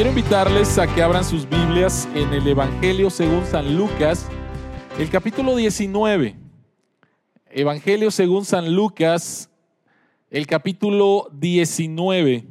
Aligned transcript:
quiero 0.00 0.18
invitarles 0.18 0.78
a 0.78 0.86
que 0.86 1.02
abran 1.02 1.22
sus 1.22 1.46
Biblias 1.46 2.08
en 2.14 2.32
el 2.32 2.48
Evangelio 2.48 3.10
según 3.10 3.44
San 3.44 3.76
Lucas, 3.76 4.26
el 4.98 5.10
capítulo 5.10 5.54
19. 5.54 6.36
Evangelio 7.50 8.10
según 8.10 8.46
San 8.46 8.74
Lucas, 8.74 9.50
el 10.30 10.46
capítulo 10.46 11.28
19, 11.34 12.46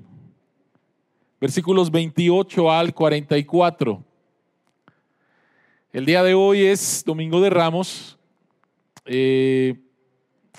versículos 1.41 1.90
28 1.90 2.72
al 2.72 2.94
44. 2.94 4.04
El 5.91 6.05
día 6.05 6.22
de 6.22 6.36
hoy 6.36 6.68
es 6.68 7.02
Domingo 7.04 7.41
de 7.41 7.50
Ramos. 7.50 8.20
Eh, 9.05 9.76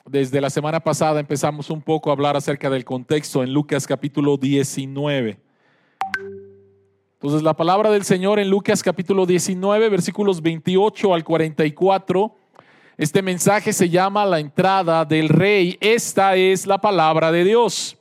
desde 0.06 0.40
la 0.40 0.50
semana 0.50 0.80
pasada 0.80 1.20
empezamos 1.20 1.70
un 1.70 1.82
poco 1.82 2.10
a 2.10 2.14
hablar 2.14 2.36
acerca 2.36 2.68
del 2.68 2.84
contexto 2.84 3.44
en 3.44 3.52
Lucas 3.52 3.86
capítulo 3.86 4.36
19. 4.36 5.49
Entonces 7.22 7.42
la 7.42 7.52
palabra 7.52 7.90
del 7.90 8.02
Señor 8.02 8.38
en 8.38 8.48
Lucas 8.48 8.82
capítulo 8.82 9.26
19, 9.26 9.90
versículos 9.90 10.40
28 10.40 11.12
al 11.12 11.22
44, 11.22 12.34
este 12.96 13.20
mensaje 13.20 13.74
se 13.74 13.90
llama 13.90 14.24
la 14.24 14.40
entrada 14.40 15.04
del 15.04 15.28
rey. 15.28 15.76
Esta 15.82 16.34
es 16.36 16.66
la 16.66 16.80
palabra 16.80 17.30
de 17.30 17.44
Dios. 17.44 17.98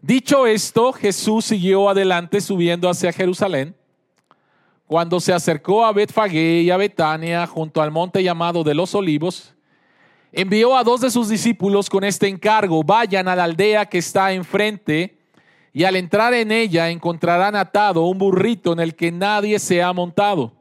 Dicho 0.00 0.44
esto, 0.48 0.92
Jesús 0.92 1.44
siguió 1.44 1.88
adelante 1.88 2.40
subiendo 2.40 2.88
hacia 2.88 3.12
Jerusalén. 3.12 3.76
Cuando 4.88 5.20
se 5.20 5.32
acercó 5.32 5.84
a 5.84 5.92
Betfagé 5.92 6.62
y 6.62 6.72
a 6.72 6.76
Betania 6.76 7.46
junto 7.46 7.80
al 7.80 7.92
monte 7.92 8.24
llamado 8.24 8.64
de 8.64 8.74
los 8.74 8.92
olivos, 8.92 9.54
envió 10.32 10.76
a 10.76 10.82
dos 10.82 11.00
de 11.00 11.10
sus 11.10 11.28
discípulos 11.28 11.88
con 11.88 12.02
este 12.02 12.26
encargo, 12.26 12.82
vayan 12.82 13.28
a 13.28 13.36
la 13.36 13.44
aldea 13.44 13.86
que 13.86 13.98
está 13.98 14.32
enfrente 14.32 15.15
y 15.76 15.84
al 15.84 15.94
entrar 15.94 16.32
en 16.32 16.52
ella 16.52 16.88
encontrarán 16.88 17.54
atado 17.54 18.06
un 18.06 18.16
burrito 18.16 18.72
en 18.72 18.80
el 18.80 18.94
que 18.94 19.12
nadie 19.12 19.58
se 19.58 19.82
ha 19.82 19.92
montado. 19.92 20.54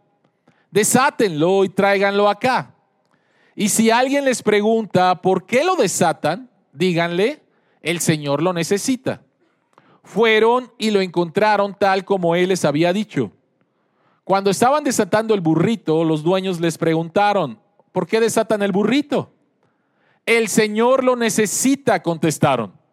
Desátenlo 0.72 1.64
y 1.64 1.70
tráiganlo 1.70 2.28
acá. 2.28 2.76
Y 3.56 3.70
si 3.70 3.90
alguien 3.90 4.26
les 4.26 4.44
pregunta 4.44 5.22
por 5.22 5.46
qué 5.46 5.64
lo 5.64 5.78
desatan, 5.78 6.50
díganle, 6.74 7.42
el 7.82 8.02
Señor 8.02 8.42
lo 8.42 8.52
necesita. 8.52 9.22
Fueron 10.04 10.70
y 10.78 10.92
lo 10.92 11.00
encontraron 11.00 11.78
tal 11.80 12.04
como 12.04 12.36
Él 12.36 12.50
les 12.50 12.66
había 12.66 12.92
dicho. 12.92 13.32
Cuando 14.26 14.50
estaban 14.50 14.84
desatando 14.84 15.34
el 15.34 15.40
burrito, 15.40 16.04
los 16.04 16.24
dueños 16.24 16.60
les 16.60 16.78
preguntaron, 16.78 17.58
¿por 17.94 18.06
qué 18.06 18.20
desatan 18.20 18.64
el 18.64 18.74
burrito? 18.74 19.32
El 20.26 20.50
Señor 20.50 21.06
lo 21.06 21.16
necesita, 21.16 22.04
contestaron. 22.04 22.84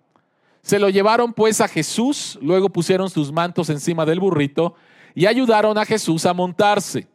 Se 0.62 0.78
lo 0.78 0.88
llevaron 0.88 1.32
pues 1.32 1.60
a 1.60 1.68
Jesús, 1.68 2.38
luego 2.40 2.68
pusieron 2.68 3.10
sus 3.10 3.32
mantos 3.32 3.68
encima 3.68 4.06
del 4.06 4.20
burrito 4.20 4.74
y 5.14 5.26
ayudaron 5.26 5.76
a 5.76 5.84
Jesús 5.84 6.24
a 6.24 6.32
montarse 6.32 7.08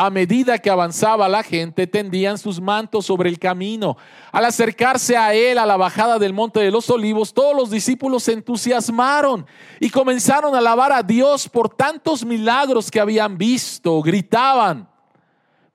a 0.00 0.08
medida 0.08 0.58
que 0.58 0.70
avanzaba 0.70 1.28
la 1.28 1.42
gente, 1.42 1.86
tendían 1.86 2.38
sus 2.38 2.58
mantos 2.58 3.04
sobre 3.04 3.28
el 3.28 3.38
camino. 3.38 3.98
Al 4.32 4.46
acercarse 4.46 5.14
a 5.14 5.34
él 5.34 5.58
a 5.58 5.66
la 5.66 5.76
bajada 5.76 6.18
del 6.18 6.32
monte 6.32 6.58
de 6.58 6.70
los 6.70 6.88
olivos, 6.88 7.34
todos 7.34 7.54
los 7.54 7.70
discípulos 7.70 8.22
se 8.22 8.32
entusiasmaron 8.32 9.44
y 9.78 9.90
comenzaron 9.90 10.54
a 10.54 10.58
alabar 10.58 10.90
a 10.90 11.02
Dios 11.02 11.50
por 11.50 11.68
tantos 11.68 12.24
milagros 12.24 12.90
que 12.90 12.98
habían 12.98 13.36
visto. 13.36 14.00
Gritaban, 14.00 14.88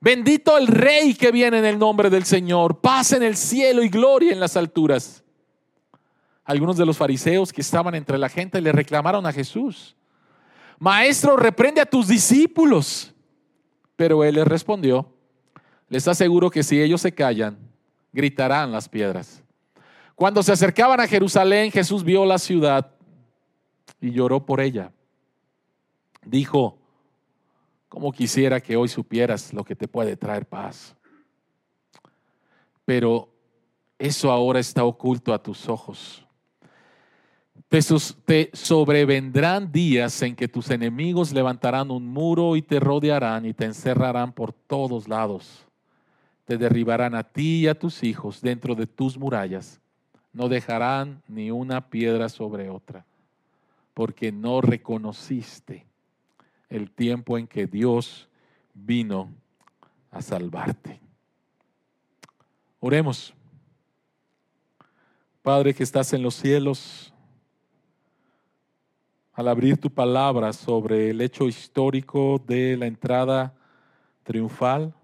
bendito 0.00 0.58
el 0.58 0.66
rey 0.66 1.14
que 1.14 1.30
viene 1.30 1.60
en 1.60 1.64
el 1.64 1.78
nombre 1.78 2.10
del 2.10 2.24
Señor, 2.24 2.80
paz 2.80 3.12
en 3.12 3.22
el 3.22 3.36
cielo 3.36 3.84
y 3.84 3.88
gloria 3.88 4.32
en 4.32 4.40
las 4.40 4.56
alturas. 4.56 5.22
Algunos 6.46 6.76
de 6.76 6.86
los 6.86 6.96
fariseos 6.96 7.52
que 7.52 7.60
estaban 7.60 7.94
entre 7.94 8.16
la 8.16 8.30
gente 8.30 8.60
le 8.60 8.72
reclamaron 8.72 9.26
a 9.26 9.32
Jesús, 9.32 9.96
Maestro, 10.78 11.36
reprende 11.36 11.80
a 11.80 11.86
tus 11.86 12.08
discípulos. 12.08 13.12
Pero 13.96 14.24
él 14.24 14.34
les 14.36 14.46
respondió, 14.46 15.10
les 15.88 16.06
aseguro 16.06 16.50
que 16.50 16.62
si 16.62 16.80
ellos 16.80 17.00
se 17.00 17.12
callan, 17.12 17.58
gritarán 18.12 18.70
las 18.70 18.88
piedras. 18.88 19.42
Cuando 20.14 20.42
se 20.42 20.52
acercaban 20.52 21.00
a 21.00 21.06
Jerusalén, 21.06 21.70
Jesús 21.70 22.04
vio 22.04 22.24
la 22.24 22.38
ciudad 22.38 22.92
y 24.00 24.10
lloró 24.10 24.44
por 24.44 24.60
ella. 24.60 24.92
Dijo, 26.24 26.78
como 27.88 28.12
quisiera 28.12 28.60
que 28.60 28.76
hoy 28.76 28.88
supieras 28.88 29.52
lo 29.52 29.64
que 29.64 29.76
te 29.76 29.88
puede 29.88 30.16
traer 30.16 30.46
paz. 30.46 30.94
Pero 32.84 33.32
eso 33.98 34.30
ahora 34.30 34.60
está 34.60 34.84
oculto 34.84 35.32
a 35.32 35.42
tus 35.42 35.68
ojos. 35.68 36.25
Te 37.68 38.50
sobrevendrán 38.52 39.72
días 39.72 40.22
en 40.22 40.36
que 40.36 40.46
tus 40.46 40.70
enemigos 40.70 41.32
levantarán 41.32 41.90
un 41.90 42.06
muro 42.06 42.54
y 42.54 42.62
te 42.62 42.78
rodearán 42.78 43.44
y 43.44 43.54
te 43.54 43.64
encerrarán 43.64 44.32
por 44.32 44.52
todos 44.52 45.08
lados. 45.08 45.66
Te 46.44 46.56
derribarán 46.56 47.16
a 47.16 47.24
ti 47.24 47.62
y 47.62 47.66
a 47.66 47.76
tus 47.76 48.04
hijos 48.04 48.40
dentro 48.40 48.76
de 48.76 48.86
tus 48.86 49.18
murallas. 49.18 49.80
No 50.32 50.48
dejarán 50.48 51.22
ni 51.26 51.50
una 51.50 51.88
piedra 51.88 52.28
sobre 52.28 52.70
otra, 52.70 53.04
porque 53.94 54.30
no 54.30 54.60
reconociste 54.60 55.86
el 56.68 56.90
tiempo 56.90 57.36
en 57.36 57.48
que 57.48 57.66
Dios 57.66 58.28
vino 58.74 59.32
a 60.12 60.22
salvarte. 60.22 61.00
Oremos. 62.78 63.34
Padre 65.42 65.74
que 65.74 65.82
estás 65.82 66.12
en 66.12 66.22
los 66.22 66.34
cielos, 66.34 67.12
al 69.36 69.48
abrir 69.48 69.76
tu 69.76 69.90
palabra 69.90 70.54
sobre 70.54 71.10
el 71.10 71.20
hecho 71.20 71.46
histórico 71.46 72.42
de 72.46 72.74
la 72.78 72.86
entrada 72.86 73.54
triunfal, 74.24 74.94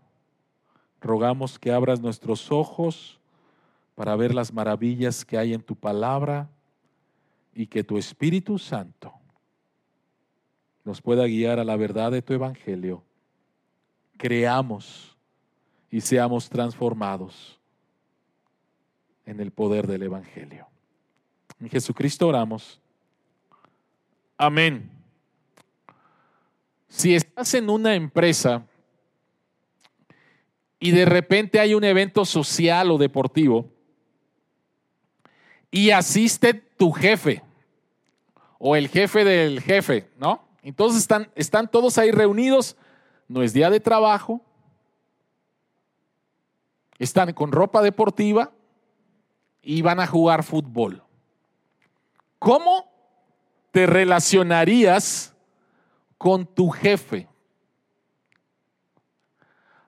rogamos 1.03 1.59
que 1.59 1.71
abras 1.71 2.01
nuestros 2.01 2.51
ojos 2.51 3.21
para 3.95 4.17
ver 4.17 4.35
las 4.35 4.51
maravillas 4.51 5.27
que 5.27 5.37
hay 5.37 5.53
en 5.53 5.61
tu 5.61 5.77
palabra 5.77 6.49
y 7.55 7.67
que 7.67 7.85
tu 7.85 7.99
Espíritu 7.99 8.59
Santo 8.59 9.13
nos 10.83 11.03
pueda 11.03 11.27
guiar 11.27 11.59
a 11.59 11.65
la 11.65 11.77
verdad 11.77 12.11
de 12.11 12.23
tu 12.23 12.33
Evangelio. 12.33 13.03
Creamos 14.17 15.15
y 15.91 16.01
seamos 16.01 16.49
transformados 16.49 17.61
en 19.27 19.41
el 19.41 19.51
poder 19.51 19.87
del 19.87 20.05
Evangelio. 20.05 20.67
En 21.61 21.69
Jesucristo 21.69 22.27
oramos. 22.27 22.82
Amén. 24.43 24.91
Si 26.89 27.15
estás 27.15 27.55
en 27.55 27.71
una 27.71 27.95
empresa 27.95 28.67
y 30.81 30.91
de 30.91 31.05
repente 31.05 31.61
hay 31.61 31.75
un 31.75 31.85
evento 31.85 32.25
social 32.25 32.91
o 32.91 32.99
deportivo 32.99 33.71
y 35.71 35.91
asiste 35.91 36.55
tu 36.55 36.91
jefe 36.91 37.41
o 38.59 38.75
el 38.75 38.89
jefe 38.89 39.25
del 39.25 39.61
jefe, 39.61 40.11
¿no? 40.17 40.45
Entonces 40.65 41.03
están, 41.03 41.31
están 41.37 41.71
todos 41.71 41.97
ahí 41.97 42.11
reunidos, 42.11 42.77
no 43.29 43.45
es 43.45 43.53
día 43.53 43.71
de 43.71 43.79
trabajo, 43.79 44.41
están 46.99 47.33
con 47.33 47.53
ropa 47.53 47.81
deportiva 47.81 48.51
y 49.63 49.83
van 49.83 50.01
a 50.01 50.09
jugar 50.09 50.43
fútbol. 50.43 51.01
¿Cómo 52.41 52.92
te 53.73 53.87
relacionarías 53.87 55.35
con 56.19 56.47
tu 56.47 56.71
jefe? 56.71 57.27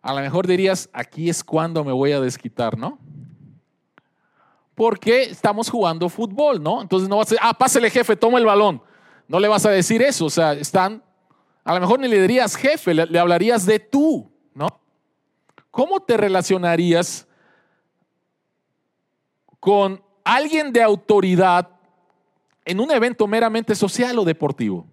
A 0.03 0.13
lo 0.13 0.21
mejor 0.21 0.47
dirías, 0.47 0.91
aquí 0.93 1.31
es 1.31 1.45
cuando 1.45 1.85
me 1.85 1.93
voy 1.93 2.13
a 2.13 2.21
desquitar, 2.21 2.77
¿no? 2.77 2.99
Porque 4.75 5.23
estamos 5.23 5.71
jugando 5.71 6.09
fútbol, 6.09 6.63
¿no? 6.63 6.83
Entonces 6.83 7.09
no 7.09 7.17
vas 7.19 7.29
a 7.29 7.31
decir, 7.31 7.39
ah, 7.41 7.55
pásale 7.55 7.89
jefe, 7.89 8.17
toma 8.17 8.39
el 8.39 8.45
balón. 8.45 8.83
No 9.29 9.39
le 9.39 9.49
vas 9.49 9.65
a 9.65 9.71
decir 9.71 10.03
eso, 10.03 10.27
o 10.27 10.31
sea, 10.31 10.53
están, 10.53 11.03
a 11.65 11.75
lo 11.75 11.81
mejor 11.81 12.01
ni 12.01 12.09
le 12.09 12.21
dirías 12.21 12.57
jefe, 12.57 12.93
le, 12.93 13.07
le 13.07 13.19
hablarías 13.19 13.65
de 13.65 13.79
tú, 13.79 14.31
¿no? 14.53 14.69
¿Cómo 15.71 16.01
te 16.01 16.17
relacionarías 16.17 17.27
con 19.61 20.03
alguien 20.25 20.73
de 20.73 20.83
autoridad 20.83 21.74
en 22.65 22.81
un 22.81 22.91
evento 22.91 23.27
meramente 23.27 23.75
social 23.75 24.19
o 24.19 24.25
deportivo? 24.25 24.87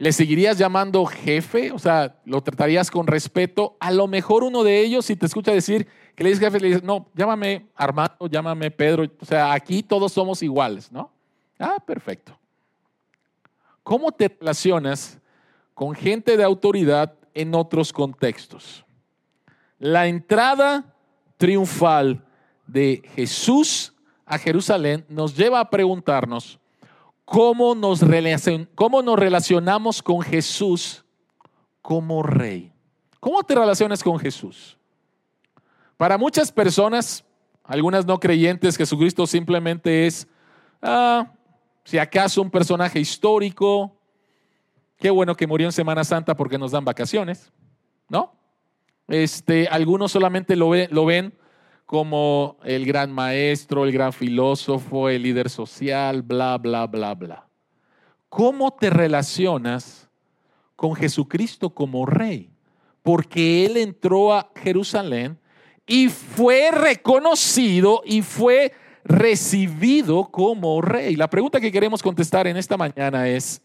¿Le 0.00 0.12
seguirías 0.12 0.56
llamando 0.56 1.04
jefe? 1.04 1.72
O 1.72 1.78
sea, 1.78 2.16
¿lo 2.24 2.40
tratarías 2.42 2.90
con 2.90 3.06
respeto? 3.06 3.76
A 3.80 3.90
lo 3.90 4.06
mejor 4.06 4.44
uno 4.44 4.64
de 4.64 4.80
ellos, 4.80 5.04
si 5.04 5.14
te 5.14 5.26
escucha 5.26 5.52
decir 5.52 5.86
que 6.14 6.24
le 6.24 6.30
dices 6.30 6.42
jefe, 6.42 6.58
le 6.58 6.68
dices, 6.68 6.82
no, 6.82 7.10
llámame 7.14 7.68
Armando, 7.74 8.26
llámame 8.26 8.70
Pedro. 8.70 9.04
O 9.20 9.24
sea, 9.26 9.52
aquí 9.52 9.82
todos 9.82 10.12
somos 10.12 10.42
iguales, 10.42 10.90
¿no? 10.90 11.12
Ah, 11.58 11.76
perfecto. 11.86 12.38
¿Cómo 13.82 14.10
te 14.10 14.28
relacionas 14.28 15.18
con 15.74 15.94
gente 15.94 16.38
de 16.38 16.44
autoridad 16.44 17.14
en 17.34 17.54
otros 17.54 17.92
contextos? 17.92 18.86
La 19.78 20.06
entrada 20.06 20.94
triunfal 21.36 22.24
de 22.66 23.02
Jesús 23.14 23.92
a 24.30 24.38
Jerusalén 24.38 25.04
nos 25.08 25.36
lleva 25.36 25.58
a 25.58 25.68
preguntarnos, 25.68 26.60
cómo 27.24 27.74
nos, 27.74 28.00
cómo 28.76 29.02
nos 29.02 29.18
relacionamos 29.18 30.00
con 30.00 30.22
Jesús 30.22 31.04
como 31.82 32.22
rey. 32.22 32.72
¿Cómo 33.18 33.42
te 33.42 33.56
relacionas 33.56 34.04
con 34.04 34.20
Jesús? 34.20 34.78
Para 35.96 36.16
muchas 36.16 36.52
personas, 36.52 37.24
algunas 37.64 38.06
no 38.06 38.20
creyentes, 38.20 38.76
Jesucristo 38.76 39.26
simplemente 39.26 40.06
es, 40.06 40.28
ah, 40.80 41.32
si 41.84 41.98
acaso, 41.98 42.40
un 42.40 42.52
personaje 42.52 43.00
histórico. 43.00 43.98
Qué 44.96 45.10
bueno 45.10 45.34
que 45.34 45.48
murió 45.48 45.66
en 45.66 45.72
Semana 45.72 46.04
Santa 46.04 46.36
porque 46.36 46.56
nos 46.56 46.70
dan 46.70 46.84
vacaciones, 46.84 47.52
¿no? 48.08 48.32
Este, 49.08 49.66
algunos 49.66 50.12
solamente 50.12 50.54
lo, 50.54 50.70
lo 50.88 51.04
ven 51.04 51.36
como 51.90 52.56
el 52.62 52.86
gran 52.86 53.10
maestro, 53.10 53.84
el 53.84 53.90
gran 53.90 54.12
filósofo, 54.12 55.08
el 55.08 55.24
líder 55.24 55.50
social, 55.50 56.22
bla, 56.22 56.56
bla, 56.56 56.86
bla, 56.86 57.16
bla. 57.16 57.48
¿Cómo 58.28 58.70
te 58.70 58.90
relacionas 58.90 60.08
con 60.76 60.94
Jesucristo 60.94 61.70
como 61.70 62.06
rey? 62.06 62.48
Porque 63.02 63.66
Él 63.66 63.76
entró 63.76 64.32
a 64.32 64.52
Jerusalén 64.54 65.36
y 65.84 66.08
fue 66.10 66.70
reconocido 66.70 68.02
y 68.04 68.22
fue 68.22 68.72
recibido 69.02 70.30
como 70.30 70.80
rey. 70.82 71.16
La 71.16 71.28
pregunta 71.28 71.60
que 71.60 71.72
queremos 71.72 72.04
contestar 72.04 72.46
en 72.46 72.56
esta 72.56 72.76
mañana 72.76 73.26
es, 73.26 73.62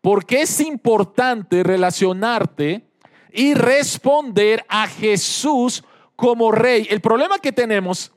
¿por 0.00 0.24
qué 0.24 0.42
es 0.42 0.60
importante 0.60 1.64
relacionarte 1.64 2.86
y 3.32 3.54
responder 3.54 4.64
a 4.68 4.86
Jesús 4.86 5.82
como 6.16 6.52
rey. 6.52 6.86
El 6.90 7.00
problema 7.00 7.38
que 7.38 7.52
tenemos 7.52 8.12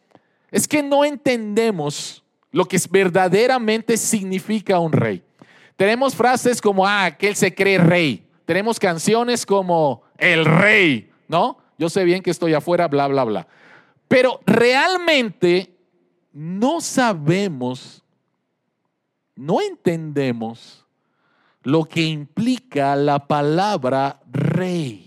es 0.51 0.67
que 0.67 0.81
no 0.83 1.03
entendemos 1.03 2.23
lo 2.51 2.65
que 2.65 2.79
verdaderamente 2.89 3.97
significa 3.97 4.79
un 4.79 4.91
rey. 4.91 5.23
Tenemos 5.75 6.15
frases 6.15 6.61
como, 6.61 6.87
ah, 6.87 7.11
que 7.11 7.27
él 7.27 7.35
se 7.35 7.53
cree 7.53 7.77
rey. 7.77 8.25
Tenemos 8.45 8.79
canciones 8.79 9.45
como 9.45 10.03
el 10.17 10.45
rey, 10.45 11.11
¿no? 11.27 11.57
Yo 11.77 11.89
sé 11.89 12.03
bien 12.03 12.23
que 12.23 12.31
estoy 12.31 12.53
afuera, 12.53 12.87
bla, 12.87 13.07
bla, 13.07 13.23
bla. 13.23 13.47
Pero 14.07 14.39
realmente 14.45 15.75
no 16.31 16.81
sabemos, 16.81 18.03
no 19.35 19.61
entendemos 19.61 20.85
lo 21.63 21.83
que 21.83 22.01
implica 22.01 22.95
la 22.95 23.27
palabra 23.27 24.21
rey. 24.31 25.06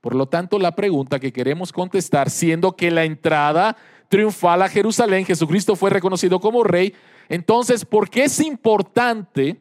Por 0.00 0.14
lo 0.14 0.26
tanto, 0.26 0.58
la 0.58 0.76
pregunta 0.76 1.18
que 1.18 1.32
queremos 1.32 1.72
contestar, 1.72 2.30
siendo 2.30 2.76
que 2.76 2.90
la 2.90 3.04
entrada 3.04 3.76
triunfal 4.08 4.62
a 4.62 4.68
Jerusalén, 4.68 5.24
Jesucristo 5.24 5.76
fue 5.76 5.90
reconocido 5.90 6.40
como 6.40 6.64
rey, 6.64 6.94
entonces, 7.28 7.84
¿por 7.84 8.08
qué 8.08 8.24
es 8.24 8.40
importante 8.40 9.60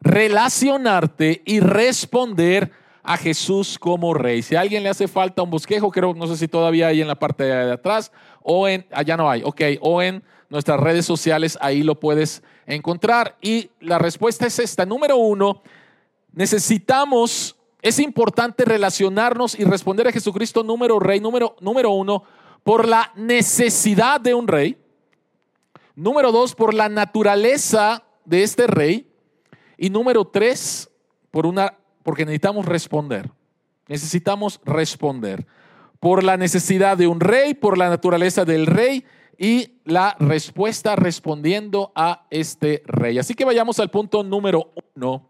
relacionarte 0.00 1.42
y 1.44 1.60
responder 1.60 2.70
a 3.02 3.16
Jesús 3.16 3.78
como 3.78 4.14
rey? 4.14 4.42
Si 4.42 4.54
a 4.54 4.60
alguien 4.60 4.82
le 4.82 4.90
hace 4.90 5.08
falta 5.08 5.42
un 5.42 5.50
bosquejo, 5.50 5.90
creo, 5.90 6.14
no 6.14 6.26
sé 6.26 6.36
si 6.36 6.46
todavía 6.46 6.88
hay 6.88 7.00
en 7.00 7.08
la 7.08 7.18
parte 7.18 7.44
de 7.44 7.72
atrás 7.72 8.12
o 8.42 8.68
en, 8.68 8.86
allá 8.92 9.16
no 9.16 9.28
hay, 9.28 9.42
ok, 9.44 9.62
o 9.80 10.02
en 10.02 10.22
nuestras 10.50 10.78
redes 10.78 11.04
sociales, 11.04 11.58
ahí 11.60 11.82
lo 11.82 11.98
puedes 11.98 12.42
encontrar. 12.66 13.36
Y 13.40 13.70
la 13.80 13.98
respuesta 13.98 14.46
es 14.46 14.58
esta. 14.60 14.86
Número 14.86 15.16
uno, 15.16 15.62
necesitamos 16.32 17.56
es 17.84 17.98
importante 17.98 18.64
relacionarnos 18.64 19.58
y 19.60 19.64
responder 19.64 20.08
a 20.08 20.12
Jesucristo 20.12 20.62
número 20.62 20.98
rey, 20.98 21.20
número, 21.20 21.54
número 21.60 21.90
uno, 21.90 22.22
por 22.62 22.88
la 22.88 23.12
necesidad 23.14 24.22
de 24.22 24.32
un 24.32 24.48
rey. 24.48 24.78
Número 25.94 26.32
dos, 26.32 26.54
por 26.54 26.72
la 26.72 26.88
naturaleza 26.88 28.02
de 28.24 28.42
este 28.42 28.66
rey. 28.66 29.12
Y 29.76 29.90
número 29.90 30.24
tres, 30.24 30.90
por 31.30 31.44
una, 31.44 31.76
porque 32.02 32.24
necesitamos 32.24 32.64
responder. 32.64 33.30
Necesitamos 33.86 34.62
responder. 34.64 35.46
Por 36.00 36.24
la 36.24 36.38
necesidad 36.38 36.96
de 36.96 37.06
un 37.06 37.20
rey, 37.20 37.52
por 37.52 37.76
la 37.76 37.90
naturaleza 37.90 38.46
del 38.46 38.64
rey 38.64 39.04
y 39.36 39.74
la 39.84 40.16
respuesta 40.18 40.96
respondiendo 40.96 41.92
a 41.94 42.26
este 42.30 42.82
rey. 42.86 43.18
Así 43.18 43.34
que 43.34 43.44
vayamos 43.44 43.78
al 43.78 43.90
punto 43.90 44.22
número 44.22 44.72
uno, 44.96 45.28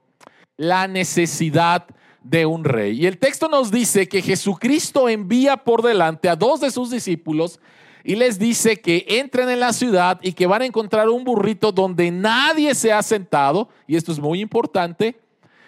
la 0.57 0.87
necesidad 0.87 1.89
de 2.25 2.47
un 2.47 2.65
rey. 2.65 3.01
Y 3.01 3.07
el 3.07 3.19
texto 3.19 3.49
nos 3.49 3.71
dice 3.71 4.09
que 4.09 4.23
Jesucristo 4.23 5.09
envía 5.09 5.59
por 5.59 5.83
delante 5.83 6.29
a 6.29 6.35
dos 6.35 6.61
de 6.61 6.71
sus 6.71 6.91
discípulos 6.91 7.61
y 8.03 8.17
les 8.17 8.39
dice 8.39 8.81
que 8.81 9.07
entren 9.09 9.49
en 9.49 9.61
la 9.61 9.73
ciudad 9.73 10.19
y 10.23 10.33
que 10.33 10.47
van 10.47 10.63
a 10.63 10.67
encontrar 10.67 11.09
un 11.09 11.23
burrito 11.23 11.71
donde 11.71 12.11
nadie 12.11 12.75
se 12.75 12.93
ha 12.93 13.03
sentado, 13.03 13.69
y 13.87 13.97
esto 13.97 14.13
es 14.13 14.19
muy 14.19 14.41
importante. 14.41 15.21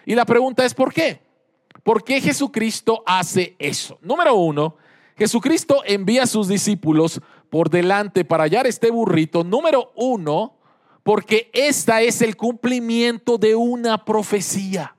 Y 0.05 0.15
la 0.15 0.25
pregunta 0.25 0.65
es, 0.65 0.75
¿por 0.75 0.93
qué? 0.93 1.21
¿Por 1.83 2.03
qué 2.05 2.21
Jesucristo 2.21 3.03
hace 3.07 3.55
eso? 3.59 3.99
Número 4.03 4.35
uno, 4.35 4.77
Jesucristo 5.17 5.83
envía 5.87 6.25
a 6.25 6.27
sus 6.27 6.49
discípulos 6.49 7.21
por 7.49 7.71
delante 7.71 8.25
para 8.25 8.45
hallar 8.45 8.67
este 8.67 8.91
burrito. 8.91 9.45
Número 9.45 9.93
uno, 9.95 10.57
porque 11.03 11.51
esta 11.53 12.03
es 12.03 12.21
el 12.23 12.37
cumplimiento 12.37 13.39
de 13.39 13.55
una 13.55 14.05
profecía. 14.05 14.96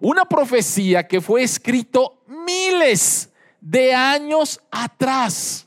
Una 0.00 0.24
profecía 0.24 1.06
que 1.06 1.20
fue 1.20 1.42
escrito 1.42 2.22
miles 2.26 3.32
de 3.60 3.94
años 3.94 4.60
atrás. 4.70 5.66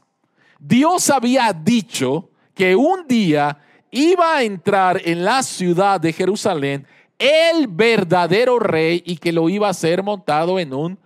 Dios 0.59 1.09
había 1.09 1.51
dicho 1.53 2.29
que 2.53 2.75
un 2.75 3.07
día 3.07 3.57
iba 3.91 4.37
a 4.37 4.43
entrar 4.43 5.01
en 5.03 5.23
la 5.23 5.41
ciudad 5.41 5.99
de 5.99 6.13
Jerusalén 6.13 6.85
el 7.17 7.67
verdadero 7.67 8.59
rey 8.59 9.03
y 9.05 9.17
que 9.17 9.31
lo 9.31 9.49
iba 9.49 9.67
a 9.67 9.73
ser 9.73 10.03
montado 10.03 10.59
en 10.59 10.73
un 10.73 10.99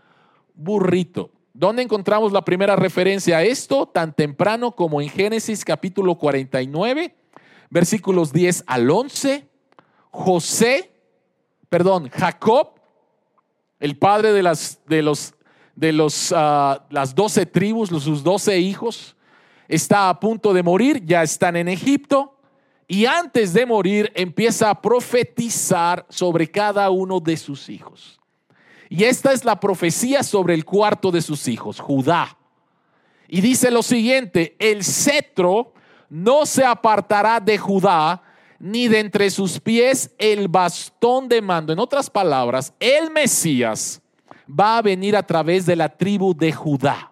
burrito. 0.54 1.32
¿Dónde 1.54 1.84
encontramos 1.84 2.32
la 2.32 2.44
primera 2.44 2.76
referencia 2.76 3.38
a 3.38 3.44
esto? 3.44 3.88
Tan 3.88 4.14
temprano 4.14 4.72
como 4.72 5.02
en 5.02 5.10
Génesis 5.10 5.64
capítulo 5.64 6.16
49, 6.16 7.16
versículos 7.70 8.34
10 8.34 8.64
al 8.68 8.90
11. 8.90 9.48
José, 10.10 10.92
perdón, 11.70 12.10
Jacob 12.10 12.73
el 13.84 13.98
padre 13.98 14.32
de 14.32 14.42
las, 14.42 14.80
de 14.88 15.02
los, 15.02 15.34
de 15.76 15.92
los, 15.92 16.34
ah, 16.34 16.86
las 16.90 17.14
doce 17.14 17.46
tribus, 17.46 17.90
sus 17.90 18.24
doce 18.24 18.58
hijos, 18.58 19.14
está 19.68 20.08
a 20.08 20.22
punto 20.22 20.54
de 20.54 20.64
morir, 20.64 21.04
ya 21.06 21.22
están 21.22 21.58
en 21.58 21.68
Egipto, 21.68 22.40
y 22.88 23.06
antes 23.06 23.52
de 23.52 23.66
morir 23.66 24.10
empieza 24.16 24.70
a 24.70 24.82
profetizar 24.82 26.06
sobre 26.08 26.50
cada 26.50 26.90
uno 26.92 27.20
de 27.20 27.36
sus 27.36 27.68
hijos. 27.68 28.22
Y 28.88 29.04
esta 29.04 29.34
es 29.34 29.44
la 29.44 29.60
profecía 29.60 30.24
sobre 30.24 30.54
el 30.54 30.64
cuarto 30.64 31.12
de 31.12 31.22
sus 31.22 31.50
hijos, 31.50 31.82
Judá. 31.82 32.38
Y 33.28 33.42
dice 33.42 33.70
lo 33.70 33.84
siguiente, 33.84 34.56
el 34.60 34.86
cetro 34.86 35.74
no 36.08 36.46
se 36.46 36.64
apartará 36.64 37.42
de 37.42 37.58
Judá, 37.58 38.23
ni 38.64 38.88
de 38.88 39.00
entre 39.00 39.30
sus 39.30 39.60
pies 39.60 40.12
el 40.18 40.48
bastón 40.48 41.28
de 41.28 41.42
mando. 41.42 41.74
En 41.74 41.80
otras 41.80 42.10
palabras, 42.10 42.74
el 42.80 43.12
Mesías 43.12 44.02
va 44.50 44.78
a 44.78 44.82
venir 44.82 45.18
a 45.18 45.28
través 45.28 45.66
de 45.66 45.76
la 45.76 45.90
tribu 45.90 46.34
de 46.34 46.54
Judá. 46.54 47.12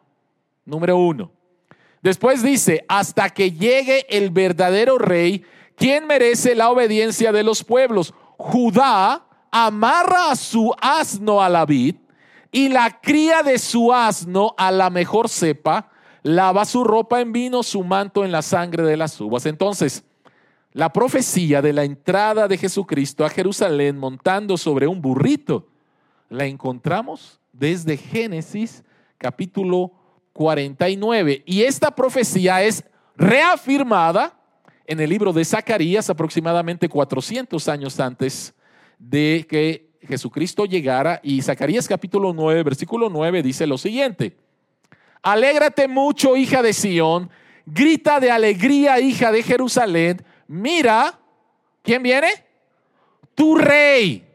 Número 0.63 0.95
uno. 0.95 1.29
Después 2.01 2.41
dice, 2.41 2.85
hasta 2.87 3.29
que 3.31 3.51
llegue 3.51 4.05
el 4.09 4.29
verdadero 4.29 4.97
rey, 4.97 5.43
quien 5.75 6.07
merece 6.07 6.55
la 6.55 6.69
obediencia 6.69 7.33
de 7.33 7.43
los 7.43 7.65
pueblos. 7.65 8.13
Judá 8.37 9.25
amarra 9.51 10.31
a 10.31 10.37
su 10.37 10.73
asno 10.79 11.41
a 11.41 11.49
la 11.49 11.65
vid 11.65 11.97
y 12.49 12.69
la 12.69 13.01
cría 13.01 13.43
de 13.43 13.59
su 13.59 13.91
asno 13.91 14.55
a 14.57 14.71
la 14.71 14.89
mejor 14.89 15.27
cepa, 15.27 15.89
lava 16.23 16.63
su 16.63 16.85
ropa 16.85 17.19
en 17.19 17.33
vino, 17.33 17.61
su 17.61 17.83
manto 17.83 18.23
en 18.23 18.31
la 18.31 18.41
sangre 18.41 18.83
de 18.83 18.95
las 18.95 19.19
uvas. 19.19 19.45
Entonces, 19.45 20.05
la 20.73 20.93
profecía 20.93 21.61
de 21.61 21.73
la 21.73 21.83
entrada 21.83 22.47
de 22.47 22.57
Jesucristo 22.57 23.25
a 23.25 23.29
Jerusalén 23.29 23.97
montando 23.97 24.57
sobre 24.57 24.87
un 24.87 25.01
burrito 25.01 25.67
la 26.29 26.45
encontramos 26.45 27.39
desde 27.51 27.97
Génesis 27.97 28.83
capítulo 29.17 29.91
49. 30.33 31.43
Y 31.45 31.63
esta 31.63 31.93
profecía 31.93 32.63
es 32.63 32.85
reafirmada 33.17 34.39
en 34.87 35.01
el 35.01 35.09
libro 35.09 35.33
de 35.33 35.43
Zacarías 35.43 36.09
aproximadamente 36.09 36.87
400 36.87 37.67
años 37.67 37.99
antes 37.99 38.53
de 38.97 39.45
que 39.49 39.89
Jesucristo 40.07 40.65
llegara. 40.65 41.19
Y 41.21 41.41
Zacarías 41.41 41.87
capítulo 41.87 42.31
9, 42.33 42.63
versículo 42.63 43.09
9 43.09 43.43
dice 43.43 43.67
lo 43.67 43.77
siguiente. 43.77 44.37
Alégrate 45.21 45.89
mucho, 45.89 46.37
hija 46.37 46.61
de 46.63 46.71
Sión, 46.71 47.29
grita 47.65 48.21
de 48.21 48.31
alegría, 48.31 49.01
hija 49.01 49.33
de 49.33 49.43
Jerusalén 49.43 50.23
mira, 50.51 51.17
¿quién 51.81 52.03
viene? 52.03 52.27
Tu 53.33 53.55
rey. 53.55 54.27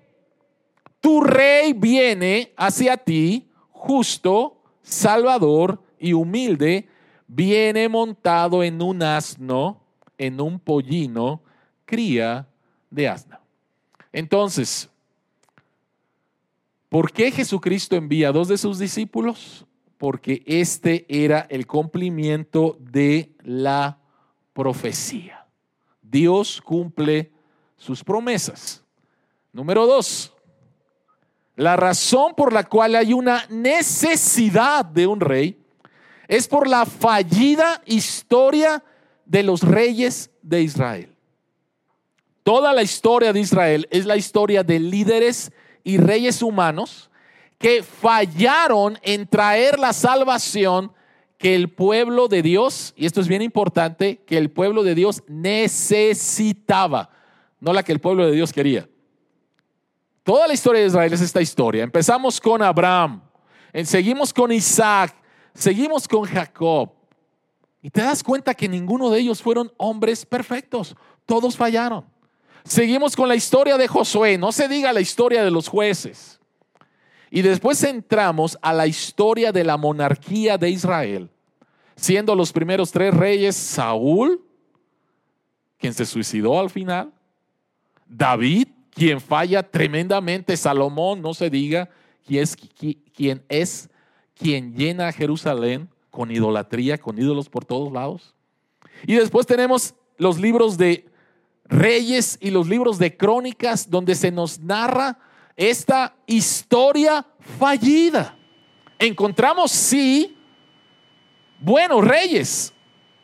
Tu 0.99 1.21
rey 1.21 1.75
viene 1.75 2.53
hacia 2.57 2.97
ti, 2.97 3.47
justo, 3.71 4.57
salvador 4.83 5.79
y 5.99 6.15
humilde, 6.15 6.89
viene 7.27 7.89
montado 7.89 8.63
en 8.63 8.81
un 8.81 9.03
asno, 9.03 9.83
en 10.17 10.41
un 10.41 10.59
pollino, 10.59 11.43
cría 11.85 12.49
de 12.91 13.09
asna. 13.09 13.41
Entonces, 14.11 14.89
¿por 16.89 17.13
qué 17.13 17.31
Jesucristo 17.31 17.95
envía 17.95 18.31
a 18.31 18.33
dos 18.33 18.49
de 18.49 18.57
sus 18.57 18.79
discípulos? 18.79 19.67
Porque 19.99 20.43
este 20.47 21.05
era 21.09 21.47
el 21.51 21.67
cumplimiento 21.67 22.79
de 22.81 23.33
la 23.43 23.99
profecía. 24.55 25.46
Dios 26.11 26.61
cumple 26.63 27.33
sus 27.77 28.03
promesas. 28.03 28.83
Número 29.53 29.87
dos, 29.87 30.33
la 31.57 31.77
razón 31.77 32.35
por 32.35 32.53
la 32.53 32.65
cual 32.65 32.95
hay 32.95 33.13
una 33.13 33.47
necesidad 33.49 34.85
de 34.85 35.07
un 35.07 35.21
rey 35.21 35.59
es 36.29 36.49
por 36.49 36.69
la 36.69 36.85
fallida 36.85 37.83
historia 37.87 38.83
de 39.25 39.43
los 39.43 39.63
reyes 39.63 40.31
de 40.43 40.63
Israel. 40.63 41.17
Toda 42.43 42.73
la 42.73 42.83
historia 42.83 43.33
de 43.33 43.41
Israel 43.41 43.89
es 43.91 44.07
la 44.07 44.17
historia 44.17 44.63
de 44.63 44.79
líderes 44.79 45.51
y 45.83 45.99
reyes 45.99 46.43
humanos 46.43 47.11
que 47.59 47.83
fallaron 47.83 48.99
en 49.03 49.27
traer 49.27 49.79
la 49.79 49.93
salvación 49.93 50.93
que 51.39 51.55
el 51.55 51.71
pueblo 51.71 52.29
de 52.29 52.43
Dios, 52.43 52.95
y 52.97 53.07
esto 53.07 53.21
es 53.21 53.29
bien 53.29 53.43
importante, 53.43 54.23
que 54.27 54.39
el 54.39 54.51
pueblo 54.51 54.83
de 54.83 54.95
Dios 54.95 55.23
necesitaba, 55.29 57.11
no 57.61 57.73
la 57.73 57.83
que 57.83 57.93
el 57.93 58.01
pueblo 58.01 58.27
de 58.27 58.33
Dios 58.33 58.53
quería. 58.53 58.89
Toda 60.23 60.49
la 60.49 60.55
historia 60.55 60.81
de 60.81 60.89
Israel 60.89 61.13
es 61.13 61.21
esta 61.21 61.41
historia. 61.41 61.85
Empezamos 61.85 62.41
con 62.41 62.63
Abraham, 62.63 63.23
seguimos 63.85 64.33
con 64.33 64.51
Isaac, 64.51 65.15
seguimos 65.55 66.09
con 66.09 66.25
Jacob. 66.25 66.93
Y 67.83 67.91
te 67.91 68.01
das 68.01 68.25
cuenta 68.25 68.55
que 68.55 68.69
ninguno 68.69 69.11
de 69.11 69.21
ellos 69.21 69.41
fueron 69.41 69.73
hombres 69.77 70.27
perfectos, 70.27 70.97
todos 71.27 71.57
fallaron. 71.57 72.05
Seguimos 72.65 73.15
con 73.15 73.29
la 73.29 73.37
historia 73.37 73.77
de 73.77 73.87
Josué, 73.87 74.39
no 74.39 74.51
se 74.51 74.67
diga 74.67 74.93
la 74.93 75.01
historia 75.01 75.45
de 75.45 75.53
los 75.53 75.69
jueces. 75.69 76.36
Y 77.37 77.43
después 77.43 77.83
entramos 77.83 78.57
a 78.63 78.73
la 78.73 78.87
historia 78.87 79.53
de 79.53 79.63
la 79.63 79.77
monarquía 79.77 80.57
de 80.57 80.71
Israel, 80.71 81.29
siendo 81.95 82.35
los 82.35 82.51
primeros 82.51 82.91
tres 82.91 83.13
reyes 83.13 83.55
Saúl, 83.55 84.41
quien 85.77 85.93
se 85.93 86.07
suicidó 86.07 86.59
al 86.59 86.71
final, 86.71 87.13
David, 88.09 88.69
quien 88.89 89.21
falla 89.21 89.63
tremendamente, 89.63 90.57
Salomón, 90.57 91.21
no 91.21 91.35
se 91.35 91.51
diga, 91.51 91.91
quien 92.25 92.43
es, 92.43 92.57
quien 93.15 93.45
es 93.51 93.91
quien 94.35 94.75
llena 94.75 95.13
Jerusalén 95.13 95.91
con 96.11 96.31
idolatría, 96.31 96.97
con 96.97 97.19
ídolos 97.19 97.51
por 97.51 97.67
todos 97.67 97.93
lados. 97.93 98.35
Y 99.07 99.13
después 99.13 99.47
tenemos 99.47 99.95
los 100.17 100.41
libros 100.41 100.79
de 100.79 101.05
reyes 101.67 102.39
y 102.41 102.49
los 102.49 102.67
libros 102.67 102.99
de 102.99 103.15
crónicas 103.15 103.91
donde 103.91 104.15
se 104.15 104.31
nos 104.31 104.59
narra 104.61 105.19
esta 105.57 106.15
historia 106.27 107.25
fallida. 107.59 108.37
Encontramos, 108.99 109.71
sí, 109.71 110.37
buenos 111.61 112.05
reyes. 112.05 112.73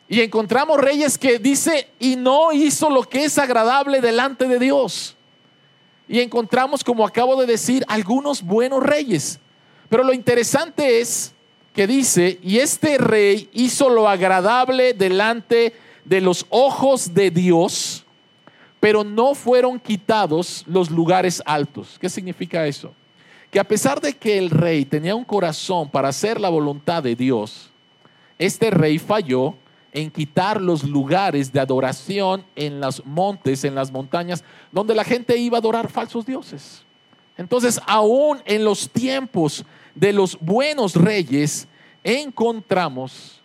Y 0.07 0.21
encontramos 0.21 0.79
reyes 0.79 1.17
que 1.17 1.39
dice, 1.39 1.89
y 1.99 2.15
no 2.15 2.51
hizo 2.51 2.89
lo 2.89 3.03
que 3.03 3.25
es 3.25 3.37
agradable 3.37 4.01
delante 4.01 4.47
de 4.47 4.59
Dios. 4.59 5.15
Y 6.07 6.19
encontramos, 6.19 6.83
como 6.83 7.05
acabo 7.05 7.39
de 7.39 7.47
decir, 7.47 7.83
algunos 7.87 8.43
buenos 8.43 8.83
reyes. 8.83 9.39
Pero 9.89 10.03
lo 10.03 10.13
interesante 10.13 10.99
es 10.99 11.33
que 11.73 11.87
dice, 11.87 12.39
y 12.43 12.59
este 12.59 12.97
rey 12.97 13.49
hizo 13.53 13.89
lo 13.89 14.07
agradable 14.07 14.93
delante 14.93 15.73
de 16.05 16.21
los 16.21 16.45
ojos 16.49 17.13
de 17.13 17.31
Dios 17.31 18.02
pero 18.83 19.05
no 19.05 19.33
fueron 19.33 19.79
quitados 19.79 20.65
los 20.67 20.91
lugares 20.91 21.41
altos. 21.45 21.97
¿Qué 22.01 22.09
significa 22.09 22.67
eso? 22.67 22.93
Que 23.49 23.57
a 23.57 23.63
pesar 23.63 24.01
de 24.01 24.11
que 24.11 24.37
el 24.37 24.49
rey 24.49 24.83
tenía 24.83 25.15
un 25.15 25.23
corazón 25.23 25.89
para 25.89 26.09
hacer 26.09 26.37
la 26.37 26.49
voluntad 26.49 27.01
de 27.01 27.15
Dios, 27.15 27.69
este 28.37 28.71
rey 28.71 28.99
falló 28.99 29.55
en 29.93 30.11
quitar 30.11 30.61
los 30.61 30.83
lugares 30.83 31.53
de 31.53 31.61
adoración 31.61 32.43
en 32.57 32.81
los 32.81 33.05
montes, 33.05 33.63
en 33.63 33.73
las 33.73 33.89
montañas, 33.89 34.43
donde 34.69 34.93
la 34.93 35.05
gente 35.05 35.37
iba 35.37 35.57
a 35.57 35.61
adorar 35.61 35.89
falsos 35.89 36.25
dioses. 36.25 36.83
Entonces, 37.37 37.79
aún 37.87 38.41
en 38.43 38.65
los 38.65 38.89
tiempos 38.89 39.63
de 39.95 40.11
los 40.11 40.37
buenos 40.41 40.97
reyes, 40.97 41.69
encontramos 42.03 43.39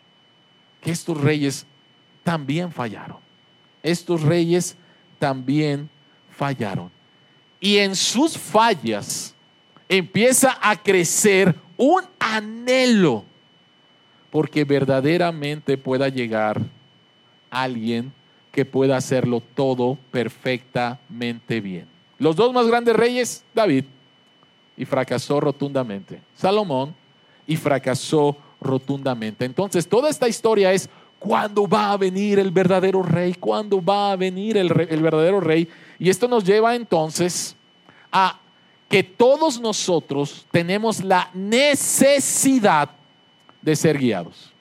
que 0.80 0.90
estos 0.90 1.16
reyes 1.16 1.64
también 2.24 2.72
fallaron. 2.72 3.18
Estos 3.84 4.22
reyes 4.22 4.76
también 5.18 5.88
fallaron. 6.30 6.90
Y 7.60 7.78
en 7.78 7.96
sus 7.96 8.36
fallas 8.38 9.34
empieza 9.88 10.56
a 10.60 10.76
crecer 10.76 11.54
un 11.76 12.02
anhelo 12.18 13.24
porque 14.30 14.64
verdaderamente 14.64 15.78
pueda 15.78 16.08
llegar 16.08 16.60
alguien 17.50 18.12
que 18.52 18.64
pueda 18.64 18.96
hacerlo 18.96 19.42
todo 19.54 19.98
perfectamente 20.10 21.60
bien. 21.60 21.86
Los 22.18 22.36
dos 22.36 22.52
más 22.52 22.66
grandes 22.66 22.96
reyes, 22.96 23.44
David, 23.54 23.84
y 24.76 24.84
fracasó 24.84 25.40
rotundamente. 25.40 26.20
Salomón, 26.34 26.94
y 27.46 27.56
fracasó 27.56 28.36
rotundamente. 28.60 29.44
Entonces, 29.44 29.88
toda 29.88 30.10
esta 30.10 30.28
historia 30.28 30.72
es 30.72 30.90
¿Cuándo 31.18 31.66
va 31.66 31.92
a 31.92 31.96
venir 31.96 32.38
el 32.38 32.50
verdadero 32.50 33.02
rey? 33.02 33.34
¿Cuándo 33.34 33.84
va 33.84 34.12
a 34.12 34.16
venir 34.16 34.56
el, 34.56 34.68
verdadero 34.68 35.40
rey? 35.40 35.68
Y 35.98 36.10
esto 36.10 36.28
nos 36.28 36.44
lleva 36.44 36.76
entonces 36.76 37.56
a 38.12 38.38
que 38.88 39.02
todos 39.02 39.60
nosotros 39.60 40.46
tenemos 40.50 41.02
la 41.02 41.30
necesidad 41.34 42.90
de 43.60 43.74
ser 43.76 43.98
guiados. 43.98 44.52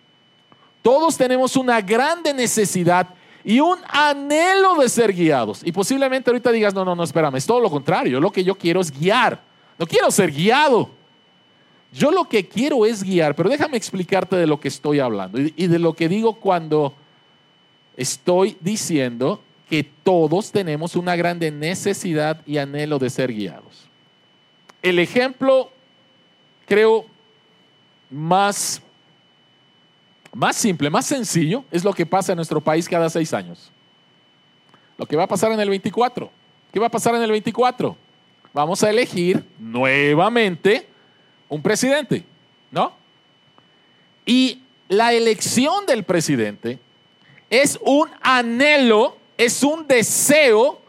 Todos 0.82 1.16
tenemos 1.16 1.56
una 1.56 1.80
grande 1.82 2.34
necesidad 2.34 3.08
y 3.44 3.60
un 3.60 3.78
anhelo 3.88 4.76
de 4.76 4.90
ser 4.90 5.14
guiados. 5.14 5.62
Y 5.64 5.72
posiblemente 5.72 6.30
ahorita 6.30 6.52
digas, 6.52 6.74
no, 6.74 6.84
no, 6.84 6.96
no, 6.96 7.04
espérame, 7.04 7.36
es 7.36 7.46
todo 7.46 7.60
lo 7.60 7.70
contrario. 7.70 8.20
Lo 8.20 8.32
que 8.32 8.44
yo 8.44 8.56
quiero 8.56 8.82
es 8.82 8.92
guiar. 8.92 9.42
No 9.78 9.86
quiero 9.86 10.10
ser 10.10 10.32
guiado. 10.32 10.90
Yo 11.94 12.12
lo 12.12 12.26
que 12.26 12.48
quiero 12.48 12.86
es 12.86 13.04
guiar, 13.04 13.36
pero 13.36 13.50
déjame 13.50 13.78
explicarte 13.78 14.36
de 14.36 14.48
lo 14.48 14.60
que 14.60 14.68
estoy 14.68 15.00
hablando 15.00 15.40
y 15.40 15.68
de 15.68 15.80
lo 15.80 15.94
que 15.94 16.10
digo 16.10 16.34
cuando 16.34 16.94
estoy 17.96 18.58
diciendo 18.60 19.42
que 19.70 19.84
todos 19.84 20.52
tenemos 20.52 20.96
una 20.96 21.16
grande 21.16 21.52
necesidad 21.52 22.42
y 22.46 22.58
anhelo 22.58 23.00
de 23.00 23.10
ser 23.10 23.34
guiados. 23.34 23.88
El 24.82 25.00
ejemplo, 25.00 25.72
creo, 26.66 27.06
más, 28.10 28.82
más 30.34 30.56
simple, 30.56 30.90
más 30.90 31.06
sencillo, 31.06 31.66
es 31.72 31.84
lo 31.84 31.94
que 31.94 32.06
pasa 32.06 32.32
en 32.32 32.38
nuestro 32.38 32.62
país 32.62 32.88
cada 32.88 33.10
seis 33.10 33.34
años. 33.34 33.72
Lo 34.98 35.06
que 35.06 35.16
va 35.16 35.24
a 35.24 35.28
pasar 35.28 35.52
en 35.52 35.60
el 35.60 35.70
24. 35.70 36.30
¿Qué 36.72 36.80
va 36.80 36.88
a 36.88 36.92
pasar 36.92 37.16
en 37.16 37.22
el 37.22 37.32
24? 37.32 37.96
Vamos 38.54 38.84
a 38.84 38.90
elegir 38.90 39.44
nuevamente 39.60 40.88
un 41.50 41.62
presidente, 41.62 42.24
¿no? 42.72 42.94
Y 44.26 44.62
la 44.90 45.14
elección 45.14 45.86
del 45.86 46.04
presidente 46.04 46.80
es 47.50 47.80
un 47.82 48.10
anhelo, 48.22 49.18
es 49.38 49.64
un 49.64 49.88
deseo 49.88 50.82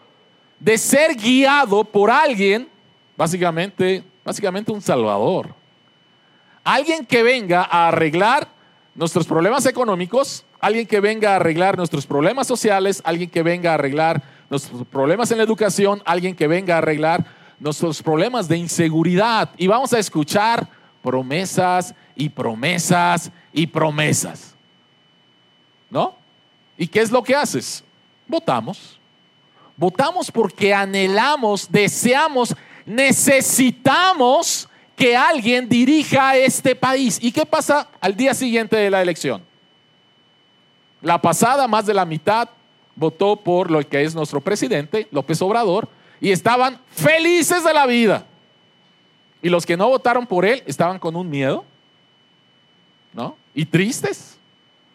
de 0.58 0.76
ser 0.78 1.14
guiado 1.14 1.84
por 1.84 2.10
alguien, 2.10 2.68
básicamente, 3.16 4.02
básicamente 4.24 4.72
un 4.72 4.82
salvador. 4.82 5.54
Alguien 6.64 7.06
que 7.06 7.22
venga 7.22 7.62
a 7.62 7.88
arreglar 7.88 8.48
nuestros 8.94 9.26
problemas 9.26 9.64
económicos, 9.66 10.44
alguien 10.60 10.86
que 10.86 11.00
venga 11.00 11.32
a 11.32 11.36
arreglar 11.36 11.76
nuestros 11.76 12.06
problemas 12.06 12.46
sociales, 12.46 13.00
alguien 13.04 13.30
que 13.30 13.42
venga 13.42 13.70
a 13.70 13.74
arreglar 13.74 14.22
nuestros 14.50 14.84
problemas 14.86 15.30
en 15.30 15.38
la 15.38 15.44
educación, 15.44 16.02
alguien 16.04 16.34
que 16.34 16.48
venga 16.48 16.74
a 16.74 16.78
arreglar 16.78 17.37
nuestros 17.60 18.02
problemas 18.02 18.48
de 18.48 18.56
inseguridad 18.56 19.50
y 19.56 19.66
vamos 19.66 19.92
a 19.92 19.98
escuchar 19.98 20.68
promesas 21.02 21.94
y 22.14 22.28
promesas 22.28 23.30
y 23.52 23.66
promesas. 23.66 24.54
¿No? 25.90 26.14
¿Y 26.76 26.86
qué 26.86 27.00
es 27.00 27.10
lo 27.10 27.22
que 27.22 27.34
haces? 27.34 27.82
Votamos. 28.26 28.98
Votamos 29.76 30.30
porque 30.30 30.74
anhelamos, 30.74 31.70
deseamos, 31.70 32.54
necesitamos 32.84 34.68
que 34.96 35.16
alguien 35.16 35.68
dirija 35.68 36.36
este 36.36 36.74
país. 36.74 37.18
¿Y 37.22 37.30
qué 37.30 37.46
pasa 37.46 37.88
al 38.00 38.16
día 38.16 38.34
siguiente 38.34 38.76
de 38.76 38.90
la 38.90 39.00
elección? 39.00 39.42
La 41.00 41.22
pasada, 41.22 41.68
más 41.68 41.86
de 41.86 41.94
la 41.94 42.04
mitad 42.04 42.48
votó 42.96 43.36
por 43.36 43.70
lo 43.70 43.88
que 43.88 44.02
es 44.02 44.14
nuestro 44.14 44.40
presidente, 44.40 45.06
López 45.12 45.40
Obrador, 45.40 45.88
y 46.20 46.30
estaban 46.30 46.80
felices 46.90 47.64
de 47.64 47.72
la 47.72 47.86
vida. 47.86 48.26
Y 49.42 49.48
los 49.48 49.64
que 49.64 49.76
no 49.76 49.88
votaron 49.88 50.26
por 50.26 50.44
él 50.44 50.62
estaban 50.66 50.98
con 50.98 51.14
un 51.16 51.28
miedo, 51.28 51.64
¿no? 53.12 53.36
Y 53.54 53.64
tristes. 53.64 54.38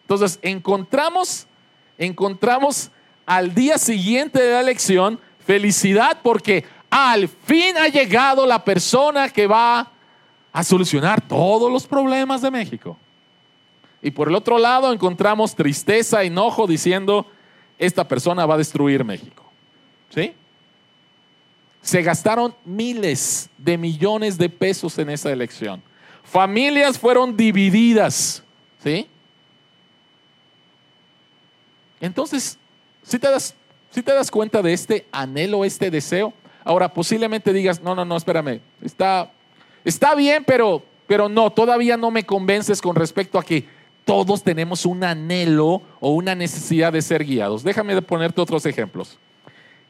Entonces 0.02 0.38
encontramos, 0.42 1.46
encontramos 1.96 2.90
al 3.24 3.54
día 3.54 3.78
siguiente 3.78 4.42
de 4.42 4.52
la 4.52 4.60
elección, 4.60 5.18
felicidad 5.46 6.18
porque 6.22 6.64
al 6.90 7.28
fin 7.28 7.76
ha 7.78 7.88
llegado 7.88 8.46
la 8.46 8.62
persona 8.62 9.28
que 9.28 9.46
va 9.46 9.90
a 10.52 10.62
solucionar 10.62 11.20
todos 11.26 11.72
los 11.72 11.86
problemas 11.86 12.42
de 12.42 12.50
México. 12.50 12.96
Y 14.02 14.10
por 14.10 14.28
el 14.28 14.34
otro 14.34 14.58
lado 14.58 14.92
encontramos 14.92 15.54
tristeza, 15.54 16.22
enojo 16.22 16.66
diciendo, 16.66 17.26
esta 17.78 18.06
persona 18.06 18.44
va 18.44 18.54
a 18.54 18.58
destruir 18.58 19.02
México. 19.04 19.42
¿Sí? 20.10 20.34
Se 21.84 22.00
gastaron 22.00 22.54
miles 22.64 23.50
de 23.58 23.76
millones 23.76 24.38
de 24.38 24.48
pesos 24.48 24.98
en 24.98 25.10
esa 25.10 25.30
elección. 25.30 25.82
Familias 26.22 26.98
fueron 26.98 27.36
divididas. 27.36 28.42
¿Sí? 28.82 29.06
Entonces, 32.00 32.58
si 33.02 33.18
te 33.18 33.30
das, 33.30 33.54
te 33.92 34.02
das 34.02 34.30
cuenta 34.30 34.62
de 34.62 34.72
este 34.72 35.06
anhelo, 35.12 35.62
este 35.62 35.90
deseo, 35.90 36.32
ahora 36.64 36.92
posiblemente 36.92 37.52
digas, 37.52 37.82
no, 37.82 37.94
no, 37.94 38.06
no, 38.06 38.16
espérame, 38.16 38.60
está, 38.82 39.30
está 39.84 40.14
bien, 40.14 40.42
pero, 40.46 40.82
pero 41.06 41.28
no, 41.28 41.50
todavía 41.52 41.98
no 41.98 42.10
me 42.10 42.24
convences 42.24 42.80
con 42.80 42.96
respecto 42.96 43.38
a 43.38 43.44
que 43.44 43.68
todos 44.06 44.42
tenemos 44.42 44.86
un 44.86 45.04
anhelo 45.04 45.82
o 46.00 46.12
una 46.12 46.34
necesidad 46.34 46.94
de 46.94 47.02
ser 47.02 47.24
guiados. 47.24 47.62
Déjame 47.62 48.00
ponerte 48.00 48.40
otros 48.40 48.64
ejemplos. 48.64 49.18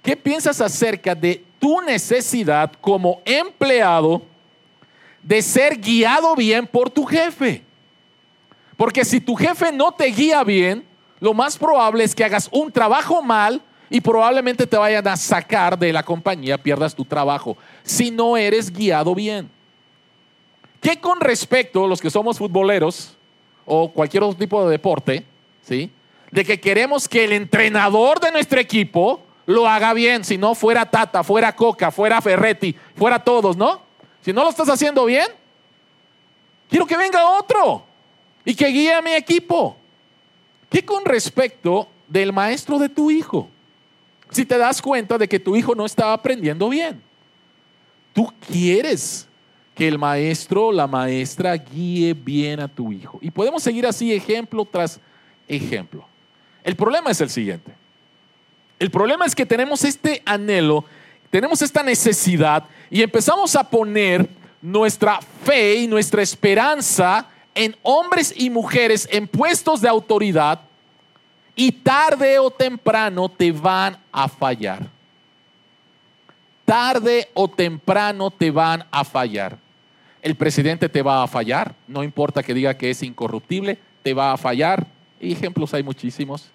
¿Qué 0.05 0.19
piensas 0.19 0.61
acerca 0.61 1.15
de 1.15 1.43
tu 1.59 1.81
necesidad 1.81 2.71
como 2.79 3.23
empleado 3.25 4.21
de 5.23 5.41
ser 5.41 5.81
guiado 5.81 6.37
bien 6.37 6.67
por 6.67 6.91
tu 6.91 7.07
jefe? 7.07 7.63
Porque 8.77 9.03
si 9.03 9.19
tu 9.19 9.35
jefe 9.35 9.73
no 9.73 9.93
te 9.93 10.05
guía 10.09 10.45
bien, 10.45 10.85
lo 11.21 11.33
más 11.33 11.57
probable 11.57 12.05
es 12.05 12.15
que 12.15 12.23
hagas 12.23 12.51
un 12.53 12.71
trabajo 12.71 13.23
mal 13.23 13.63
y 13.89 13.99
probablemente 14.03 14.67
te 14.67 14.77
vayan 14.77 15.09
a 15.09 15.17
sacar 15.17 15.79
de 15.79 15.91
la 15.91 16.03
compañía, 16.03 16.59
pierdas 16.59 16.95
tu 16.95 17.07
trabajo, 17.07 17.57
si 17.83 18.11
no 18.11 18.37
eres 18.37 18.71
guiado 18.71 19.15
bien. 19.15 19.51
¿Qué 20.83 21.01
con 21.01 21.19
respecto 21.19 21.87
a 21.87 21.89
los 21.89 22.03
que 22.03 22.11
somos 22.11 22.37
futboleros, 22.37 23.17
o 23.65 23.91
cualquier 23.91 24.23
otro 24.23 24.39
tipo 24.39 24.67
de 24.67 24.73
deporte, 24.73 25.25
¿sí? 25.63 25.91
De 26.31 26.45
que 26.45 26.61
queremos 26.61 27.09
que 27.09 27.25
el 27.25 27.33
entrenador 27.33 28.21
de 28.21 28.31
nuestro 28.31 28.61
equipo 28.61 29.24
lo 29.47 29.69
haga 29.69 29.93
bien, 29.93 30.25
si 30.25 30.39
no 30.39 30.55
fuera 30.55 30.91
Tata, 30.91 31.23
fuera 31.23 31.55
Coca, 31.55 31.91
fuera 31.91 32.21
Ferretti, 32.21 32.75
fuera 32.97 33.23
todos, 33.23 33.57
¿no? 33.57 33.83
Si 34.23 34.33
no 34.33 34.43
lo 34.43 34.51
estás 34.51 34.69
haciendo 34.69 35.05
bien, 35.05 35.27
quiero 36.69 36.87
que 36.87 36.97
venga 36.97 37.31
otro 37.39 37.85
y 38.45 38.55
que 38.55 38.67
guíe 38.69 38.95
a 38.95 39.03
mi 39.03 39.13
equipo. 39.13 39.77
¿Qué 40.71 40.85
con 40.85 41.05
respecto 41.05 41.89
del 42.09 42.33
maestro 42.33 42.79
de 42.79 42.89
tu 42.89 43.11
hijo? 43.11 43.49
Si 44.31 44.45
te 44.45 44.59
das 44.59 44.81
cuenta 44.81 45.19
de 45.19 45.29
que 45.29 45.39
tu 45.39 45.55
hijo 45.57 45.75
no 45.75 45.85
está 45.85 46.13
aprendiendo 46.13 46.69
bien, 46.69 47.03
tú 48.13 48.33
quieres 48.51 49.29
que 49.75 49.87
el 49.87 49.99
maestro 49.99 50.69
o 50.69 50.73
la 50.73 50.87
maestra 50.87 51.55
guíe 51.57 52.15
bien 52.15 52.61
a 52.61 52.69
tu 52.69 52.93
hijo. 52.93 53.19
Y 53.21 53.31
podemos 53.31 53.63
seguir 53.63 53.87
así 53.87 54.13
ejemplo 54.13 54.65
tras 54.65 55.01
ejemplo. 55.47 56.07
El 56.63 56.77
problema 56.77 57.11
es 57.11 57.21
el 57.21 57.29
siguiente. 57.29 57.84
El 58.85 58.91
problema 58.91 59.25
es 59.25 59.35
que 59.35 59.47
tenemos 59.47 59.83
este 59.83 60.21
anhelo, 60.27 60.85
tenemos 61.31 61.63
esta 61.63 61.83
necesidad 61.83 62.65
y 62.91 63.01
empezamos 63.01 63.57
a 63.57 63.65
poner 63.65 64.29
nuestra 64.61 65.21
fe 65.43 65.77
y 65.77 65.87
nuestra 65.87 66.21
esperanza 66.21 67.27
en 67.55 67.75
hombres 67.81 68.35
y 68.37 68.51
mujeres 68.51 69.09
en 69.11 69.27
puestos 69.27 69.81
de 69.81 69.89
autoridad 69.89 70.61
y 71.57 71.73
tarde 71.73 72.39
o 72.39 72.51
temprano 72.51 73.31
te 73.31 73.53
van 73.53 73.97
a 74.13 74.29
fallar. 74.29 74.87
Tarde 76.67 77.31
o 77.33 77.49
temprano 77.49 78.31
te 78.31 78.51
van 78.51 78.85
a 78.91 79.03
fallar 79.03 79.57
el 80.21 80.35
presidente 80.37 80.91
te 80.91 81.01
va 81.01 81.23
a 81.23 81.27
fallar, 81.27 81.75
no 81.89 82.05
importa 82.05 82.43
que 82.43 82.53
diga 82.53 82.77
que 82.77 82.91
es 82.91 83.03
incorruptible, 83.03 83.79
te 84.03 84.13
va 84.13 84.33
a 84.33 84.37
fallar. 84.37 84.87
Ejemplos 85.21 85.73
hay 85.73 85.83
muchísimos. 85.83 86.54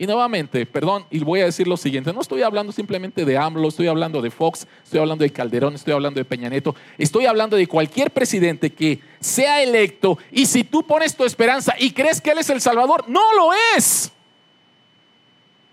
Y 0.00 0.06
nuevamente, 0.06 0.64
perdón, 0.64 1.06
y 1.10 1.18
voy 1.18 1.40
a 1.40 1.46
decir 1.46 1.66
lo 1.66 1.76
siguiente, 1.76 2.12
no 2.12 2.20
estoy 2.20 2.42
hablando 2.42 2.70
simplemente 2.70 3.24
de 3.24 3.36
AMLO, 3.36 3.66
estoy 3.66 3.88
hablando 3.88 4.22
de 4.22 4.30
Fox, 4.30 4.64
estoy 4.84 5.00
hablando 5.00 5.24
de 5.24 5.30
Calderón, 5.30 5.74
estoy 5.74 5.92
hablando 5.92 6.20
de 6.20 6.24
Peña 6.24 6.48
Nieto, 6.48 6.76
estoy 6.96 7.26
hablando 7.26 7.56
de 7.56 7.66
cualquier 7.66 8.12
presidente 8.12 8.72
que 8.72 9.00
sea 9.18 9.60
electo 9.60 10.16
y 10.30 10.46
si 10.46 10.62
tú 10.62 10.84
pones 10.84 11.16
tu 11.16 11.24
esperanza 11.24 11.74
y 11.80 11.90
crees 11.90 12.20
que 12.20 12.30
Él 12.30 12.38
es 12.38 12.48
el 12.48 12.60
Salvador, 12.60 13.08
no 13.08 13.34
lo 13.34 13.50
es. 13.76 14.12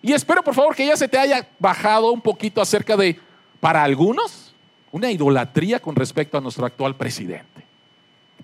Y 0.02 0.12
espero 0.12 0.44
por 0.44 0.56
favor 0.56 0.76
que 0.76 0.88
ya 0.88 0.98
se 0.98 1.08
te 1.08 1.20
haya 1.20 1.48
bajado 1.60 2.12
un 2.12 2.22
poquito 2.22 2.64
acerca 2.64 2.98
de, 2.98 3.20
para 3.60 3.84
algunos, 3.84 4.56
una 4.92 5.12
idolatría 5.12 5.80
con 5.80 5.96
respecto 5.96 6.36
a 6.36 6.42
nuestro 6.42 6.66
actual 6.66 6.96
presidente. 6.96 7.64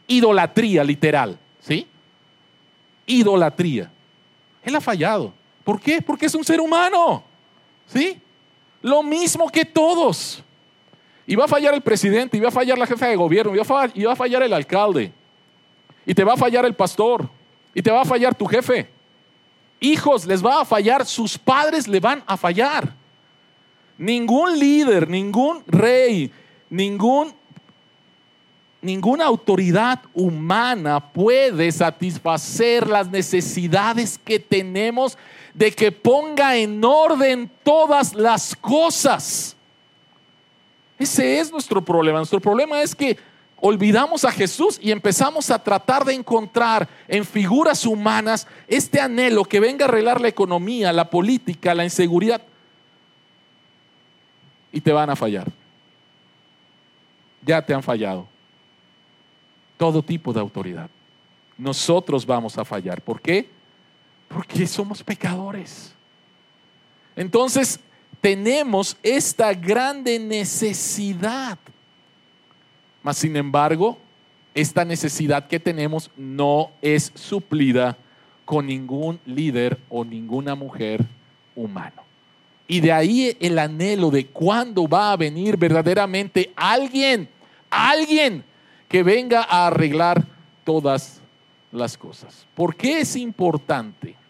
Idolatría 0.06 0.84
literal, 0.84 1.39
¿sí? 1.60 1.88
Idolatría. 3.08 3.91
Él 4.63 4.76
ha 4.76 4.82
fallado. 4.82 5.40
¿Por 5.63 5.80
qué? 5.80 6.02
Porque 6.02 6.26
es 6.26 6.36
un 6.36 6.43
ser 6.43 6.60
humano, 6.60 7.24
¿sí? 7.88 8.19
Lo 8.82 9.04
mismo 9.04 9.50
que 9.50 9.65
todos. 9.65 10.43
Y 11.28 11.36
va 11.36 11.45
a 11.45 11.47
fallar 11.47 11.74
el 11.74 11.82
presidente, 11.82 12.38
y 12.38 12.39
va 12.39 12.50
a 12.50 12.52
fallar 12.52 12.78
la 12.78 12.88
jefa 12.88 13.08
de 13.08 13.15
gobierno, 13.15 13.54
y 13.54 13.58
va, 13.58 14.12
a 14.12 14.15
fallar, 14.15 14.43
el 14.43 14.54
alcalde, 14.54 15.12
y 16.06 16.13
te 16.13 16.24
va 16.24 16.34
a 16.34 16.38
fallar 16.38 16.65
el 16.65 16.74
pastor, 16.74 17.30
y 17.74 17.82
te 17.82 17.91
va 17.91 18.02
a 18.02 18.06
fallar 18.06 18.36
tu 18.36 18.45
jefe. 18.45 18.89
Hijos, 19.80 20.26
les 20.26 20.43
va 20.43 20.62
a 20.62 20.65
fallar, 20.65 21.06
sus 21.06 21.38
padres 21.38 21.88
le 21.88 22.00
van 22.00 22.24
a 22.26 22.38
fallar. 22.38 22.93
Ningún 23.97 24.58
líder, 24.58 25.08
ningún 25.08 25.63
rey, 25.67 26.32
ningún, 26.69 27.34
ninguna 28.82 29.26
autoridad 29.26 30.02
humana 30.13 31.00
puede 31.00 31.71
satisfacer 31.71 32.88
las 32.88 33.10
necesidades 33.10 34.19
que 34.24 34.39
tenemos 34.39 35.17
de 35.54 35.72
que 35.72 35.92
ponga 35.92 36.56
en 36.56 36.84
orden 36.84 37.50
todas 37.64 38.14
las 38.14 38.56
cosas. 38.56 39.56
Ese 40.98 41.40
es 41.40 41.52
nuestro 41.52 41.84
problema. 41.84 42.20
Nuestro 42.20 42.40
problema 42.40 42.82
es 42.82 42.96
que 42.96 43.18
olvidamos 43.60 44.24
a 44.26 44.32
Jesús 44.32 44.80
y 44.82 44.92
empezamos 44.92 45.50
a 45.50 45.62
tratar 45.62 46.06
de 46.06 46.14
encontrar 46.14 46.88
en 47.08 47.26
figuras 47.26 47.86
humanas 47.86 48.48
este 48.68 49.00
anhelo 49.00 49.44
que 49.46 49.60
venga 49.60 49.86
a 49.86 49.88
arreglar 49.88 50.22
la 50.22 50.28
economía, 50.28 50.94
la 50.94 51.10
política, 51.10 51.74
la 51.76 51.84
inseguridad. 51.84 52.42
Y 54.72 54.82
te 54.82 54.92
van 54.92 55.10
a 55.10 55.16
fallar 55.16 55.52
ya 57.42 57.62
te 57.62 57.74
han 57.74 57.84
fallado. 57.84 58.28
Todo 59.78 60.04
tipo 60.04 60.32
de 60.32 60.40
autoridad. 60.40 60.90
Nosotros 61.58 62.26
vamos 62.26 62.58
a 62.58 62.66
fallar. 62.66 63.02
¿Por 63.02 63.22
qué? 63.22 63.50
Porque 64.34 64.65
somos 64.67 65.04
pecadores. 65.04 65.94
Entonces, 67.15 67.80
tenemos 68.22 68.96
esta 69.04 69.54
grande 69.54 70.20
necesidad. 70.20 71.58
Mas, 73.04 73.17
sin 73.17 73.36
embargo, 73.36 73.98
esta 74.54 74.86
necesidad 74.86 75.48
que 75.48 75.60
tenemos 75.60 76.12
no 76.15 76.72
es 76.82 77.12
suplida 77.15 77.98
con 78.46 78.67
ningún 78.67 79.20
líder 79.26 79.80
o 79.89 80.06
ninguna 80.06 80.56
mujer 80.56 81.06
humano. 81.56 82.04
Y 82.67 82.80
de 82.80 82.91
ahí 82.91 83.36
el 83.39 83.60
anhelo 83.60 84.12
de 84.12 84.28
cuándo 84.28 84.88
va 84.88 85.12
a 85.12 85.17
venir 85.17 85.58
verdaderamente 85.58 86.54
alguien, 86.56 87.28
alguien 87.70 88.44
que 88.88 89.04
venga 89.04 89.44
a 89.44 89.67
arreglar 89.67 90.26
todas 90.63 91.22
las 91.72 91.98
cosas. 91.98 92.46
¿Por 92.54 92.76
qué 92.76 93.00
es 93.00 93.15
importante? 93.15 94.21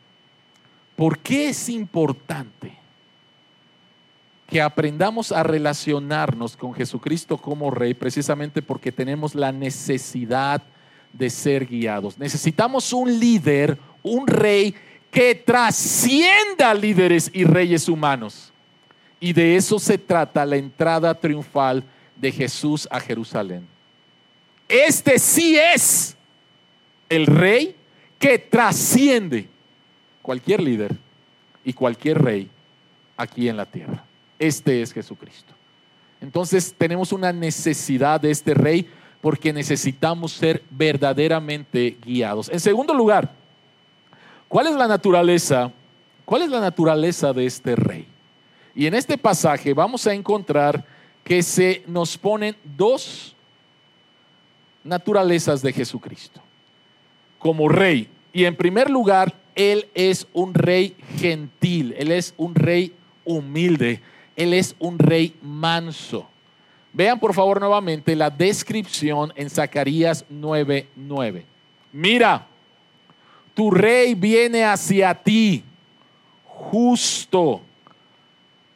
¿Por 1.01 1.17
qué 1.17 1.49
es 1.49 1.67
importante 1.67 2.73
que 4.45 4.61
aprendamos 4.61 5.31
a 5.31 5.41
relacionarnos 5.41 6.55
con 6.55 6.75
Jesucristo 6.75 7.39
como 7.39 7.71
Rey? 7.71 7.95
Precisamente 7.95 8.61
porque 8.61 8.91
tenemos 8.91 9.33
la 9.33 9.51
necesidad 9.51 10.61
de 11.11 11.31
ser 11.31 11.65
guiados. 11.65 12.19
Necesitamos 12.19 12.93
un 12.93 13.19
líder, 13.19 13.79
un 14.03 14.27
rey 14.27 14.75
que 15.09 15.33
trascienda 15.33 16.71
líderes 16.75 17.31
y 17.33 17.45
reyes 17.45 17.89
humanos. 17.89 18.53
Y 19.19 19.33
de 19.33 19.55
eso 19.55 19.79
se 19.79 19.97
trata 19.97 20.45
la 20.45 20.57
entrada 20.57 21.15
triunfal 21.15 21.83
de 22.15 22.31
Jesús 22.31 22.87
a 22.91 22.99
Jerusalén. 22.99 23.67
Este 24.69 25.17
sí 25.17 25.57
es 25.57 26.15
el 27.09 27.25
rey 27.25 27.75
que 28.19 28.37
trasciende 28.37 29.49
cualquier 30.21 30.61
líder 30.61 30.95
y 31.63 31.73
cualquier 31.73 32.21
rey 32.21 32.49
aquí 33.17 33.47
en 33.47 33.57
la 33.57 33.65
tierra. 33.65 34.03
Este 34.39 34.81
es 34.81 34.93
Jesucristo. 34.93 35.53
Entonces 36.19 36.73
tenemos 36.77 37.11
una 37.11 37.31
necesidad 37.31 38.19
de 38.21 38.31
este 38.31 38.53
rey 38.53 38.87
porque 39.21 39.53
necesitamos 39.53 40.33
ser 40.33 40.63
verdaderamente 40.69 41.97
guiados. 42.03 42.49
En 42.49 42.59
segundo 42.59 42.93
lugar, 42.93 43.41
¿Cuál 44.47 44.67
es 44.67 44.75
la 44.75 44.85
naturaleza 44.85 45.71
¿Cuál 46.25 46.43
es 46.43 46.49
la 46.49 46.61
naturaleza 46.61 47.33
de 47.33 47.45
este 47.45 47.75
rey? 47.75 48.07
Y 48.73 48.85
en 48.85 48.93
este 48.93 49.17
pasaje 49.17 49.73
vamos 49.73 50.07
a 50.07 50.13
encontrar 50.13 50.85
que 51.25 51.43
se 51.43 51.83
nos 51.87 52.17
ponen 52.17 52.55
dos 52.63 53.35
naturalezas 54.83 55.61
de 55.61 55.73
Jesucristo 55.73 56.41
como 57.37 57.67
rey. 57.67 58.07
Y 58.31 58.45
en 58.45 58.55
primer 58.55 58.89
lugar, 58.89 59.33
Él 59.55 59.87
es 59.93 60.27
un 60.33 60.53
rey 60.53 60.95
gentil, 61.17 61.93
Él 61.97 62.11
es 62.11 62.33
un 62.37 62.55
rey 62.55 62.93
humilde, 63.25 64.01
Él 64.35 64.53
es 64.53 64.75
un 64.79 64.97
rey 64.97 65.35
manso. 65.41 66.27
Vean 66.93 67.19
por 67.19 67.33
favor 67.33 67.59
nuevamente 67.59 68.15
la 68.15 68.29
descripción 68.29 69.31
en 69.35 69.49
Zacarías 69.49 70.25
9:9. 70.29 71.45
Mira, 71.93 72.47
tu 73.53 73.71
rey 73.71 74.13
viene 74.13 74.63
hacia 74.63 75.13
ti, 75.13 75.63
justo, 76.45 77.61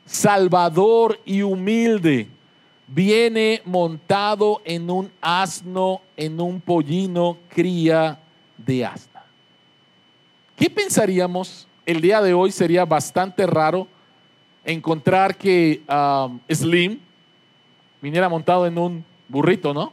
salvador 0.05 1.19
y 1.25 1.41
humilde. 1.41 2.27
Viene 2.87 3.61
montado 3.65 4.61
en 4.63 4.89
un 4.89 5.11
asno, 5.19 6.01
en 6.15 6.39
un 6.39 6.61
pollino, 6.61 7.37
cría 7.49 8.19
de 8.57 8.85
asna. 8.85 9.14
¿Qué 10.55 10.69
pensaríamos? 10.69 11.67
El 11.85 12.01
día 12.01 12.21
de 12.21 12.33
hoy 12.33 12.51
sería 12.51 12.85
bastante 12.85 13.45
raro 13.45 13.87
encontrar 14.63 15.35
que 15.35 15.83
um, 15.89 16.39
Slim 16.49 16.99
viniera 18.01 18.29
montado 18.29 18.65
en 18.65 18.77
un 18.77 19.05
burrito, 19.27 19.73
¿no? 19.73 19.91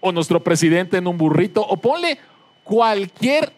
O 0.00 0.12
nuestro 0.12 0.42
presidente 0.42 0.98
en 0.98 1.06
un 1.06 1.18
burrito, 1.18 1.66
o 1.66 1.76
ponle 1.76 2.18
cualquier, 2.62 3.52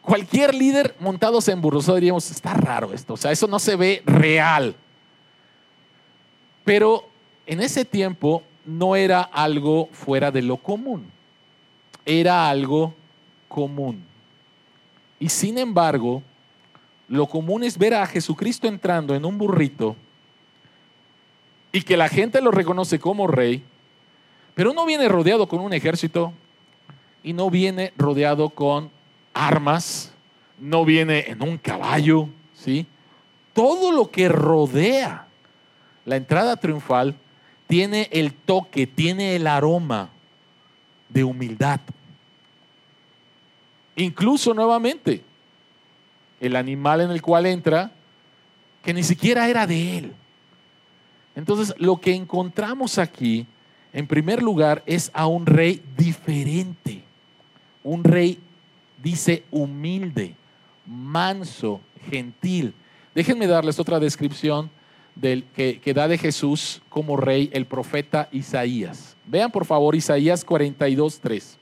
cualquier 0.00 0.54
líder 0.54 0.94
montados 1.00 1.48
en 1.48 1.60
burros, 1.60 1.92
diríamos, 1.92 2.30
está 2.30 2.54
raro 2.54 2.92
esto, 2.92 3.14
o 3.14 3.16
sea, 3.16 3.32
eso 3.32 3.46
no 3.46 3.58
se 3.58 3.74
ve 3.76 4.02
real. 4.06 4.76
Pero 6.64 7.08
en 7.46 7.60
ese 7.60 7.84
tiempo 7.84 8.42
no 8.64 8.94
era 8.94 9.22
algo 9.22 9.88
fuera 9.92 10.30
de 10.30 10.42
lo 10.42 10.56
común, 10.56 11.10
era 12.04 12.48
algo 12.48 12.94
común. 13.48 14.05
Y 15.18 15.28
sin 15.28 15.58
embargo, 15.58 16.22
lo 17.08 17.26
común 17.26 17.64
es 17.64 17.78
ver 17.78 17.94
a 17.94 18.06
Jesucristo 18.06 18.68
entrando 18.68 19.14
en 19.14 19.24
un 19.24 19.38
burrito 19.38 19.96
y 21.72 21.82
que 21.82 21.96
la 21.96 22.08
gente 22.08 22.40
lo 22.40 22.50
reconoce 22.50 22.98
como 22.98 23.26
rey, 23.26 23.62
pero 24.54 24.72
no 24.72 24.86
viene 24.86 25.08
rodeado 25.08 25.46
con 25.46 25.60
un 25.60 25.72
ejército 25.72 26.32
y 27.22 27.32
no 27.32 27.50
viene 27.50 27.92
rodeado 27.96 28.50
con 28.50 28.90
armas, 29.34 30.12
no 30.58 30.84
viene 30.84 31.26
en 31.28 31.42
un 31.42 31.58
caballo, 31.58 32.28
¿sí? 32.54 32.86
Todo 33.52 33.92
lo 33.92 34.10
que 34.10 34.28
rodea 34.28 35.26
la 36.04 36.16
entrada 36.16 36.56
triunfal 36.56 37.16
tiene 37.66 38.08
el 38.12 38.32
toque, 38.32 38.86
tiene 38.86 39.36
el 39.36 39.46
aroma 39.46 40.08
de 41.08 41.24
humildad. 41.24 41.80
Incluso 43.96 44.52
nuevamente, 44.52 45.22
el 46.38 46.54
animal 46.54 47.00
en 47.00 47.10
el 47.10 47.22
cual 47.22 47.46
entra, 47.46 47.90
que 48.82 48.92
ni 48.92 49.02
siquiera 49.02 49.48
era 49.48 49.66
de 49.66 49.98
él. 49.98 50.12
Entonces, 51.34 51.74
lo 51.78 51.98
que 51.98 52.14
encontramos 52.14 52.98
aquí, 52.98 53.46
en 53.94 54.06
primer 54.06 54.42
lugar, 54.42 54.82
es 54.86 55.10
a 55.14 55.26
un 55.26 55.46
rey 55.46 55.82
diferente. 55.96 57.02
Un 57.82 58.04
rey, 58.04 58.38
dice, 59.02 59.44
humilde, 59.50 60.34
manso, 60.84 61.80
gentil. 62.10 62.74
Déjenme 63.14 63.46
darles 63.46 63.78
otra 63.78 63.98
descripción 63.98 64.70
del, 65.14 65.44
que, 65.44 65.80
que, 65.80 65.94
da 65.94 66.06
de 66.06 66.18
Jesús 66.18 66.82
como 66.90 67.16
rey 67.16 67.48
el 67.54 67.64
profeta 67.64 68.28
Isaías. 68.30 69.16
Vean 69.24 69.50
por 69.50 69.64
favor 69.64 69.94
Isaías 69.94 70.44
42, 70.44 71.20
3 71.20 71.58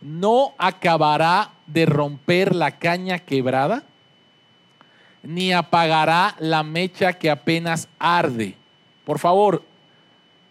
no 0.00 0.54
acabará 0.58 1.50
de 1.66 1.86
romper 1.86 2.54
la 2.54 2.72
caña 2.78 3.18
quebrada, 3.18 3.82
ni 5.22 5.52
apagará 5.52 6.36
la 6.38 6.62
mecha 6.62 7.12
que 7.12 7.30
apenas 7.30 7.88
arde. 7.98 8.54
Por 9.04 9.18
favor, 9.18 9.62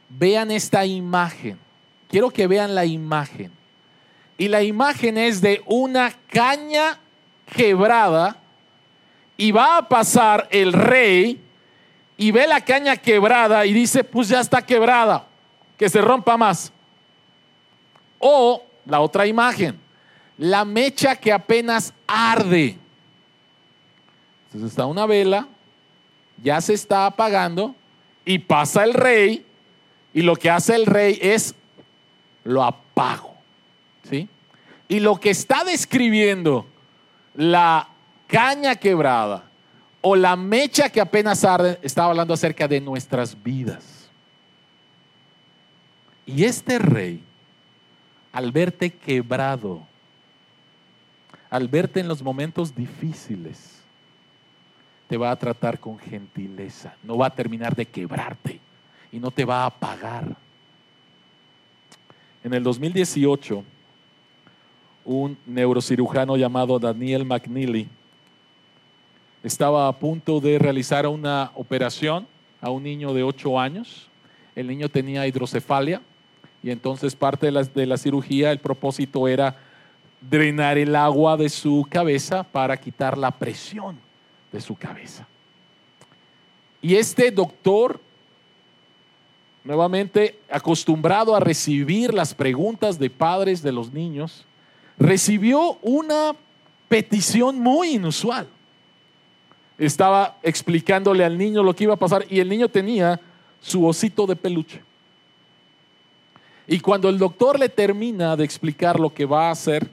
vean 0.09 0.51
esta 0.51 0.85
imagen. 0.85 1.57
Quiero 2.09 2.29
que 2.29 2.47
vean 2.47 2.75
la 2.75 2.85
imagen. 2.85 3.51
Y 4.37 4.47
la 4.49 4.61
imagen 4.61 5.17
es 5.17 5.41
de 5.41 5.63
una 5.65 6.13
caña 6.27 6.99
quebrada 7.55 8.37
y 9.35 9.51
va 9.51 9.77
a 9.77 9.87
pasar 9.87 10.47
el 10.51 10.73
rey 10.73 11.41
y 12.17 12.31
ve 12.31 12.47
la 12.47 12.61
caña 12.61 12.97
quebrada 12.97 13.65
y 13.65 13.73
dice, 13.73 14.03
pues 14.03 14.27
ya 14.29 14.39
está 14.39 14.61
quebrada, 14.61 15.25
que 15.77 15.89
se 15.89 16.01
rompa 16.01 16.35
más. 16.37 16.71
O 18.19 18.66
la 18.87 19.01
otra 19.01 19.27
imagen, 19.27 19.79
la 20.37 20.65
mecha 20.65 21.15
que 21.15 21.31
apenas 21.31 21.93
arde. 22.07 22.77
Entonces 24.45 24.71
está 24.71 24.85
una 24.85 25.05
vela, 25.05 25.47
ya 26.41 26.61
se 26.61 26.73
está 26.73 27.05
apagando 27.05 27.75
y 28.25 28.39
pasa 28.39 28.83
el 28.83 28.93
rey 28.93 29.45
y 30.13 30.21
lo 30.21 30.35
que 30.35 30.49
hace 30.49 30.75
el 30.75 30.85
rey 30.85 31.19
es 31.21 31.53
lo 32.43 32.63
apago. 32.63 33.35
¿Sí? 34.09 34.27
Y 34.87 34.99
lo 35.01 35.19
que 35.19 35.31
está 35.31 35.63
describiendo 35.65 36.65
la 37.35 37.89
caña 38.27 38.75
quebrada 38.75 39.43
o 40.01 40.15
la 40.15 40.35
mecha 40.37 40.89
que 40.89 41.01
apenas 41.01 41.43
arde, 41.43 41.77
está 41.81 42.05
hablando 42.05 42.33
acerca 42.33 42.67
de 42.67 42.79
nuestras 42.79 43.41
vidas. 43.43 44.09
Y 46.25 46.45
este 46.45 46.79
rey 46.79 47.21
al 48.37 48.51
verte 48.51 48.91
quebrado, 48.91 49.81
al 51.49 51.67
verte 51.67 52.01
en 52.01 52.07
los 52.07 52.21
momentos 52.21 52.75
difíciles, 52.75 53.81
te 55.07 55.17
va 55.17 55.31
a 55.31 55.35
tratar 55.35 55.79
con 55.79 55.97
gentileza, 55.97 56.95
no 57.01 57.17
va 57.17 57.25
a 57.25 57.29
terminar 57.33 57.75
de 57.75 57.87
quebrarte 57.87 58.59
y 59.11 59.17
no 59.19 59.31
te 59.31 59.43
va 59.43 59.65
a 59.65 59.71
pagar. 59.71 60.37
En 62.43 62.53
el 62.53 62.61
2018, 62.61 63.63
un 65.05 65.35
neurocirujano 65.47 66.37
llamado 66.37 66.77
Daniel 66.77 67.25
McNeely 67.25 67.89
estaba 69.41 69.87
a 69.87 69.93
punto 69.93 70.39
de 70.39 70.59
realizar 70.59 71.07
una 71.07 71.49
operación 71.55 72.27
a 72.61 72.69
un 72.69 72.83
niño 72.83 73.15
de 73.15 73.23
8 73.23 73.59
años. 73.59 74.09
El 74.55 74.67
niño 74.67 74.89
tenía 74.89 75.25
hidrocefalia, 75.25 76.03
y 76.67 76.71
entonces 76.71 77.15
parte 77.15 77.45
de 77.45 77.53
la, 77.53 77.63
de 77.63 77.85
la 77.85 77.95
cirugía, 77.95 78.51
el 78.51 78.59
propósito 78.59 79.25
era 79.29 79.55
drenar 80.19 80.77
el 80.77 80.97
agua 80.97 81.37
de 81.37 81.47
su 81.47 81.87
cabeza 81.89 82.43
para 82.43 82.75
quitar 82.75 83.17
la 83.17 83.31
presión 83.31 83.97
de 84.51 84.59
su 84.59 84.75
cabeza. 84.75 85.25
Y 86.81 86.95
este 86.95 87.31
doctor, 87.31 88.01
nuevamente 89.63 90.41
acostumbrado 90.49 91.37
a 91.37 91.39
recibir 91.39 92.13
las 92.13 92.33
preguntas 92.33 92.99
de 92.99 93.09
padres 93.09 93.61
de 93.61 93.71
los 93.71 93.93
niños, 93.93 94.45
recibió 94.99 95.77
una 95.81 96.35
petición 96.89 97.59
muy 97.59 97.91
inusual. 97.91 98.45
Estaba 99.77 100.37
explicándole 100.43 101.23
al 101.23 101.37
niño 101.37 101.63
lo 101.63 101.73
que 101.73 101.85
iba 101.85 101.93
a 101.93 101.97
pasar 101.97 102.25
y 102.29 102.41
el 102.41 102.49
niño 102.49 102.67
tenía 102.67 103.21
su 103.61 103.85
osito 103.85 104.27
de 104.27 104.35
peluche. 104.35 104.86
Y 106.67 106.81
cuando 106.81 107.07
el 107.07 107.17
doctor 107.17 107.57
le 107.57 107.69
termina 107.69 108.35
de 108.35 108.43
explicar 108.43 108.99
lo 108.99 109.13
que 109.13 109.25
va 109.25 109.47
a 109.47 109.51
hacer, 109.51 109.89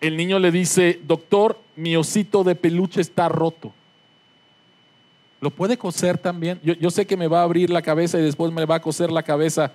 el 0.00 0.16
niño 0.16 0.38
le 0.38 0.52
dice, 0.52 1.00
doctor, 1.02 1.60
mi 1.74 1.96
osito 1.96 2.44
de 2.44 2.54
peluche 2.54 3.00
está 3.00 3.28
roto. 3.28 3.72
¿Lo 5.40 5.50
puede 5.50 5.76
coser 5.76 6.18
también? 6.18 6.60
Yo, 6.62 6.90
sé 6.90 7.04
que 7.04 7.16
me 7.16 7.26
va 7.26 7.40
a 7.40 7.44
abrir 7.44 7.68
la 7.70 7.82
cabeza 7.82 8.18
y 8.18 8.22
después 8.22 8.52
me 8.52 8.64
va 8.64 8.76
a 8.76 8.82
coser 8.82 9.10
la 9.10 9.22
cabeza. 9.22 9.72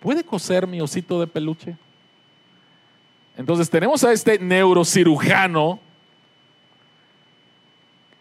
¿Puede 0.00 0.24
coser 0.24 0.66
mi 0.66 0.80
osito 0.80 1.20
de 1.20 1.26
peluche? 1.26 1.76
Entonces 3.36 3.70
tenemos 3.70 4.02
a 4.02 4.12
este 4.12 4.38
neurocirujano. 4.38 5.78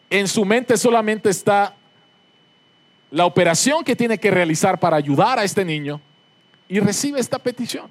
En 0.09 0.27
su 0.27 0.45
mente 0.45 0.77
solamente 0.77 1.29
está 1.29 1.75
la 3.09 3.25
operación 3.25 3.83
que 3.83 3.95
tiene 3.95 4.19
que 4.19 4.29
realizar 4.29 4.79
para 4.79 4.97
ayudar 4.97 5.39
a 5.39 5.43
este 5.43 5.65
niño 5.65 5.99
y 6.69 6.79
recibe 6.79 7.19
esta 7.19 7.39
petición. 7.39 7.89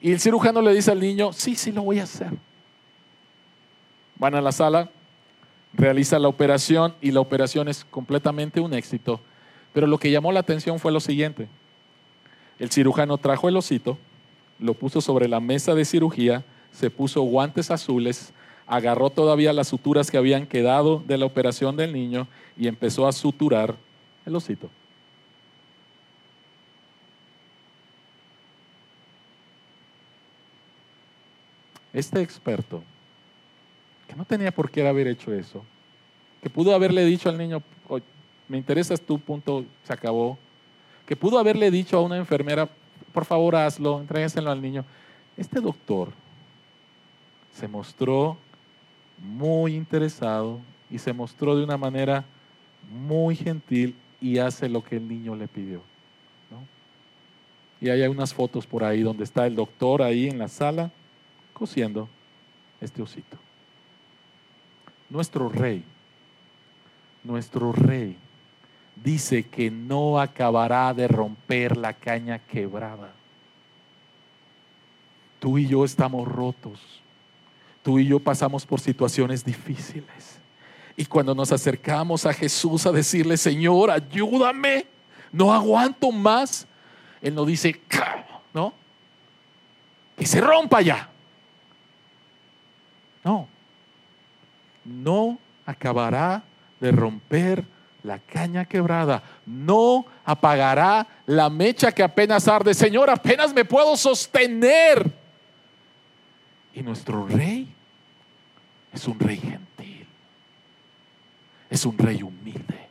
Y 0.00 0.12
el 0.12 0.20
cirujano 0.20 0.60
le 0.60 0.74
dice 0.74 0.90
al 0.90 1.00
niño, 1.00 1.32
sí, 1.32 1.54
sí 1.54 1.70
lo 1.70 1.82
voy 1.82 2.00
a 2.00 2.04
hacer. 2.04 2.30
Van 4.16 4.34
a 4.34 4.40
la 4.40 4.50
sala, 4.50 4.90
realiza 5.72 6.18
la 6.18 6.28
operación 6.28 6.94
y 7.00 7.12
la 7.12 7.20
operación 7.20 7.68
es 7.68 7.84
completamente 7.84 8.60
un 8.60 8.74
éxito. 8.74 9.20
Pero 9.72 9.86
lo 9.86 9.98
que 9.98 10.10
llamó 10.10 10.32
la 10.32 10.40
atención 10.40 10.78
fue 10.78 10.92
lo 10.92 11.00
siguiente. 11.00 11.48
El 12.58 12.70
cirujano 12.70 13.16
trajo 13.18 13.48
el 13.48 13.56
osito, 13.56 13.96
lo 14.58 14.74
puso 14.74 15.00
sobre 15.00 15.28
la 15.28 15.40
mesa 15.40 15.74
de 15.74 15.84
cirugía, 15.84 16.44
se 16.72 16.90
puso 16.90 17.22
guantes 17.22 17.70
azules, 17.70 18.32
agarró 18.66 19.10
todavía 19.10 19.52
las 19.52 19.68
suturas 19.68 20.10
que 20.10 20.18
habían 20.18 20.46
quedado 20.46 21.02
de 21.06 21.18
la 21.18 21.26
operación 21.26 21.76
del 21.76 21.92
niño 21.92 22.26
y 22.56 22.68
empezó 22.68 23.06
a 23.06 23.12
suturar 23.12 23.76
el 24.26 24.36
osito. 24.36 24.68
Este 31.92 32.20
experto, 32.22 32.82
que 34.08 34.16
no 34.16 34.24
tenía 34.24 34.50
por 34.52 34.70
qué 34.70 34.86
haber 34.86 35.06
hecho 35.06 35.32
eso, 35.32 35.64
que 36.42 36.50
pudo 36.50 36.74
haberle 36.74 37.04
dicho 37.04 37.28
al 37.28 37.38
niño, 37.38 37.62
me 38.48 38.58
interesas 38.58 39.00
tu 39.00 39.18
punto, 39.18 39.64
se 39.84 39.92
acabó, 39.92 40.38
que 41.06 41.16
pudo 41.16 41.38
haberle 41.38 41.70
dicho 41.70 41.96
a 41.96 42.02
una 42.02 42.16
enfermera, 42.16 42.68
por 43.12 43.24
favor 43.24 43.56
hazlo, 43.56 44.00
entrégueselo 44.00 44.50
al 44.50 44.60
niño. 44.60 44.84
Este 45.36 45.60
doctor 45.60 46.10
se 47.52 47.68
mostró 47.68 48.36
muy 49.18 49.74
interesado 49.74 50.60
y 50.90 50.98
se 50.98 51.12
mostró 51.12 51.56
de 51.56 51.64
una 51.64 51.76
manera 51.76 52.24
muy 52.90 53.36
gentil 53.36 53.94
y 54.20 54.38
hace 54.38 54.68
lo 54.68 54.82
que 54.82 54.96
el 54.96 55.08
niño 55.08 55.36
le 55.36 55.48
pidió. 55.48 55.80
Y 57.80 57.88
hay 57.88 58.02
unas 58.02 58.32
fotos 58.32 58.66
por 58.66 58.84
ahí 58.84 59.02
donde 59.02 59.24
está 59.24 59.46
el 59.46 59.56
doctor 59.56 60.02
ahí 60.02 60.28
en 60.28 60.38
la 60.38 60.46
sala 60.46 60.90
cosiendo 61.62 62.08
este 62.80 63.00
osito. 63.00 63.38
Nuestro 65.08 65.48
rey, 65.48 65.84
nuestro 67.22 67.70
rey 67.70 68.16
dice 68.96 69.44
que 69.44 69.70
no 69.70 70.18
acabará 70.18 70.92
de 70.92 71.06
romper 71.06 71.76
la 71.76 71.92
caña 71.92 72.40
quebrada. 72.40 73.12
Tú 75.38 75.56
y 75.56 75.68
yo 75.68 75.84
estamos 75.84 76.26
rotos. 76.26 76.80
Tú 77.84 78.00
y 78.00 78.08
yo 78.08 78.18
pasamos 78.18 78.66
por 78.66 78.80
situaciones 78.80 79.44
difíciles. 79.44 80.40
Y 80.96 81.04
cuando 81.04 81.32
nos 81.32 81.52
acercamos 81.52 82.26
a 82.26 82.34
Jesús 82.34 82.86
a 82.86 82.90
decirle, 82.90 83.36
Señor, 83.36 83.88
ayúdame, 83.92 84.86
no 85.30 85.52
aguanto 85.52 86.10
más, 86.10 86.66
Él 87.20 87.36
nos 87.36 87.46
dice, 87.46 87.80
¿no? 88.52 88.74
Que 90.16 90.26
se 90.26 90.40
rompa 90.40 90.82
ya. 90.82 91.11
No, 93.24 93.48
no 94.84 95.38
acabará 95.64 96.42
de 96.80 96.90
romper 96.90 97.64
la 98.02 98.18
caña 98.18 98.64
quebrada, 98.64 99.22
no 99.46 100.04
apagará 100.24 101.06
la 101.26 101.48
mecha 101.48 101.92
que 101.92 102.02
apenas 102.02 102.48
arde. 102.48 102.74
Señor, 102.74 103.08
apenas 103.10 103.54
me 103.54 103.64
puedo 103.64 103.96
sostener. 103.96 105.12
Y 106.74 106.82
nuestro 106.82 107.26
rey 107.26 107.72
es 108.92 109.06
un 109.06 109.18
rey 109.20 109.36
gentil, 109.36 110.06
es 111.70 111.84
un 111.84 111.96
rey 111.96 112.22
humilde, 112.22 112.88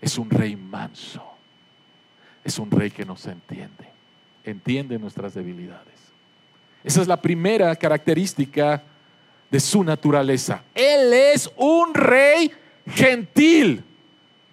es 0.00 0.18
un 0.18 0.28
rey 0.28 0.54
manso, 0.54 1.24
es 2.42 2.58
un 2.58 2.70
rey 2.70 2.90
que 2.90 3.06
nos 3.06 3.26
entiende, 3.26 3.88
entiende 4.44 4.98
nuestras 4.98 5.34
debilidades. 5.34 5.94
Esa 6.82 7.00
es 7.00 7.08
la 7.08 7.20
primera 7.22 7.74
característica 7.76 8.82
de 9.50 9.60
su 9.60 9.84
naturaleza. 9.84 10.62
Él 10.74 11.12
es 11.12 11.50
un 11.56 11.94
rey 11.94 12.50
gentil. 12.86 13.84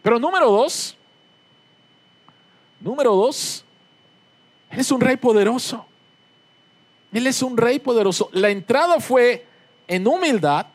Pero 0.02 0.20
número 0.20 0.50
dos, 0.50 0.98
número 2.80 3.16
dos, 3.16 3.64
Él 4.70 4.80
es 4.80 4.92
un 4.92 5.02
rey 5.02 5.18
poderoso. 5.18 5.86
Él 7.14 7.28
es 7.28 7.42
un 7.42 7.58
rey 7.58 7.80
poderoso. 7.80 8.30
La 8.32 8.50
entrada 8.50 9.00
fue 9.00 9.46
en 9.88 10.08
humildad, 10.08 10.68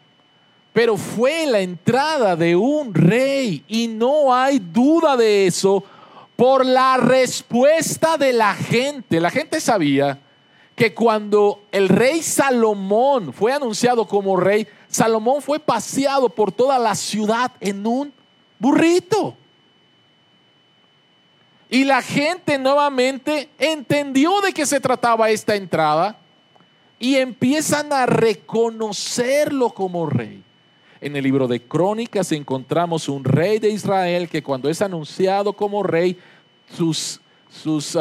pero 0.72 0.96
fue 0.96 1.46
la 1.46 1.60
entrada 1.60 2.36
de 2.36 2.54
un 2.54 2.94
rey. 2.94 3.64
Y 3.66 3.88
no 3.88 4.34
hay 4.34 4.58
duda 4.58 5.16
de 5.16 5.46
eso 5.46 5.82
por 6.36 6.66
la 6.66 6.98
respuesta 6.98 8.18
de 8.18 8.34
la 8.34 8.54
gente. 8.54 9.20
La 9.20 9.30
gente 9.30 9.60
sabía 9.60 10.20
que 10.76 10.92
cuando 10.92 11.62
el 11.72 11.88
rey 11.88 12.22
Salomón 12.22 13.32
fue 13.32 13.52
anunciado 13.52 14.06
como 14.06 14.36
rey, 14.36 14.68
Salomón 14.88 15.40
fue 15.40 15.58
paseado 15.58 16.28
por 16.28 16.52
toda 16.52 16.78
la 16.78 16.94
ciudad 16.94 17.50
en 17.60 17.86
un 17.86 18.12
burrito. 18.58 19.34
Y 21.70 21.84
la 21.84 22.02
gente 22.02 22.58
nuevamente 22.58 23.48
entendió 23.58 24.40
de 24.42 24.52
qué 24.52 24.66
se 24.66 24.78
trataba 24.78 25.30
esta 25.30 25.56
entrada 25.56 26.18
y 26.98 27.16
empiezan 27.16 27.92
a 27.92 28.04
reconocerlo 28.04 29.70
como 29.70 30.06
rey. 30.06 30.42
En 31.00 31.16
el 31.16 31.24
libro 31.24 31.48
de 31.48 31.62
Crónicas 31.62 32.32
encontramos 32.32 33.08
un 33.08 33.24
rey 33.24 33.58
de 33.58 33.70
Israel 33.70 34.28
que 34.28 34.42
cuando 34.42 34.68
es 34.68 34.82
anunciado 34.82 35.54
como 35.54 35.82
rey, 35.82 36.18
sus, 36.70 37.20
sus, 37.50 37.96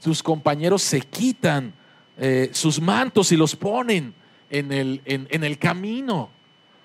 sus 0.00 0.22
compañeros 0.22 0.82
se 0.82 1.00
quitan 1.00 1.72
eh, 2.18 2.50
sus 2.52 2.80
mantos 2.80 3.30
y 3.30 3.36
los 3.36 3.54
ponen 3.54 4.12
en 4.50 4.72
el, 4.72 5.00
en 5.04 5.44
el 5.44 5.58
camino. 5.58 6.28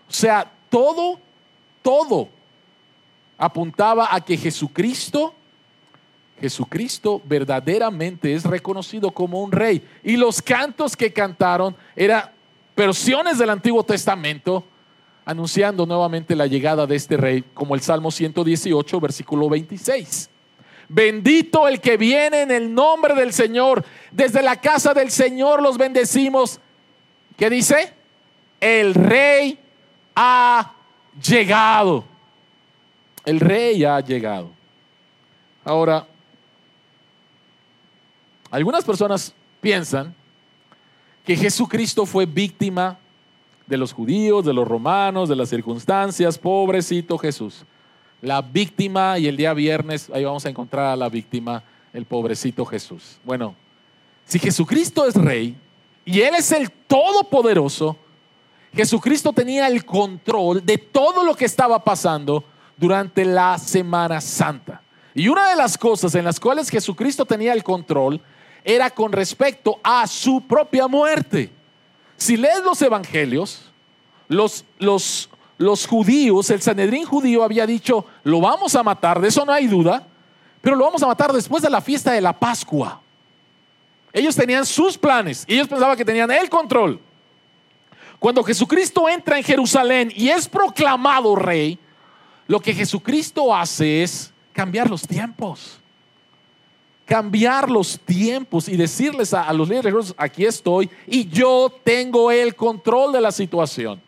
O 0.07 0.13
sea, 0.13 0.51
todo, 0.69 1.19
todo 1.81 2.29
apuntaba 3.37 4.13
a 4.13 4.21
que 4.21 4.37
Jesucristo, 4.37 5.33
Jesucristo 6.39 7.21
verdaderamente 7.25 8.33
es 8.33 8.43
reconocido 8.43 9.11
como 9.11 9.41
un 9.41 9.51
rey. 9.51 9.83
Y 10.03 10.17
los 10.17 10.41
cantos 10.41 10.95
que 10.95 11.11
cantaron 11.11 11.75
eran 11.95 12.29
versiones 12.75 13.37
del 13.37 13.49
Antiguo 13.49 13.83
Testamento 13.83 14.63
anunciando 15.25 15.85
nuevamente 15.85 16.35
la 16.35 16.45
llegada 16.45 16.85
de 16.85 16.95
este 16.95 17.17
rey, 17.17 17.43
como 17.53 17.73
el 17.73 17.81
Salmo 17.81 18.11
118, 18.11 18.99
versículo 18.99 19.49
26. 19.49 20.29
Bendito 20.87 21.67
el 21.67 21.81
que 21.81 21.97
viene 21.97 22.43
en 22.43 22.51
el 22.51 22.73
nombre 22.73 23.15
del 23.15 23.33
Señor. 23.33 23.83
Desde 24.11 24.41
la 24.41 24.59
casa 24.61 24.93
del 24.93 25.11
Señor 25.11 25.61
los 25.61 25.77
bendecimos. 25.77 26.59
¿Qué 27.37 27.49
dice? 27.49 27.93
El 28.59 28.93
rey 28.93 29.59
ha 30.15 30.73
llegado. 31.21 32.05
El 33.25 33.39
rey 33.39 33.83
ha 33.83 33.99
llegado. 33.99 34.51
Ahora, 35.63 36.07
algunas 38.51 38.85
personas 38.85 39.33
piensan 39.59 40.13
que 41.25 41.35
Jesucristo 41.35 42.05
fue 42.05 42.27
víctima 42.27 42.99
de 43.65 43.77
los 43.77 43.91
judíos, 43.91 44.45
de 44.45 44.53
los 44.53 44.67
romanos, 44.67 45.27
de 45.27 45.35
las 45.35 45.49
circunstancias, 45.49 46.37
pobrecito 46.37 47.17
Jesús. 47.17 47.65
La 48.25 48.41
víctima 48.41 49.19
y 49.19 49.27
el 49.27 49.37
día 49.37 49.53
viernes 49.53 50.09
ahí 50.11 50.25
vamos 50.25 50.43
a 50.47 50.49
encontrar 50.49 50.87
a 50.87 50.95
la 50.95 51.09
víctima, 51.09 51.61
el 51.93 52.05
pobrecito 52.05 52.65
Jesús. 52.65 53.19
Bueno, 53.23 53.53
si 54.25 54.39
Jesucristo 54.39 55.05
es 55.05 55.13
rey 55.13 55.55
y 56.03 56.21
Él 56.21 56.33
es 56.33 56.51
el 56.51 56.71
todopoderoso, 56.71 57.95
Jesucristo 58.73 59.31
tenía 59.31 59.67
el 59.67 59.85
control 59.85 60.65
de 60.65 60.79
todo 60.79 61.23
lo 61.23 61.35
que 61.35 61.45
estaba 61.45 61.83
pasando 61.83 62.43
durante 62.75 63.23
la 63.23 63.59
Semana 63.59 64.19
Santa. 64.19 64.81
Y 65.13 65.27
una 65.27 65.47
de 65.51 65.55
las 65.55 65.77
cosas 65.77 66.15
en 66.15 66.25
las 66.25 66.39
cuales 66.39 66.71
Jesucristo 66.71 67.27
tenía 67.27 67.53
el 67.53 67.63
control 67.63 68.19
era 68.63 68.89
con 68.89 69.11
respecto 69.11 69.79
a 69.83 70.07
su 70.07 70.41
propia 70.41 70.87
muerte. 70.87 71.51
Si 72.17 72.37
lees 72.37 72.63
los 72.63 72.81
evangelios, 72.81 73.71
los, 74.27 74.65
los, 74.79 75.29
los 75.57 75.87
judíos, 75.87 76.49
el 76.49 76.61
Sanedrín 76.61 77.05
judío 77.05 77.43
había 77.43 77.65
dicho, 77.65 78.05
lo 78.23 78.41
vamos 78.41 78.75
a 78.75 78.83
matar, 78.83 79.21
de 79.21 79.29
eso 79.29 79.45
no 79.45 79.51
hay 79.51 79.67
duda, 79.67 80.05
pero 80.61 80.75
lo 80.75 80.85
vamos 80.85 81.01
a 81.03 81.07
matar 81.07 81.31
después 81.31 81.63
de 81.63 81.69
la 81.69 81.81
fiesta 81.81 82.11
de 82.11 82.21
la 82.21 82.33
Pascua. 82.33 83.01
Ellos 84.11 84.35
tenían 84.35 84.65
sus 84.65 84.97
planes 84.97 85.45
ellos 85.47 85.67
pensaban 85.67 85.97
que 85.97 86.05
tenían 86.05 86.31
el 86.31 86.49
control. 86.49 86.99
Cuando 88.19 88.43
Jesucristo 88.43 89.07
entra 89.09 89.37
en 89.37 89.43
Jerusalén 89.43 90.11
y 90.15 90.29
es 90.29 90.47
proclamado 90.47 91.35
rey, 91.35 91.77
lo 92.47 92.59
que 92.59 92.73
Jesucristo 92.73 93.53
hace 93.53 94.03
es 94.03 94.31
cambiar 94.53 94.89
los 94.89 95.01
tiempos. 95.01 95.79
Cambiar 97.05 97.69
los 97.69 97.99
tiempos 97.99 98.67
y 98.67 98.77
decirles 98.77 99.33
a, 99.33 99.51
los 99.53 99.69
líderes 99.69 100.13
aquí 100.17 100.45
estoy 100.45 100.89
y 101.05 101.27
yo 101.27 101.71
tengo 101.83 102.31
el 102.31 102.55
control 102.55 103.11
de 103.11 103.21
la 103.21 103.31
situación. 103.31 104.01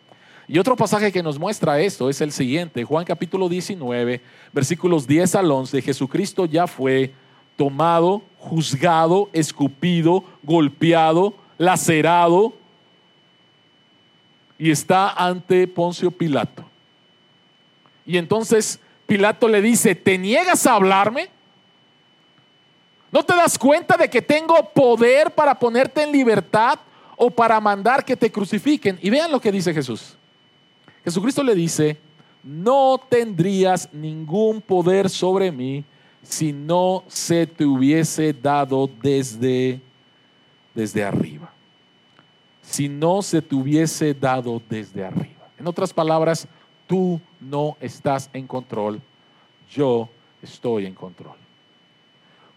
Y 0.47 0.59
otro 0.59 0.77
pasaje 0.77 1.11
que 1.11 1.21
nos 1.21 1.37
muestra 1.37 1.79
esto 1.81 2.09
es 2.09 2.21
el 2.21 2.31
siguiente, 2.31 2.85
Juan 2.85 3.03
capítulo 3.03 3.49
19, 3.49 4.21
versículos 4.53 5.05
10 5.05 5.35
al 5.35 5.51
11. 5.51 5.81
Jesucristo 5.81 6.45
ya 6.45 6.67
fue 6.67 7.13
tomado, 7.57 8.21
juzgado, 8.37 9.29
escupido, 9.33 10.23
golpeado, 10.43 11.33
lacerado 11.57 12.53
y 14.57 14.71
está 14.71 15.09
ante 15.09 15.67
Poncio 15.67 16.11
Pilato. 16.11 16.63
Y 18.05 18.17
entonces 18.17 18.79
Pilato 19.05 19.49
le 19.49 19.61
dice, 19.61 19.95
¿te 19.95 20.17
niegas 20.17 20.65
a 20.65 20.75
hablarme? 20.75 21.29
¿No 23.11 23.23
te 23.23 23.35
das 23.35 23.57
cuenta 23.57 23.97
de 23.97 24.09
que 24.09 24.21
tengo 24.21 24.69
poder 24.73 25.31
para 25.31 25.59
ponerte 25.59 26.03
en 26.03 26.11
libertad 26.13 26.79
o 27.17 27.31
para 27.31 27.59
mandar 27.59 28.05
que 28.05 28.15
te 28.15 28.31
crucifiquen. 28.31 28.97
Y 29.01 29.09
vean 29.09 29.31
lo 29.31 29.41
que 29.41 29.51
dice 29.51 29.73
Jesús. 29.73 30.16
Jesucristo 31.07 31.41
le 31.41 31.55
dice, 31.55 31.97
no 32.43 32.99
tendrías 33.07 33.87
ningún 33.93 34.59
poder 34.59 35.09
sobre 35.09 35.53
mí 35.53 35.85
si 36.21 36.51
no 36.51 37.05
se 37.07 37.47
te 37.47 37.63
hubiese 37.63 38.33
dado 38.33 38.89
desde, 39.01 39.79
desde 40.75 41.05
arriba. 41.05 41.49
Si 42.61 42.89
no 42.89 43.21
se 43.21 43.41
te 43.41 43.55
hubiese 43.55 44.13
dado 44.13 44.61
desde 44.69 45.05
arriba. 45.05 45.47
En 45.57 45.65
otras 45.65 45.93
palabras, 45.93 46.45
tú 46.87 47.21
no 47.39 47.77
estás 47.79 48.29
en 48.33 48.45
control, 48.45 48.99
yo 49.71 50.09
estoy 50.41 50.87
en 50.87 50.93
control. 50.93 51.37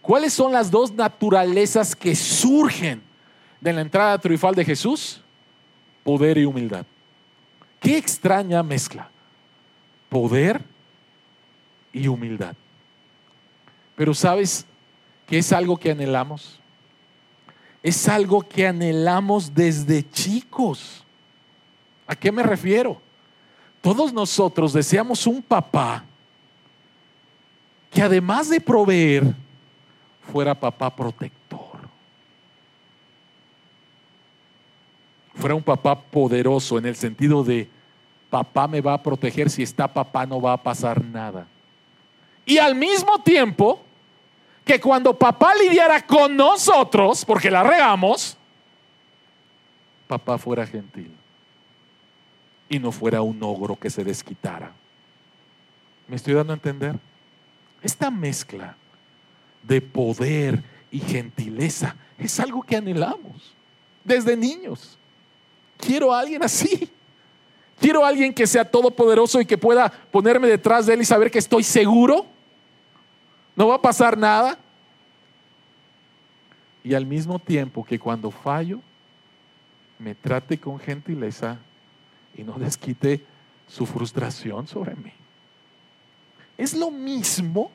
¿Cuáles 0.01 0.33
son 0.33 0.51
las 0.51 0.69
dos 0.69 0.91
naturalezas 0.91 1.95
que 1.95 2.13
surgen 2.17 3.01
de 3.61 3.71
la 3.71 3.79
entrada 3.79 4.17
triunfal 4.17 4.55
de 4.55 4.65
Jesús? 4.65 5.21
Poder 6.03 6.37
y 6.37 6.43
humildad. 6.43 6.85
Qué 7.81 7.97
extraña 7.97 8.61
mezcla. 8.61 9.09
Poder 10.07 10.61
y 11.91 12.07
humildad. 12.07 12.55
Pero 13.95 14.13
sabes 14.13 14.65
que 15.25 15.39
es 15.39 15.51
algo 15.51 15.75
que 15.75 15.91
anhelamos. 15.91 16.59
Es 17.81 18.07
algo 18.07 18.41
que 18.41 18.67
anhelamos 18.67 19.53
desde 19.53 20.07
chicos. 20.11 21.03
¿A 22.05 22.15
qué 22.15 22.31
me 22.31 22.43
refiero? 22.43 23.01
Todos 23.81 24.13
nosotros 24.13 24.73
deseamos 24.73 25.25
un 25.25 25.41
papá 25.41 26.05
que 27.89 28.01
además 28.01 28.47
de 28.47 28.61
proveer, 28.61 29.33
fuera 30.31 30.53
papá 30.53 30.95
protector. 30.95 31.40
Fuera 35.35 35.55
un 35.55 35.63
papá 35.63 35.99
poderoso 35.99 36.77
en 36.77 36.85
el 36.85 36.95
sentido 36.95 37.43
de 37.43 37.69
papá 38.29 38.67
me 38.67 38.81
va 38.81 38.93
a 38.93 39.03
proteger, 39.03 39.49
si 39.49 39.63
está 39.63 39.87
papá 39.87 40.25
no 40.25 40.41
va 40.41 40.53
a 40.53 40.63
pasar 40.63 41.03
nada. 41.03 41.47
Y 42.45 42.57
al 42.57 42.75
mismo 42.75 43.21
tiempo, 43.21 43.81
que 44.65 44.79
cuando 44.79 45.17
papá 45.17 45.53
lidiara 45.55 46.05
con 46.05 46.35
nosotros, 46.35 47.25
porque 47.25 47.51
la 47.51 47.63
regamos, 47.63 48.37
papá 50.07 50.37
fuera 50.37 50.65
gentil 50.65 51.11
y 52.69 52.79
no 52.79 52.91
fuera 52.91 53.21
un 53.21 53.41
ogro 53.43 53.75
que 53.75 53.89
se 53.89 54.03
desquitara. 54.03 54.71
¿Me 56.07 56.15
estoy 56.15 56.33
dando 56.33 56.53
a 56.53 56.55
entender? 56.55 56.97
Esta 57.81 58.09
mezcla 58.09 58.75
de 59.63 59.81
poder 59.81 60.63
y 60.89 60.99
gentileza 60.99 61.95
es 62.17 62.39
algo 62.39 62.61
que 62.63 62.75
anhelamos 62.75 63.53
desde 64.03 64.35
niños. 64.35 64.97
Quiero 65.81 66.13
a 66.13 66.19
alguien 66.19 66.43
así. 66.43 66.89
Quiero 67.79 68.05
a 68.05 68.07
alguien 68.07 68.33
que 68.33 68.45
sea 68.45 68.63
todopoderoso 68.63 69.41
y 69.41 69.45
que 69.45 69.57
pueda 69.57 69.89
ponerme 69.89 70.47
detrás 70.47 70.85
de 70.85 70.93
él 70.93 71.01
y 71.01 71.05
saber 71.05 71.31
que 71.31 71.39
estoy 71.39 71.63
seguro. 71.63 72.27
No 73.55 73.67
va 73.67 73.75
a 73.75 73.81
pasar 73.81 74.17
nada. 74.17 74.57
Y 76.83 76.93
al 76.93 77.05
mismo 77.05 77.39
tiempo 77.39 77.83
que 77.83 77.99
cuando 77.99 78.31
fallo, 78.31 78.79
me 79.97 80.15
trate 80.15 80.59
con 80.59 80.79
gentileza 80.79 81.57
y 82.35 82.43
no 82.43 82.53
desquite 82.57 83.23
su 83.67 83.85
frustración 83.85 84.67
sobre 84.67 84.95
mí. 84.95 85.11
Es 86.57 86.73
lo 86.73 86.91
mismo 86.91 87.71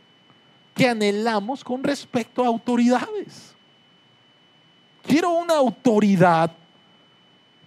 que 0.75 0.89
anhelamos 0.89 1.65
con 1.65 1.83
respecto 1.83 2.45
a 2.45 2.47
autoridades. 2.47 3.55
Quiero 5.03 5.31
una 5.31 5.55
autoridad, 5.55 6.53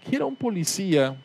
quiero 0.08 0.28
un 0.28 0.36
policía 0.36 1.16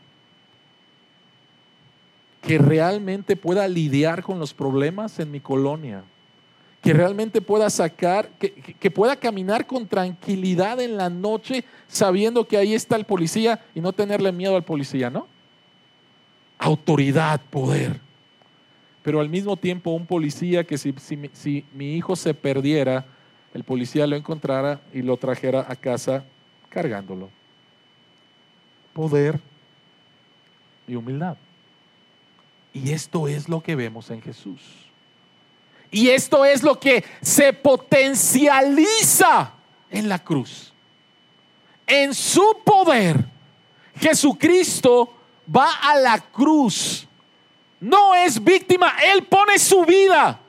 que 2.41 2.59
realmente 2.59 3.37
pueda 3.37 3.67
lidiar 3.69 4.23
con 4.23 4.39
los 4.39 4.53
problemas 4.53 5.19
en 5.19 5.31
mi 5.31 5.41
colonia, 5.41 6.05
que 6.83 6.93
realmente 6.93 7.41
pueda 7.41 7.71
sacar, 7.71 8.29
que, 8.39 8.53
que, 8.53 8.91
pueda 8.91 9.17
caminar 9.17 9.67
con 9.67 9.87
tranquilidad 9.87 10.81
en 10.81 10.99
la 10.99 11.09
noche 11.09 11.65
sabiendo 11.89 12.47
que 12.47 12.59
ahí 12.59 12.75
está 12.75 12.97
el 12.97 13.05
policía 13.05 13.65
y 13.75 13.81
no 13.81 13.93
tenerle 13.93 14.31
miedo 14.33 14.57
al 14.57 14.65
policía, 14.65 15.09
¿no? 15.09 15.27
Autoridad, 16.59 17.41
poder 17.51 18.05
pero 19.05 19.21
al 19.21 19.29
mismo 19.29 19.55
tiempo 19.59 19.91
un 19.91 20.07
policía 20.07 20.65
que 20.65 20.79
si, 20.79 20.95
mi 21.75 21.95
hijo 21.95 22.17
se 22.17 22.33
perdiera, 22.33 23.05
el 23.53 23.63
policía 23.63 24.07
lo 24.07 24.17
encontrara 24.17 24.81
y 24.95 25.03
lo 25.03 25.19
trajera 25.19 25.67
a 25.69 25.77
casa 25.77 26.25
cargándolo. 26.71 27.29
Poder 28.95 29.39
y 30.89 30.95
humildad. 30.95 31.37
Y 32.73 32.93
esto 32.93 33.29
es 33.29 33.49
lo 33.49 33.63
que 33.63 33.77
vemos 33.77 34.11
en 34.11 34.23
Jesús. 34.23 34.61
Y 35.91 36.09
esto 36.09 36.45
es 36.45 36.63
lo 36.63 36.81
que 36.81 37.05
se 37.21 37.53
potencializa 37.53 39.53
en 39.91 40.09
la 40.09 40.19
cruz. 40.19 40.73
En 41.87 42.15
su 42.15 42.63
poder, 42.65 43.23
Jesucristo 43.97 45.15
va 45.55 45.71
a 45.83 45.97
la 45.97 46.19
cruz 46.19 47.07
no 47.85 48.15
es 48.15 48.43
víctima, 48.43 48.95
Él 49.13 49.25
pone 49.25 49.59
su 49.59 49.85
vida 49.85 50.41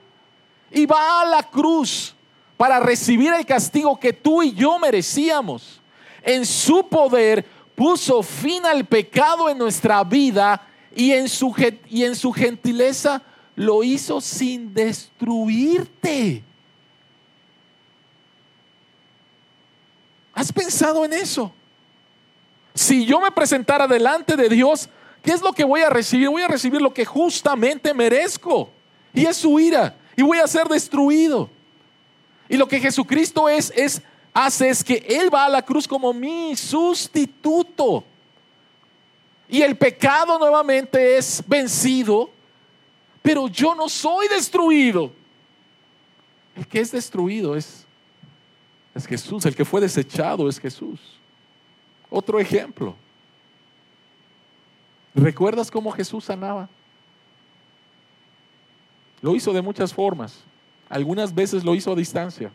y 0.71 0.85
va 0.85 1.21
a 1.21 1.25
la 1.25 1.43
cruz 1.43 2.15
para 2.55 2.79
recibir 2.79 3.33
el 3.33 3.45
castigo 3.45 3.99
que 3.99 4.13
tú 4.13 4.41
y 4.41 4.53
yo 4.53 4.79
merecíamos. 4.79 5.81
En 6.23 6.45
su 6.45 6.87
poder 6.87 7.45
puso 7.75 8.23
fin 8.23 8.65
al 8.65 8.85
pecado 8.85 9.49
en 9.49 9.57
nuestra 9.57 10.03
vida 10.03 10.67
y 10.95 11.11
en 11.11 11.27
su, 11.29 11.53
y 11.89 12.03
en 12.03 12.15
su 12.15 12.31
gentileza 12.31 13.21
lo 13.55 13.83
hizo 13.83 14.21
sin 14.21 14.73
destruirte. 14.73 16.43
¿Has 20.33 20.51
pensado 20.51 21.05
en 21.05 21.13
eso? 21.13 21.51
Si 22.73 23.05
yo 23.05 23.21
me 23.21 23.31
presentara 23.31 23.87
delante 23.87 24.35
de 24.35 24.49
Dios 24.49 24.89
¿Qué 25.25 25.31
es 25.31 25.41
lo 25.41 25.53
que 25.53 25.63
voy 25.63 25.81
a 25.81 25.89
recibir? 25.89 26.29
Voy 26.29 26.43
a 26.43 26.47
recibir 26.47 26.79
lo 26.79 26.93
que 26.93 27.03
justamente 27.03 27.95
merezco. 27.95 28.69
Y 29.11 29.25
es 29.25 29.37
su 29.37 29.59
ira. 29.59 29.95
Y 30.15 30.21
voy 30.21 30.37
a 30.37 30.45
ser 30.45 30.67
destruido. 30.67 31.49
Y 32.47 32.57
lo 32.57 32.67
que 32.67 32.79
Jesucristo 32.79 33.49
es, 33.49 33.73
es, 33.75 34.03
hace 34.35 34.69
es 34.69 34.83
que 34.83 34.95
Él 35.07 35.33
va 35.33 35.45
a 35.45 35.49
la 35.49 35.61
cruz 35.61 35.87
como 35.87 36.13
mi 36.13 36.55
sustituto. 36.57 38.03
Y 39.47 39.61
el 39.61 39.77
pecado 39.77 40.37
nuevamente 40.37 41.17
es 41.17 41.41
vencido. 41.47 42.29
Pero 43.21 43.47
yo 43.47 43.73
no 43.73 43.87
soy 43.87 44.27
destruido. 44.27 45.11
El 46.55 46.67
que 46.67 46.81
es 46.81 46.91
destruido 46.91 47.55
es, 47.55 47.87
es 48.93 49.07
Jesús. 49.07 49.45
El 49.45 49.55
que 49.55 49.65
fue 49.65 49.81
desechado 49.81 50.49
es 50.49 50.59
Jesús. 50.59 50.99
Otro 52.09 52.39
ejemplo. 52.39 52.93
¿Recuerdas 55.15 55.71
cómo 55.71 55.91
Jesús 55.91 56.25
sanaba? 56.25 56.67
Lo 59.21 59.33
hizo 59.33 59.53
de 59.53 59.61
muchas 59.61 59.93
formas. 59.93 60.43
Algunas 60.89 61.33
veces 61.33 61.63
lo 61.63 61.73
hizo 61.73 61.93
a 61.93 61.95
distancia. 61.95 62.51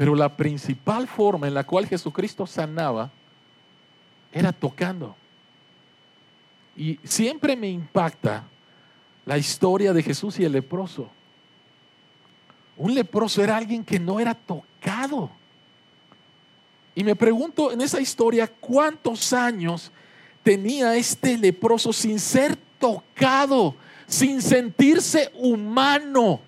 Pero 0.00 0.14
la 0.14 0.34
principal 0.34 1.06
forma 1.06 1.46
en 1.46 1.52
la 1.52 1.64
cual 1.64 1.86
Jesucristo 1.86 2.46
sanaba 2.46 3.10
era 4.32 4.50
tocando. 4.50 5.14
Y 6.74 6.98
siempre 7.04 7.54
me 7.54 7.68
impacta 7.68 8.44
la 9.26 9.36
historia 9.36 9.92
de 9.92 10.02
Jesús 10.02 10.40
y 10.40 10.44
el 10.46 10.52
leproso. 10.52 11.10
Un 12.78 12.94
leproso 12.94 13.44
era 13.44 13.58
alguien 13.58 13.84
que 13.84 14.00
no 14.00 14.18
era 14.18 14.34
tocado. 14.34 15.30
Y 16.94 17.04
me 17.04 17.14
pregunto 17.14 17.70
en 17.70 17.82
esa 17.82 18.00
historia 18.00 18.46
cuántos 18.48 19.34
años 19.34 19.92
tenía 20.42 20.96
este 20.96 21.36
leproso 21.36 21.92
sin 21.92 22.18
ser 22.18 22.56
tocado, 22.78 23.74
sin 24.06 24.40
sentirse 24.40 25.30
humano. 25.34 26.40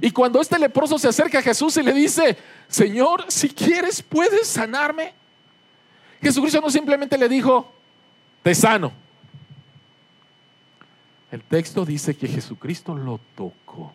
Y 0.00 0.10
cuando 0.10 0.40
este 0.40 0.58
leproso 0.58 0.98
se 0.98 1.08
acerca 1.08 1.38
a 1.38 1.42
Jesús 1.42 1.76
y 1.76 1.82
le 1.82 1.92
dice, 1.92 2.36
Señor, 2.68 3.24
si 3.28 3.48
quieres, 3.48 4.02
puedes 4.02 4.46
sanarme. 4.46 5.12
Jesucristo 6.22 6.60
no 6.60 6.70
simplemente 6.70 7.16
le 7.18 7.28
dijo, 7.28 7.72
te 8.42 8.54
sano. 8.54 8.92
El 11.30 11.42
texto 11.42 11.84
dice 11.84 12.14
que 12.14 12.28
Jesucristo 12.28 12.94
lo 12.94 13.20
tocó. 13.34 13.92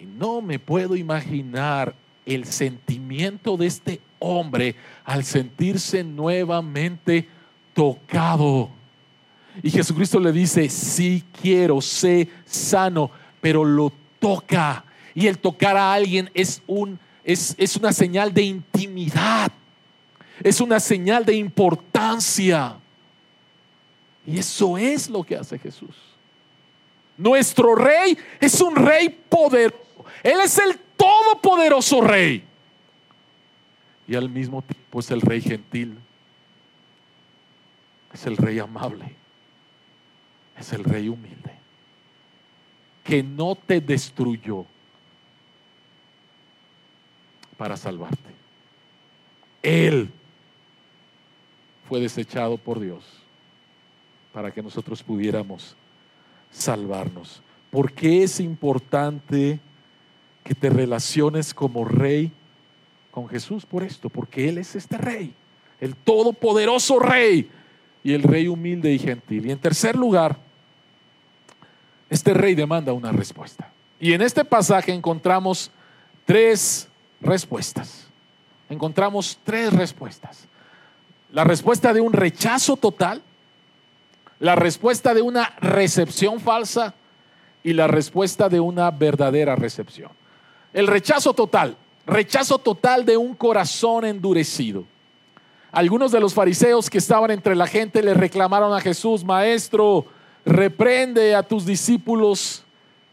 Y 0.00 0.06
no 0.06 0.40
me 0.40 0.58
puedo 0.58 0.96
imaginar 0.96 1.94
el 2.24 2.44
sentimiento 2.44 3.56
de 3.56 3.66
este 3.66 4.00
hombre 4.18 4.76
al 5.04 5.24
sentirse 5.24 6.04
nuevamente 6.04 7.28
tocado. 7.74 8.70
Y 9.62 9.70
Jesucristo 9.70 10.20
le 10.20 10.32
dice, 10.32 10.68
sí 10.68 11.24
quiero, 11.40 11.80
sé 11.80 12.28
sano, 12.44 13.10
pero 13.40 13.64
lo 13.64 13.92
toca. 14.20 14.84
Y 15.14 15.26
el 15.26 15.38
tocar 15.38 15.76
a 15.76 15.92
alguien 15.92 16.30
es, 16.34 16.62
un, 16.68 17.00
es, 17.24 17.56
es 17.58 17.76
una 17.76 17.92
señal 17.92 18.32
de 18.32 18.42
intimidad. 18.42 19.50
es 20.42 20.60
una 20.60 20.78
señal 20.78 21.24
de 21.24 21.34
importancia. 21.34 22.76
Y 24.24 24.38
eso 24.38 24.78
es 24.78 25.10
lo 25.10 25.24
que 25.24 25.36
hace 25.36 25.58
Jesús. 25.58 25.96
Nuestro 27.16 27.74
rey 27.74 28.16
es 28.38 28.60
un 28.60 28.76
rey 28.76 29.08
poderoso. 29.28 29.78
Él 30.22 30.40
es 30.42 30.56
el 30.58 30.78
todopoderoso 30.96 32.00
rey. 32.00 32.44
Y 34.06 34.14
al 34.14 34.28
mismo 34.28 34.62
tiempo 34.62 35.00
es 35.00 35.10
el 35.10 35.20
rey 35.20 35.40
gentil. 35.40 35.98
Es 38.12 38.26
el 38.26 38.36
rey 38.36 38.58
amable. 38.58 39.14
Es 40.58 40.72
el 40.72 40.84
rey 40.84 41.08
humilde. 41.08 41.59
Que 43.04 43.22
no 43.22 43.54
te 43.54 43.80
destruyó 43.80 44.64
para 47.56 47.76
salvarte. 47.76 48.30
Él 49.62 50.10
fue 51.88 52.00
desechado 52.00 52.56
por 52.56 52.80
Dios 52.80 53.04
para 54.32 54.50
que 54.50 54.62
nosotros 54.62 55.02
pudiéramos 55.02 55.76
salvarnos. 56.50 57.42
¿Por 57.70 57.92
qué 57.92 58.22
es 58.22 58.40
importante 58.40 59.60
que 60.42 60.54
te 60.54 60.70
relaciones 60.70 61.52
como 61.52 61.84
rey 61.84 62.32
con 63.10 63.28
Jesús? 63.28 63.66
Por 63.66 63.82
esto, 63.82 64.08
porque 64.08 64.48
Él 64.48 64.58
es 64.58 64.74
este 64.74 64.96
rey, 64.98 65.34
el 65.80 65.94
todopoderoso 65.96 66.98
rey 66.98 67.50
y 68.02 68.12
el 68.12 68.22
rey 68.22 68.48
humilde 68.48 68.92
y 68.92 68.98
gentil. 68.98 69.46
Y 69.46 69.52
en 69.52 69.58
tercer 69.58 69.96
lugar, 69.96 70.38
este 72.10 72.34
rey 72.34 72.54
demanda 72.54 72.92
una 72.92 73.12
respuesta. 73.12 73.70
Y 74.00 74.12
en 74.12 74.20
este 74.20 74.44
pasaje 74.44 74.92
encontramos 74.92 75.70
tres 76.26 76.88
respuestas. 77.20 78.08
Encontramos 78.68 79.38
tres 79.44 79.72
respuestas. 79.72 80.48
La 81.32 81.44
respuesta 81.44 81.92
de 81.92 82.00
un 82.00 82.12
rechazo 82.12 82.76
total, 82.76 83.22
la 84.40 84.56
respuesta 84.56 85.14
de 85.14 85.22
una 85.22 85.54
recepción 85.60 86.40
falsa 86.40 86.94
y 87.62 87.72
la 87.72 87.86
respuesta 87.86 88.48
de 88.48 88.58
una 88.58 88.90
verdadera 88.90 89.54
recepción. 89.54 90.10
El 90.72 90.88
rechazo 90.88 91.32
total, 91.32 91.76
rechazo 92.06 92.58
total 92.58 93.04
de 93.04 93.16
un 93.16 93.34
corazón 93.34 94.04
endurecido. 94.04 94.84
Algunos 95.70 96.10
de 96.10 96.18
los 96.18 96.34
fariseos 96.34 96.90
que 96.90 96.98
estaban 96.98 97.30
entre 97.30 97.54
la 97.54 97.68
gente 97.68 98.02
le 98.02 98.14
reclamaron 98.14 98.74
a 98.74 98.80
Jesús, 98.80 99.24
Maestro, 99.24 100.06
reprende 100.44 101.34
a 101.34 101.42
tus 101.42 101.66
discípulos. 101.66 102.64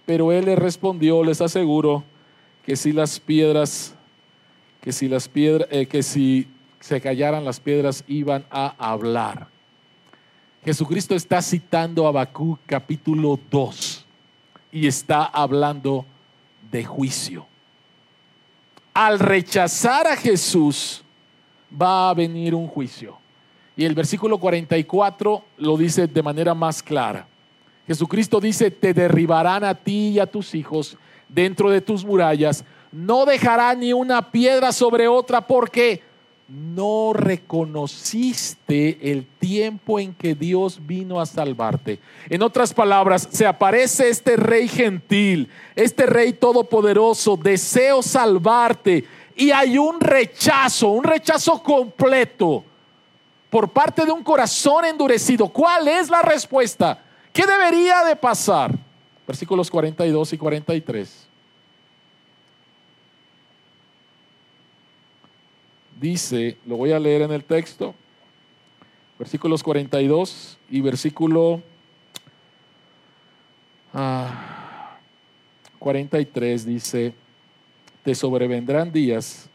Pero 0.06 0.32
él 0.32 0.46
les 0.46 0.58
respondió, 0.58 1.24
les 1.24 1.42
aseguro, 1.42 2.04
que 2.66 2.78
si 2.78 2.94
las 2.94 3.20
piedras, 3.20 3.94
que 4.80 4.94
si 4.94 5.10
las 5.10 5.28
piedras, 5.28 5.68
eh, 5.70 5.86
que 5.86 6.02
si 6.02 6.48
se 6.80 7.02
callaran 7.02 7.44
las 7.44 7.60
piedras 7.60 8.04
iban 8.08 8.46
a 8.50 8.74
hablar. 8.78 9.48
Jesucristo 10.64 11.16
está 11.16 11.42
citando 11.42 12.06
a 12.06 12.10
Habacuc 12.10 12.60
capítulo 12.66 13.40
2 13.50 14.06
y 14.72 14.88
está 14.88 15.24
hablando 15.26 16.06
de 16.72 16.84
juicio. 16.84 17.48
Al 18.94 19.20
rechazar 19.20 20.08
a 20.08 20.16
Jesús 20.16 21.04
va 21.70 22.10
a 22.10 22.14
venir 22.14 22.56
un 22.56 22.68
juicio. 22.68 23.18
Y 23.78 23.86
el 23.86 23.94
versículo 23.94 24.40
44 24.40 25.44
lo 25.60 25.78
dice 25.78 26.08
de 26.08 26.24
manera 26.24 26.56
más 26.56 26.82
clara. 26.82 27.28
Jesucristo 27.86 28.42
dice, 28.42 28.72
te 28.72 28.92
derribarán 28.92 29.64
a 29.64 29.76
ti 29.76 30.10
y 30.10 30.20
a 30.20 30.26
tus 30.26 30.56
hijos 30.56 30.98
dentro 31.30 31.70
de 31.70 31.80
tus 31.80 32.04
murallas, 32.04 32.66
no 32.92 33.26
dejará 33.26 33.76
ni 33.76 33.94
una 33.94 34.32
piedra 34.32 34.72
sobre 34.72 35.08
otra 35.08 35.46
porque 35.46 36.02
no 36.48 37.12
reconociste 37.14 39.12
el 39.12 39.26
tiempo 39.26 40.00
en 40.00 40.14
que 40.14 40.34
Dios 40.34 40.80
vino 40.86 41.20
a 41.20 41.26
salvarte. 41.26 42.00
En 42.30 42.42
otras 42.42 42.74
palabras, 42.74 43.28
se 43.30 43.46
aparece 43.46 44.10
este 44.10 44.38
rey 44.38 44.68
gentil, 44.68 45.50
este 45.76 46.06
rey 46.08 46.34
todopoderoso, 46.34 47.38
deseo 47.38 48.02
salvarte 48.02 49.06
y 49.36 49.52
hay 49.52 49.78
un 49.78 50.00
rechazo, 50.00 50.90
un 50.90 51.04
rechazo 51.04 51.62
completo 51.62 52.64
por 53.50 53.70
parte 53.70 54.06
de 54.06 54.12
un 54.12 54.24
corazón 54.24 54.86
endurecido. 54.86 55.48
¿Cuál 55.48 55.88
es 55.88 56.10
la 56.10 56.22
respuesta? 56.22 57.04
¿Qué 57.32 57.46
debería 57.46 58.04
de 58.04 58.16
pasar? 58.16 58.74
Versículos 59.26 59.70
42 59.70 60.34
y 60.34 60.38
43. 60.38 61.28
dice, 66.00 66.58
lo 66.66 66.78
voy 66.78 66.92
a 66.92 67.00
leer 67.00 67.24
en 67.24 67.32
el 67.32 67.44
texto, 67.44 67.94
versículos 69.18 69.64
42 69.64 70.58
y 70.70 70.82
versículo 70.82 71.62
43 75.80 76.62
ah, 76.62 76.70
dice, 76.70 77.14
te 78.04 78.14
sobrevendrán 78.14 78.92
días 78.92 79.50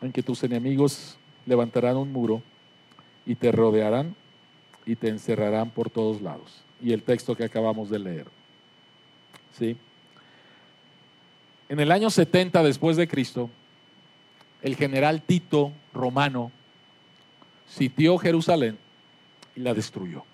en 0.00 0.12
que 0.12 0.22
tus 0.22 0.42
enemigos 0.44 1.18
levantarán 1.44 1.96
un 1.96 2.10
muro 2.12 2.42
y 3.26 3.34
te 3.34 3.52
rodearán 3.52 4.14
y 4.86 4.94
te 4.94 5.08
encerrarán 5.08 5.70
por 5.70 5.90
todos 5.90 6.22
lados. 6.22 6.62
Y 6.80 6.92
el 6.92 7.02
texto 7.02 7.34
que 7.34 7.44
acabamos 7.44 7.90
de 7.90 7.98
leer. 7.98 8.26
¿Sí? 9.58 9.76
En 11.68 11.80
el 11.80 11.90
año 11.90 12.08
70 12.08 12.62
después 12.62 12.96
de 12.96 13.08
Cristo, 13.08 13.50
el 14.62 14.76
general 14.76 15.20
Tito 15.22 15.72
romano 15.92 16.52
sitió 17.66 18.16
Jerusalén 18.18 18.78
y 19.56 19.60
la 19.60 19.74
destruyó. 19.74 20.24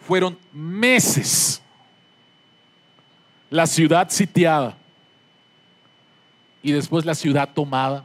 Fueron 0.00 0.36
meses 0.52 1.62
la 3.50 3.66
ciudad 3.66 4.10
sitiada 4.10 4.76
y 6.62 6.72
después 6.72 7.04
la 7.04 7.14
ciudad 7.14 7.48
tomada 7.54 8.04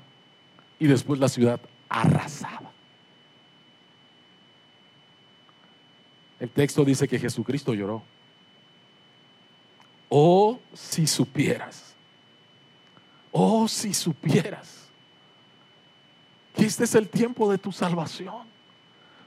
y 0.79 0.85
después 0.85 1.19
la 1.19 1.29
ciudad 1.29 1.59
arrasada. 1.91 2.71
El 6.39 6.49
texto 6.49 6.83
dice 6.83 7.07
que 7.07 7.19
Jesucristo 7.19 7.73
lloró. 7.73 8.01
Oh, 10.09 10.59
si 10.73 11.05
supieras 11.05 11.91
Oh, 13.31 13.67
si 13.67 13.93
supieras 13.93 14.81
que 16.53 16.65
este 16.65 16.83
es 16.83 16.95
el 16.95 17.07
tiempo 17.07 17.49
de 17.49 17.57
tu 17.57 17.71
salvación. 17.71 18.43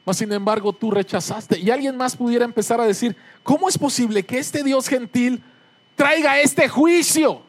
Mas 0.05 0.19
sin 0.19 0.31
embargo 0.31 0.75
tú 0.75 0.91
rechazaste. 0.91 1.59
Y 1.59 1.71
alguien 1.71 1.97
más 1.97 2.15
pudiera 2.15 2.45
empezar 2.45 2.81
a 2.81 2.87
decir, 2.87 3.17
¿cómo 3.43 3.67
es 3.67 3.79
posible 3.79 4.23
que 4.23 4.39
este 4.39 4.63
Dios 4.63 4.89
gentil 4.89 5.43
traiga 5.97 6.39
este 6.39 6.69
juicio? 6.69 7.41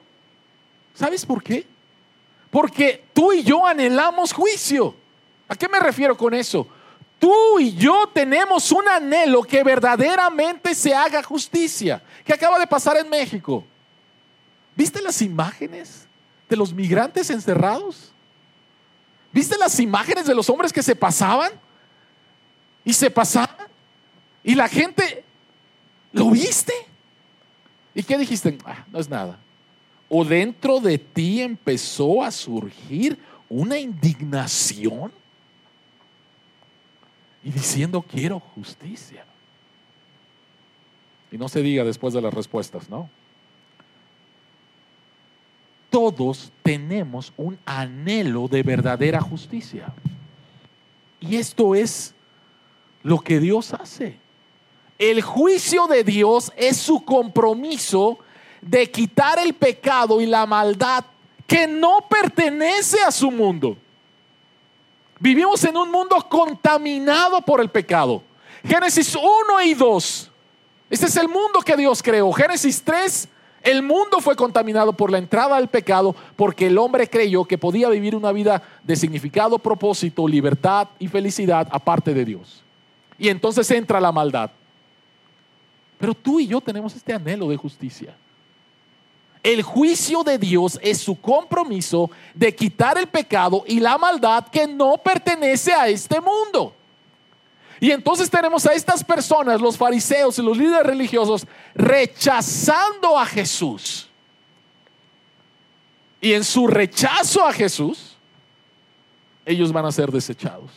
¿Sabes 0.93 1.25
por 1.25 1.43
qué? 1.43 1.67
Porque 2.49 3.03
tú 3.13 3.33
y 3.33 3.43
yo 3.43 3.65
anhelamos 3.65 4.31
juicio. 4.31 4.95
¿A 5.47 5.55
qué 5.55 5.67
me 5.67 5.79
refiero 5.79 6.15
con 6.17 6.33
eso? 6.33 6.67
Tú 7.19 7.59
y 7.59 7.73
yo 7.75 8.09
tenemos 8.13 8.71
un 8.71 8.87
anhelo 8.87 9.43
que 9.43 9.63
verdaderamente 9.63 10.75
se 10.75 10.93
haga 10.93 11.23
justicia. 11.23 12.01
¿Qué 12.23 12.33
acaba 12.33 12.59
de 12.59 12.67
pasar 12.67 12.97
en 12.97 13.09
México? 13.09 13.63
¿Viste 14.75 15.01
las 15.01 15.21
imágenes? 15.21 16.05
de 16.49 16.55
los 16.55 16.73
migrantes 16.73 17.29
encerrados? 17.29 18.11
¿Viste 19.31 19.57
las 19.57 19.79
imágenes 19.79 20.25
de 20.25 20.35
los 20.35 20.49
hombres 20.49 20.71
que 20.71 20.83
se 20.83 20.95
pasaban? 20.95 21.51
Y 22.83 22.93
se 22.93 23.09
pasaban. 23.09 23.67
Y 24.43 24.55
la 24.55 24.67
gente, 24.67 25.23
¿lo 26.11 26.29
viste? 26.29 26.73
¿Y 27.93 28.03
qué 28.03 28.17
dijiste? 28.17 28.57
Ah, 28.65 28.85
no 28.91 28.99
es 28.99 29.09
nada. 29.09 29.39
O 30.07 30.23
dentro 30.23 30.79
de 30.79 30.97
ti 30.97 31.41
empezó 31.41 32.23
a 32.23 32.31
surgir 32.31 33.17
una 33.49 33.77
indignación 33.77 35.11
y 37.45 37.51
diciendo 37.51 38.01
quiero 38.01 38.41
justicia. 38.41 39.25
Y 41.31 41.37
no 41.37 41.47
se 41.47 41.61
diga 41.61 41.85
después 41.85 42.13
de 42.13 42.21
las 42.21 42.33
respuestas, 42.33 42.89
¿no? 42.89 43.09
todos 45.95 46.51
tenemos 46.61 47.31
un 47.37 47.57
anhelo 47.65 48.49
de 48.49 48.63
verdadera 48.63 49.21
justicia. 49.21 49.93
Y 51.21 51.37
esto 51.37 51.73
es 51.73 52.13
lo 53.01 53.21
que 53.21 53.39
Dios 53.39 53.73
hace. 53.73 54.19
El 54.99 55.21
juicio 55.21 55.87
de 55.87 56.03
Dios 56.03 56.51
es 56.57 56.75
su 56.75 57.05
compromiso 57.05 58.19
de 58.61 58.91
quitar 58.91 59.39
el 59.39 59.53
pecado 59.53 60.19
y 60.19 60.25
la 60.25 60.45
maldad 60.45 61.05
que 61.47 61.65
no 61.65 61.99
pertenece 62.09 62.97
a 63.07 63.09
su 63.09 63.31
mundo. 63.31 63.77
Vivimos 65.25 65.63
en 65.63 65.75
un 65.75 65.89
mundo 65.89 66.17
contaminado 66.29 67.41
por 67.41 67.59
el 67.59 67.69
pecado. 67.69 68.21
Génesis 68.63 69.15
1 69.15 69.61
y 69.63 69.73
2. 69.73 70.31
Este 70.87 71.07
es 71.07 71.17
el 71.17 71.27
mundo 71.27 71.61
que 71.65 71.75
Dios 71.75 72.03
creó. 72.03 72.31
Génesis 72.31 72.83
3 72.83 73.27
El 73.63 73.81
mundo 73.81 74.21
fue 74.21 74.35
contaminado 74.35 74.93
por 74.93 75.09
la 75.09 75.17
entrada 75.17 75.55
del 75.55 75.67
pecado 75.67 76.15
porque 76.35 76.67
el 76.67 76.77
hombre 76.77 77.09
creyó 77.09 77.43
que 77.43 77.57
podía 77.57 77.89
vivir 77.89 78.15
una 78.15 78.31
vida 78.31 78.61
de 78.83 78.95
significado, 78.95 79.57
propósito, 79.57 80.27
libertad 80.27 80.89
y 80.99 81.07
felicidad 81.07 81.67
aparte 81.71 82.13
de 82.13 82.23
Dios. 82.23 82.63
Y 83.17 83.29
entonces 83.29 83.71
entra 83.71 83.99
la 83.99 84.11
maldad. 84.11 84.51
Pero 85.97 86.13
tú 86.13 86.39
y 86.39 86.45
yo 86.45 86.61
tenemos 86.61 86.95
este 86.95 87.13
anhelo 87.13 87.49
de 87.49 87.57
justicia. 87.57 88.15
El 89.45 89.61
juicio 89.61 90.23
de 90.23 90.39
Dios 90.39 90.79
es 90.81 90.97
su 90.97 91.21
compromiso 91.21 92.09
de 92.33 92.55
quitar 92.55 92.97
el 92.97 93.05
pecado 93.05 93.63
y 93.67 93.79
la 93.79 93.95
maldad 93.95 94.47
que 94.47 94.65
no 94.65 94.97
pertenece 94.97 95.71
a 95.71 95.87
este 95.87 96.19
mundo. 96.19 96.73
Y 97.79 97.91
entonces 97.91 98.27
tenemos 98.27 98.65
a 98.65 98.73
estas 98.73 99.03
personas, 99.03 99.61
los 99.61 99.77
fariseos 99.77 100.39
y 100.39 100.41
los 100.41 100.57
líderes 100.57 100.87
religiosos, 100.87 101.45
rechazando 101.75 103.19
a 103.19 103.25
Jesús. 103.27 104.09
Y 106.19 106.33
en 106.33 106.43
su 106.43 106.65
rechazo 106.65 107.45
a 107.45 107.53
Jesús, 107.53 108.15
ellos 109.45 109.71
van 109.71 109.85
a 109.85 109.91
ser 109.91 110.11
desechados. 110.11 110.71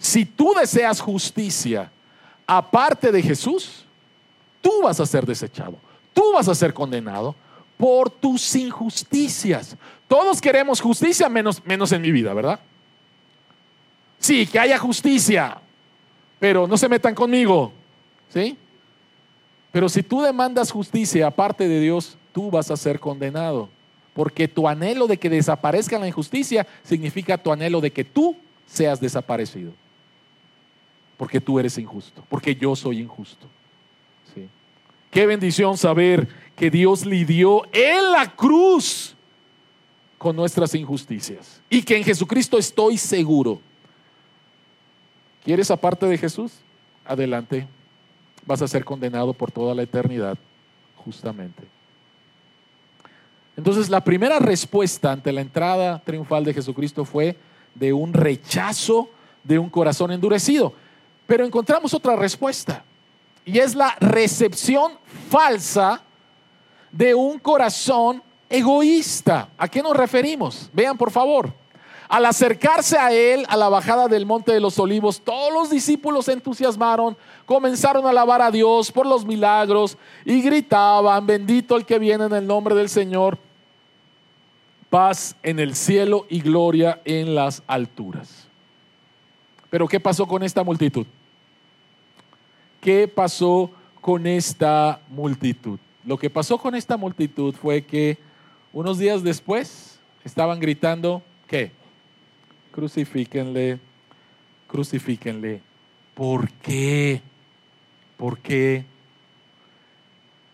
Si 0.00 0.24
tú 0.24 0.52
deseas 0.58 1.00
justicia 1.00 1.92
aparte 2.44 3.12
de 3.12 3.22
Jesús, 3.22 3.84
tú 4.60 4.82
vas 4.82 4.98
a 4.98 5.06
ser 5.06 5.24
desechado, 5.24 5.76
tú 6.14 6.32
vas 6.32 6.48
a 6.48 6.54
ser 6.54 6.72
condenado 6.72 7.34
por 7.76 8.08
tus 8.08 8.54
injusticias. 8.56 9.76
Todos 10.08 10.40
queremos 10.40 10.80
justicia 10.80 11.28
menos, 11.28 11.62
menos 11.66 11.92
en 11.92 12.00
mi 12.00 12.12
vida, 12.12 12.32
¿verdad? 12.32 12.60
Sí, 14.18 14.46
que 14.46 14.58
haya 14.58 14.78
justicia, 14.78 15.58
pero 16.38 16.66
no 16.66 16.78
se 16.78 16.88
metan 16.88 17.14
conmigo. 17.14 17.72
¿Sí? 18.32 18.56
Pero 19.70 19.88
si 19.88 20.02
tú 20.02 20.22
demandas 20.22 20.70
justicia 20.70 21.26
aparte 21.26 21.68
de 21.68 21.80
Dios, 21.80 22.16
tú 22.32 22.50
vas 22.50 22.70
a 22.70 22.76
ser 22.76 23.00
condenado. 23.00 23.68
Porque 24.14 24.46
tu 24.46 24.68
anhelo 24.68 25.08
de 25.08 25.18
que 25.18 25.28
desaparezca 25.28 25.98
la 25.98 26.06
injusticia 26.06 26.66
significa 26.84 27.36
tu 27.36 27.52
anhelo 27.52 27.80
de 27.80 27.90
que 27.90 28.04
tú 28.04 28.36
seas 28.66 29.00
desaparecido. 29.00 29.72
Porque 31.16 31.40
tú 31.40 31.58
eres 31.58 31.76
injusto, 31.78 32.22
porque 32.28 32.54
yo 32.54 32.76
soy 32.76 33.00
injusto. 33.00 33.48
Qué 35.14 35.26
bendición 35.26 35.78
saber 35.78 36.28
que 36.54 36.70
Dios 36.70 37.06
lidió 37.06 37.62
en 37.72 38.12
la 38.12 38.30
cruz 38.34 39.14
con 40.18 40.36
nuestras 40.36 40.74
injusticias. 40.74 41.62
Y 41.70 41.82
que 41.82 41.96
en 41.96 42.04
Jesucristo 42.04 42.58
estoy 42.58 42.98
seguro 42.98 43.60
¿Quieres 45.44 45.70
aparte 45.70 46.06
de 46.06 46.16
Jesús? 46.16 46.52
Adelante. 47.04 47.68
Vas 48.46 48.62
a 48.62 48.68
ser 48.68 48.84
condenado 48.84 49.34
por 49.34 49.52
toda 49.52 49.74
la 49.74 49.82
eternidad, 49.82 50.38
justamente. 50.96 51.62
Entonces, 53.56 53.90
la 53.90 54.02
primera 54.02 54.38
respuesta 54.38 55.12
ante 55.12 55.30
la 55.32 55.42
entrada 55.42 56.02
triunfal 56.02 56.44
de 56.44 56.54
Jesucristo 56.54 57.04
fue 57.04 57.36
de 57.74 57.92
un 57.92 58.14
rechazo 58.14 59.10
de 59.44 59.58
un 59.58 59.68
corazón 59.68 60.10
endurecido. 60.12 60.72
Pero 61.26 61.44
encontramos 61.44 61.92
otra 61.92 62.16
respuesta, 62.16 62.82
y 63.44 63.58
es 63.58 63.74
la 63.74 63.94
recepción 64.00 64.92
falsa 65.30 66.02
de 66.90 67.14
un 67.14 67.38
corazón 67.38 68.22
egoísta. 68.48 69.48
¿A 69.58 69.68
qué 69.68 69.82
nos 69.82 69.96
referimos? 69.96 70.70
Vean, 70.72 70.96
por 70.96 71.10
favor. 71.10 71.52
Al 72.08 72.26
acercarse 72.26 72.98
a 72.98 73.12
él 73.12 73.44
a 73.48 73.56
la 73.56 73.68
bajada 73.68 74.08
del 74.08 74.26
monte 74.26 74.52
de 74.52 74.60
los 74.60 74.78
olivos, 74.78 75.20
todos 75.20 75.52
los 75.52 75.70
discípulos 75.70 76.26
se 76.26 76.32
entusiasmaron, 76.32 77.16
comenzaron 77.46 78.06
a 78.06 78.10
alabar 78.10 78.42
a 78.42 78.50
Dios 78.50 78.92
por 78.92 79.06
los 79.06 79.24
milagros 79.24 79.96
y 80.24 80.42
gritaban, 80.42 81.26
bendito 81.26 81.76
el 81.76 81.86
que 81.86 81.98
viene 81.98 82.26
en 82.26 82.34
el 82.34 82.46
nombre 82.46 82.74
del 82.74 82.88
Señor, 82.88 83.38
paz 84.90 85.34
en 85.42 85.58
el 85.58 85.74
cielo 85.74 86.26
y 86.28 86.40
gloria 86.40 87.00
en 87.04 87.34
las 87.34 87.62
alturas. 87.66 88.46
Pero 89.70 89.88
¿qué 89.88 89.98
pasó 89.98 90.28
con 90.28 90.42
esta 90.42 90.62
multitud? 90.62 91.06
¿Qué 92.84 93.08
pasó 93.08 93.70
con 94.02 94.26
esta 94.26 95.00
multitud? 95.08 95.78
Lo 96.04 96.18
que 96.18 96.28
pasó 96.28 96.58
con 96.58 96.74
esta 96.74 96.98
multitud 96.98 97.54
fue 97.54 97.80
que 97.80 98.18
unos 98.74 98.98
días 98.98 99.22
después 99.22 99.98
estaban 100.22 100.60
gritando, 100.60 101.22
¿qué? 101.46 101.72
crucifíquenle, 102.72 103.80
crucifíquenle. 104.66 105.62
¿Por 106.12 106.50
qué? 106.52 107.22
¿Por 108.18 108.38
qué? 108.38 108.84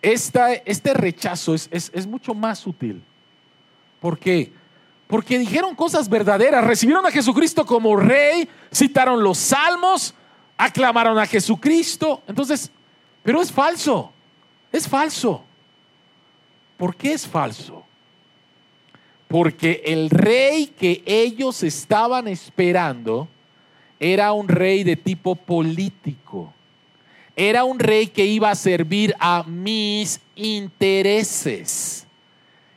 este 0.01 0.95
rechazo 0.95 1.53
es, 1.57 1.69
es 1.73 2.07
mucho 2.07 2.33
más 2.33 2.61
sutil. 2.61 3.03
¿Por 3.99 4.17
qué? 4.21 4.53
Porque 5.09 5.37
dijeron 5.37 5.75
cosas 5.75 6.09
verdaderas, 6.09 6.65
recibieron 6.65 7.05
a 7.05 7.11
Jesucristo 7.11 7.67
como 7.67 7.97
rey, 7.97 8.49
citaron 8.73 9.21
los 9.21 9.37
salmos, 9.37 10.15
aclamaron 10.65 11.19
a 11.19 11.27
Jesucristo. 11.27 12.23
Entonces, 12.27 12.71
pero 13.23 13.41
es 13.41 13.51
falso, 13.51 14.13
es 14.71 14.89
falso. 14.89 15.45
¿Por 16.77 16.97
qué 16.97 17.13
es 17.13 17.27
falso? 17.27 17.85
porque 19.31 19.83
el 19.85 20.11
rey 20.11 20.67
que 20.67 21.05
ellos 21.07 21.63
estaban 21.63 22.27
esperando 22.27 23.29
era 24.01 24.33
un 24.33 24.49
rey 24.49 24.83
de 24.83 24.97
tipo 24.97 25.37
político. 25.37 26.53
Era 27.37 27.63
un 27.63 27.79
rey 27.79 28.09
que 28.09 28.27
iba 28.27 28.51
a 28.51 28.57
servir 28.57 29.15
a 29.21 29.45
mis 29.45 30.21
intereses. 30.35 32.09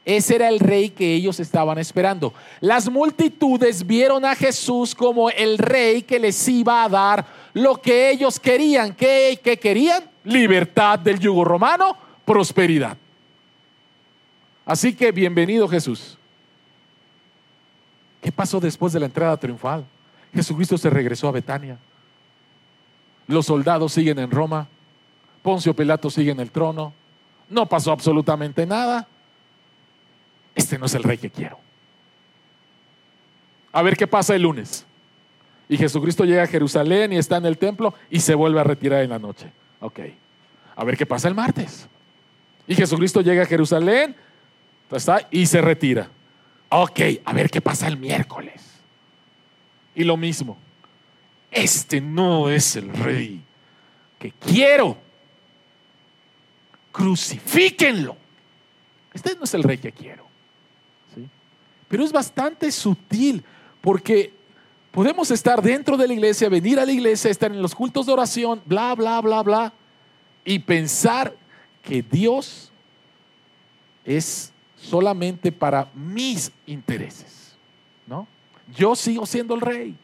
Ese 0.05 0.35
era 0.35 0.49
el 0.49 0.59
rey 0.59 0.89
que 0.89 1.13
ellos 1.13 1.39
estaban 1.39 1.77
esperando. 1.77 2.33
Las 2.59 2.89
multitudes 2.89 3.85
vieron 3.85 4.25
a 4.25 4.35
Jesús 4.35 4.93
como 4.93 5.29
el 5.29 5.57
rey 5.57 6.01
que 6.01 6.19
les 6.19 6.45
iba 6.49 6.83
a 6.83 6.89
dar 6.89 7.25
lo 7.53 7.81
que 7.81 8.09
ellos 8.09 8.39
querían. 8.39 8.93
¿Qué, 8.93 9.39
querían? 9.61 10.03
Libertad 10.25 10.99
del 10.99 11.19
yugo 11.19 11.45
romano, 11.45 11.95
prosperidad. 12.25 12.97
Así 14.65 14.93
que 14.93 15.11
bienvenido 15.11 15.67
Jesús. 15.69 16.17
¿Qué 18.21 18.31
pasó 18.31 18.59
después 18.59 18.91
de 18.91 18.99
la 18.99 19.05
entrada 19.05 19.37
triunfal? 19.37 19.85
Jesucristo 20.33 20.77
se 20.77 20.89
regresó 20.89 21.29
a 21.29 21.31
Betania. 21.31 21.77
Los 23.27 23.45
soldados 23.45 23.93
siguen 23.93 24.19
en 24.19 24.31
Roma. 24.31 24.67
Poncio 25.41 25.73
Pilato 25.73 26.09
sigue 26.09 26.31
en 26.31 26.39
el 26.39 26.51
trono. 26.51 26.93
No 27.49 27.65
pasó 27.67 27.91
absolutamente 27.91 28.65
nada. 28.65 29.07
Este 30.55 30.77
no 30.77 30.85
es 30.85 30.95
el 30.95 31.03
rey 31.03 31.17
que 31.17 31.29
quiero. 31.29 31.57
A 33.71 33.81
ver 33.81 33.97
qué 33.97 34.07
pasa 34.07 34.35
el 34.35 34.43
lunes. 34.43 34.85
Y 35.67 35.77
Jesucristo 35.77 36.25
llega 36.25 36.43
a 36.43 36.47
Jerusalén 36.47 37.13
y 37.13 37.17
está 37.17 37.37
en 37.37 37.45
el 37.45 37.57
templo 37.57 37.93
y 38.09 38.19
se 38.19 38.35
vuelve 38.35 38.59
a 38.59 38.63
retirar 38.63 39.01
en 39.01 39.09
la 39.09 39.19
noche. 39.19 39.51
Ok. 39.79 39.99
A 40.75 40.83
ver 40.83 40.97
qué 40.97 41.05
pasa 41.05 41.27
el 41.27 41.35
martes. 41.35 41.87
Y 42.67 42.75
Jesucristo 42.75 43.21
llega 43.21 43.43
a 43.43 43.45
Jerusalén 43.45 44.15
y 45.31 45.45
se 45.45 45.61
retira. 45.61 46.09
Ok, 46.69 46.99
a 47.25 47.33
ver 47.33 47.49
qué 47.49 47.61
pasa 47.61 47.87
el 47.87 47.97
miércoles. 47.97 48.61
Y 49.95 50.03
lo 50.03 50.17
mismo. 50.17 50.57
Este 51.51 52.01
no 52.01 52.49
es 52.49 52.75
el 52.75 52.89
rey 52.89 53.41
que 54.17 54.31
quiero. 54.31 54.97
Crucifíquenlo. 56.91 58.17
Este 59.13 59.35
no 59.35 59.43
es 59.43 59.53
el 59.53 59.63
rey 59.63 59.77
que 59.77 59.91
quiero. 59.91 60.22
Pero 61.93 62.05
es 62.05 62.11
bastante 62.11 62.71
sutil 62.71 63.43
porque 63.79 64.33
podemos 64.89 65.29
estar 65.29 65.61
dentro 65.61 65.95
de 65.95 66.07
la 66.07 66.13
iglesia, 66.15 66.49
venir 66.49 66.79
a 66.79 66.87
la 66.87 66.91
iglesia, 66.91 67.29
estar 67.29 67.51
en 67.51 67.61
los 67.61 67.75
cultos 67.75 68.07
de 68.07 68.13
oración, 68.13 68.63
bla, 68.65 68.95
bla, 68.95 69.21
bla, 69.21 69.43
bla, 69.43 69.73
y 70.43 70.57
pensar 70.57 71.35
que 71.83 72.01
Dios 72.01 72.71
es 74.03 74.51
solamente 74.75 75.51
para 75.51 75.87
mis 75.93 76.51
intereses, 76.65 77.55
¿no? 78.07 78.25
Yo 78.75 78.95
sigo 78.95 79.27
siendo 79.27 79.53
el 79.53 79.61
rey. 79.61 79.95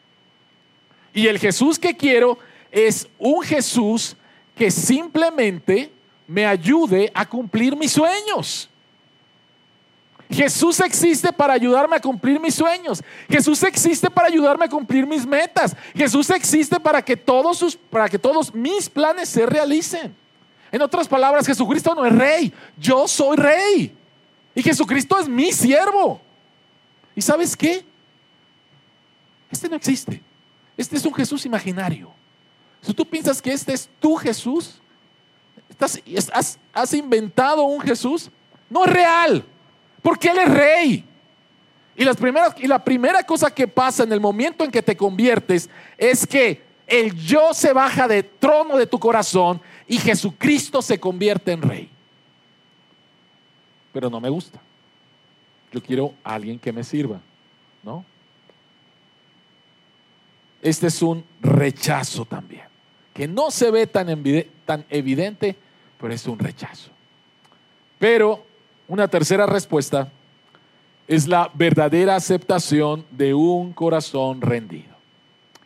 Y 1.12 1.26
el 1.26 1.40
Jesús 1.40 1.80
que 1.80 1.98
quiero 1.98 2.38
es 2.70 3.08
un 3.18 3.42
Jesús 3.42 4.16
que 4.56 4.70
simplemente 4.70 5.92
me 6.28 6.46
ayude 6.46 7.12
a 7.16 7.28
cumplir 7.28 7.76
mis 7.76 7.94
sueños. 7.94 8.70
Jesús 10.30 10.80
existe 10.80 11.34
para 11.34 11.54
ayudarme 11.54 11.96
a 11.96 12.00
cumplir 12.00 12.40
mis 12.40 12.54
sueños. 12.54 13.02
Jesús 13.28 13.64
existe 13.64 14.12
para 14.12 14.28
ayudarme 14.28 14.66
a 14.66 14.70
cumplir 14.70 15.08
mis 15.08 15.26
metas. 15.26 15.76
Jesús 15.96 16.30
existe 16.30 16.80
para 16.80 17.02
que 17.02 17.18
todos 17.18 17.58
sus 17.58 17.76
para 17.76 18.08
que 18.08 18.20
todos 18.20 18.54
mis 18.54 18.88
planes 18.90 19.28
se 19.30 19.46
realicen. 19.48 20.16
En 20.72 20.82
otras 20.84 21.08
palabras, 21.08 21.48
Jesucristo 21.48 21.96
no 21.96 22.06
es 22.06 22.16
rey, 22.16 22.54
yo 22.78 23.08
soy 23.08 23.38
rey. 23.38 23.98
Y 24.54 24.62
Jesucristo 24.62 25.18
es 25.18 25.28
mi 25.28 25.52
siervo. 25.52 26.22
¿Y 27.16 27.22
sabes 27.24 27.58
qué? 27.58 27.84
Este 29.50 29.68
no 29.68 29.76
existe. 29.76 30.22
Este 30.78 30.96
es 30.96 31.06
un 31.06 31.14
Jesús 31.14 31.44
imaginario. 31.48 32.12
Si 32.82 32.94
tú 32.94 33.04
piensas 33.04 33.42
que 33.42 33.52
este 33.52 33.74
es 33.74 33.90
tu 34.00 34.16
Jesús, 34.16 34.80
has, 36.32 36.60
has 36.72 36.94
inventado 36.94 37.64
un 37.64 37.82
Jesús. 37.82 38.30
No 38.70 38.86
es 38.86 38.92
real, 38.92 39.44
porque 40.02 40.30
Él 40.30 40.40
es 40.40 40.50
rey. 40.50 41.06
Y, 41.96 42.06
las 42.06 42.16
primeras, 42.16 42.56
y 42.58 42.68
la 42.68 42.84
primera 42.84 43.24
cosa 43.24 43.54
que 43.54 43.68
pasa 43.68 44.04
en 44.04 44.14
el 44.14 44.22
momento 44.22 44.64
en 44.64 44.72
que 44.72 44.82
te 44.82 44.96
conviertes 44.96 45.70
es 45.98 46.26
que 46.26 46.64
el 46.88 47.14
yo 47.14 47.54
se 47.54 47.74
baja 47.74 48.08
de 48.08 48.24
trono 48.24 48.78
de 48.78 48.88
tu 48.88 49.00
corazón 49.00 49.62
y 49.88 49.98
Jesucristo 49.98 50.82
se 50.82 51.00
convierte 51.00 51.52
en 51.52 51.62
rey. 51.62 51.90
Pero 53.92 54.10
no 54.10 54.20
me 54.20 54.30
gusta. 54.30 54.60
Yo 55.72 55.82
quiero 55.84 56.14
a 56.24 56.36
alguien 56.36 56.58
que 56.58 56.72
me 56.72 56.84
sirva, 56.84 57.20
¿no? 57.84 58.04
Este 60.62 60.88
es 60.88 61.02
un 61.02 61.24
rechazo 61.42 62.26
también, 62.26 62.66
que 63.14 63.28
no 63.28 63.52
se 63.52 63.72
ve 63.72 63.88
tan, 63.88 64.08
tan 64.66 64.86
evidente, 64.90 65.56
pero 66.00 66.14
es 66.14 66.26
un 66.28 66.40
rechazo. 66.40 66.92
Pero 67.98 68.46
una 68.90 69.08
tercera 69.08 69.46
respuesta 69.46 70.12
es 71.08 71.28
la 71.28 71.50
verdadera 71.54 72.16
aceptación 72.16 73.06
de 73.12 73.34
un 73.34 73.72
corazón 73.72 74.42
rendido. 74.42 74.96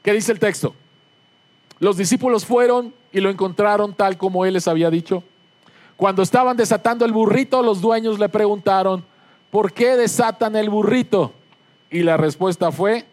¿Qué 0.03 0.13
dice 0.13 0.31
el 0.33 0.39
texto? 0.39 0.75
Los 1.79 1.97
discípulos 1.97 2.45
fueron 2.45 2.93
y 3.11 3.21
lo 3.21 3.29
encontraron 3.29 3.93
tal 3.93 4.17
como 4.17 4.45
él 4.45 4.53
les 4.53 4.67
había 4.67 4.89
dicho. 4.89 5.23
Cuando 5.95 6.21
estaban 6.21 6.57
desatando 6.57 7.05
el 7.05 7.13
burrito, 7.13 7.63
los 7.63 7.79
dueños 7.79 8.19
le 8.19 8.27
preguntaron, 8.27 9.05
¿por 9.49 9.71
qué 9.71 9.95
desatan 9.95 10.55
el 10.57 10.69
burrito? 10.69 11.33
Y 11.89 12.03
la 12.03 12.17
respuesta 12.17 12.71
fue, 12.71 13.05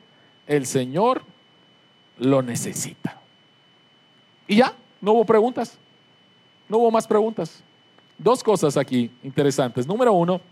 el 0.47 0.67
Señor 0.67 1.23
lo 2.19 2.43
necesita. 2.43 3.21
Y 4.49 4.57
ya, 4.57 4.75
no 5.01 5.13
hubo 5.13 5.25
preguntas. 5.25 5.79
No 6.69 6.79
hubo 6.79 6.91
más 6.91 7.07
preguntas. 7.07 7.63
Dos 8.23 8.45
cosas 8.45 8.77
aquí 8.77 9.11
interesantes. 9.23 9.87
Número 9.87 10.13
uno, 10.13 10.43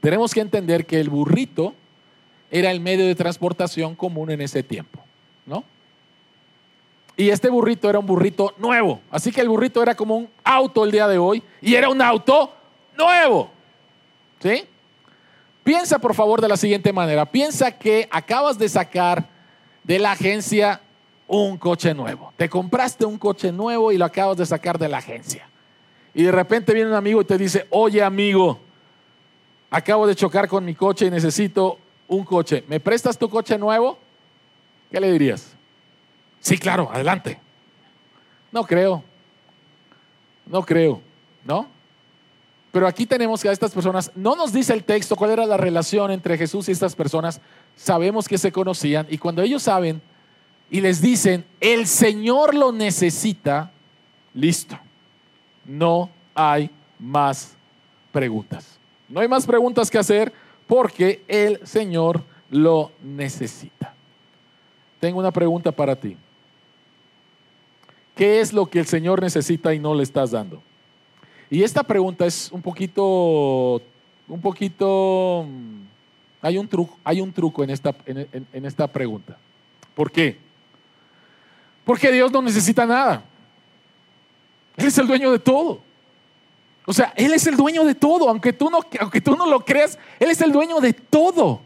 tenemos 0.00 0.32
que 0.32 0.40
entender 0.40 0.86
que 0.86 1.00
el 1.00 1.10
burrito 1.10 1.74
era 2.48 2.70
el 2.70 2.78
medio 2.78 3.04
de 3.06 3.16
transportación 3.16 3.96
común 3.96 4.30
en 4.30 4.40
ese 4.40 4.62
tiempo, 4.62 5.00
¿no? 5.46 5.64
Y 7.16 7.30
este 7.30 7.50
burrito 7.50 7.90
era 7.90 7.98
un 7.98 8.06
burrito 8.06 8.54
nuevo. 8.56 9.00
Así 9.10 9.32
que 9.32 9.40
el 9.40 9.48
burrito 9.48 9.82
era 9.82 9.96
como 9.96 10.16
un 10.16 10.28
auto 10.44 10.84
el 10.84 10.92
día 10.92 11.08
de 11.08 11.18
hoy 11.18 11.42
y 11.60 11.74
era 11.74 11.88
un 11.88 12.00
auto 12.00 12.52
nuevo. 12.96 13.50
¿Sí? 14.40 14.64
Piensa 15.64 15.98
por 15.98 16.14
favor 16.14 16.40
de 16.40 16.48
la 16.48 16.56
siguiente 16.56 16.92
manera. 16.92 17.26
Piensa 17.26 17.72
que 17.72 18.08
acabas 18.12 18.58
de 18.58 18.68
sacar 18.68 19.26
de 19.82 19.98
la 19.98 20.12
agencia 20.12 20.80
un 21.26 21.58
coche 21.58 21.94
nuevo. 21.94 22.32
Te 22.36 22.48
compraste 22.48 23.04
un 23.04 23.18
coche 23.18 23.50
nuevo 23.50 23.90
y 23.90 23.98
lo 23.98 24.04
acabas 24.04 24.36
de 24.36 24.46
sacar 24.46 24.78
de 24.78 24.88
la 24.88 24.98
agencia. 24.98 25.48
Y 26.14 26.22
de 26.22 26.32
repente 26.32 26.72
viene 26.72 26.90
un 26.90 26.96
amigo 26.96 27.20
y 27.20 27.24
te 27.24 27.36
dice, 27.36 27.66
oye 27.70 28.02
amigo, 28.02 28.60
acabo 29.70 30.06
de 30.06 30.14
chocar 30.14 30.48
con 30.48 30.64
mi 30.64 30.74
coche 30.74 31.06
y 31.06 31.10
necesito 31.10 31.78
un 32.06 32.24
coche. 32.24 32.64
¿Me 32.68 32.78
prestas 32.78 33.18
tu 33.18 33.28
coche 33.28 33.58
nuevo? 33.58 33.98
¿Qué 34.90 35.00
le 35.00 35.10
dirías? 35.10 35.54
Sí, 36.40 36.56
claro, 36.56 36.88
adelante. 36.92 37.40
No 38.52 38.64
creo. 38.64 39.02
No 40.46 40.62
creo, 40.62 41.00
¿no? 41.44 41.66
Pero 42.70 42.86
aquí 42.86 43.06
tenemos 43.06 43.40
que 43.40 43.48
a 43.48 43.52
estas 43.52 43.72
personas, 43.72 44.10
no 44.14 44.34
nos 44.36 44.52
dice 44.52 44.72
el 44.72 44.84
texto 44.84 45.16
cuál 45.16 45.30
era 45.30 45.46
la 45.46 45.56
relación 45.56 46.10
entre 46.10 46.36
Jesús 46.36 46.68
y 46.68 46.72
estas 46.72 46.94
personas, 46.94 47.40
sabemos 47.76 48.28
que 48.28 48.36
se 48.36 48.52
conocían 48.52 49.06
y 49.08 49.18
cuando 49.18 49.42
ellos 49.42 49.62
saben 49.62 50.02
y 50.70 50.80
les 50.80 51.00
dicen, 51.00 51.44
el 51.60 51.86
Señor 51.86 52.54
lo 52.54 52.72
necesita, 52.72 53.70
listo, 54.34 54.76
no 55.64 56.10
hay 56.34 56.70
más 56.98 57.54
preguntas. 58.12 58.78
No 59.08 59.20
hay 59.20 59.28
más 59.28 59.46
preguntas 59.46 59.90
que 59.90 59.98
hacer 59.98 60.32
porque 60.66 61.22
el 61.28 61.64
Señor 61.66 62.22
lo 62.50 62.92
necesita. 63.02 63.94
Tengo 65.00 65.18
una 65.18 65.30
pregunta 65.30 65.72
para 65.72 65.96
ti. 65.96 66.16
¿Qué 68.14 68.40
es 68.40 68.52
lo 68.52 68.66
que 68.66 68.78
el 68.78 68.86
Señor 68.86 69.20
necesita 69.20 69.74
y 69.74 69.78
no 69.78 69.94
le 69.94 70.02
estás 70.02 70.30
dando? 70.30 70.62
Y 71.50 71.62
esta 71.62 71.82
pregunta 71.82 72.24
es 72.26 72.50
un 72.52 72.62
poquito, 72.62 73.82
un 74.28 74.40
poquito, 74.40 75.44
mm, 75.48 75.82
hay 76.40 76.58
un 76.58 76.68
truco, 76.68 76.98
hay 77.04 77.20
un 77.20 77.32
truco 77.32 77.64
en 77.64 77.70
esta, 77.70 77.94
en 78.06 78.64
esta 78.64 78.86
pregunta. 78.86 79.36
¿Por 79.94 80.10
qué? 80.10 80.38
Porque 81.84 82.10
Dios 82.10 82.32
no 82.32 82.40
necesita 82.40 82.86
nada. 82.86 83.24
Él 84.76 84.86
es 84.86 84.98
el 84.98 85.06
dueño 85.06 85.30
de 85.30 85.38
todo. 85.38 85.80
O 86.86 86.92
sea, 86.92 87.12
Él 87.16 87.32
es 87.32 87.46
el 87.46 87.56
dueño 87.56 87.84
de 87.84 87.94
todo, 87.94 88.28
aunque 88.28 88.52
tú 88.52 88.70
no, 88.70 88.80
aunque 89.00 89.20
tú 89.20 89.36
no 89.36 89.46
lo 89.46 89.64
creas, 89.64 89.98
Él 90.18 90.30
es 90.30 90.40
el 90.40 90.52
dueño 90.52 90.80
de 90.80 90.92
todo. 90.92 91.60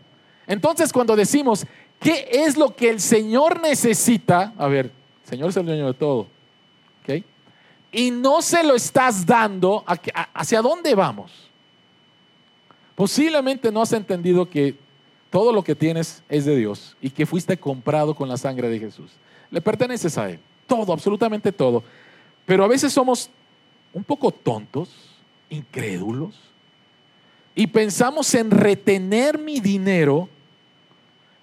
Entonces, 0.46 0.92
cuando 0.92 1.16
decimos, 1.16 1.66
¿qué 1.98 2.28
es 2.30 2.56
lo 2.56 2.74
que 2.74 2.88
el 2.88 3.00
Señor 3.00 3.61
necesita? 3.61 4.52
A 4.56 4.68
ver, 4.68 4.86
el 5.24 5.28
Señor 5.28 5.50
es 5.50 5.56
el 5.56 5.66
dueño 5.66 5.86
de 5.86 5.94
todo. 5.94 6.26
¿Ok? 7.02 7.24
Y 7.90 8.11
no 8.11 8.42
se 8.42 8.62
lo 8.62 8.74
estás 8.74 9.26
dando, 9.26 9.84
¿hacia 10.34 10.62
dónde 10.62 10.94
vamos? 10.94 11.48
Posiblemente 12.94 13.72
no 13.72 13.82
has 13.82 13.92
entendido 13.92 14.48
que 14.48 14.76
todo 15.30 15.52
lo 15.52 15.62
que 15.62 15.74
tienes 15.74 16.22
es 16.28 16.44
de 16.44 16.56
Dios 16.56 16.96
y 17.00 17.11
que 17.11 17.26
fuiste 17.26 17.56
comprado 17.56 18.14
con 18.14 18.28
la 18.28 18.36
sangre 18.36 18.68
de 18.68 18.78
Jesús. 18.78 19.12
Le 19.50 19.61
perteneces 19.61 20.16
a 20.18 20.30
Él. 20.30 20.38
Todo, 20.66 20.92
absolutamente 20.92 21.50
todo. 21.50 21.82
Pero 22.49 22.64
a 22.64 22.66
veces 22.66 22.94
somos 22.94 23.28
un 23.92 24.03
poco 24.03 24.30
tontos, 24.30 24.88
incrédulos, 25.51 26.34
y 27.55 27.66
pensamos 27.66 28.34
en 28.34 28.51
retener 28.51 29.36
mi 29.36 29.61
dinero 29.61 30.30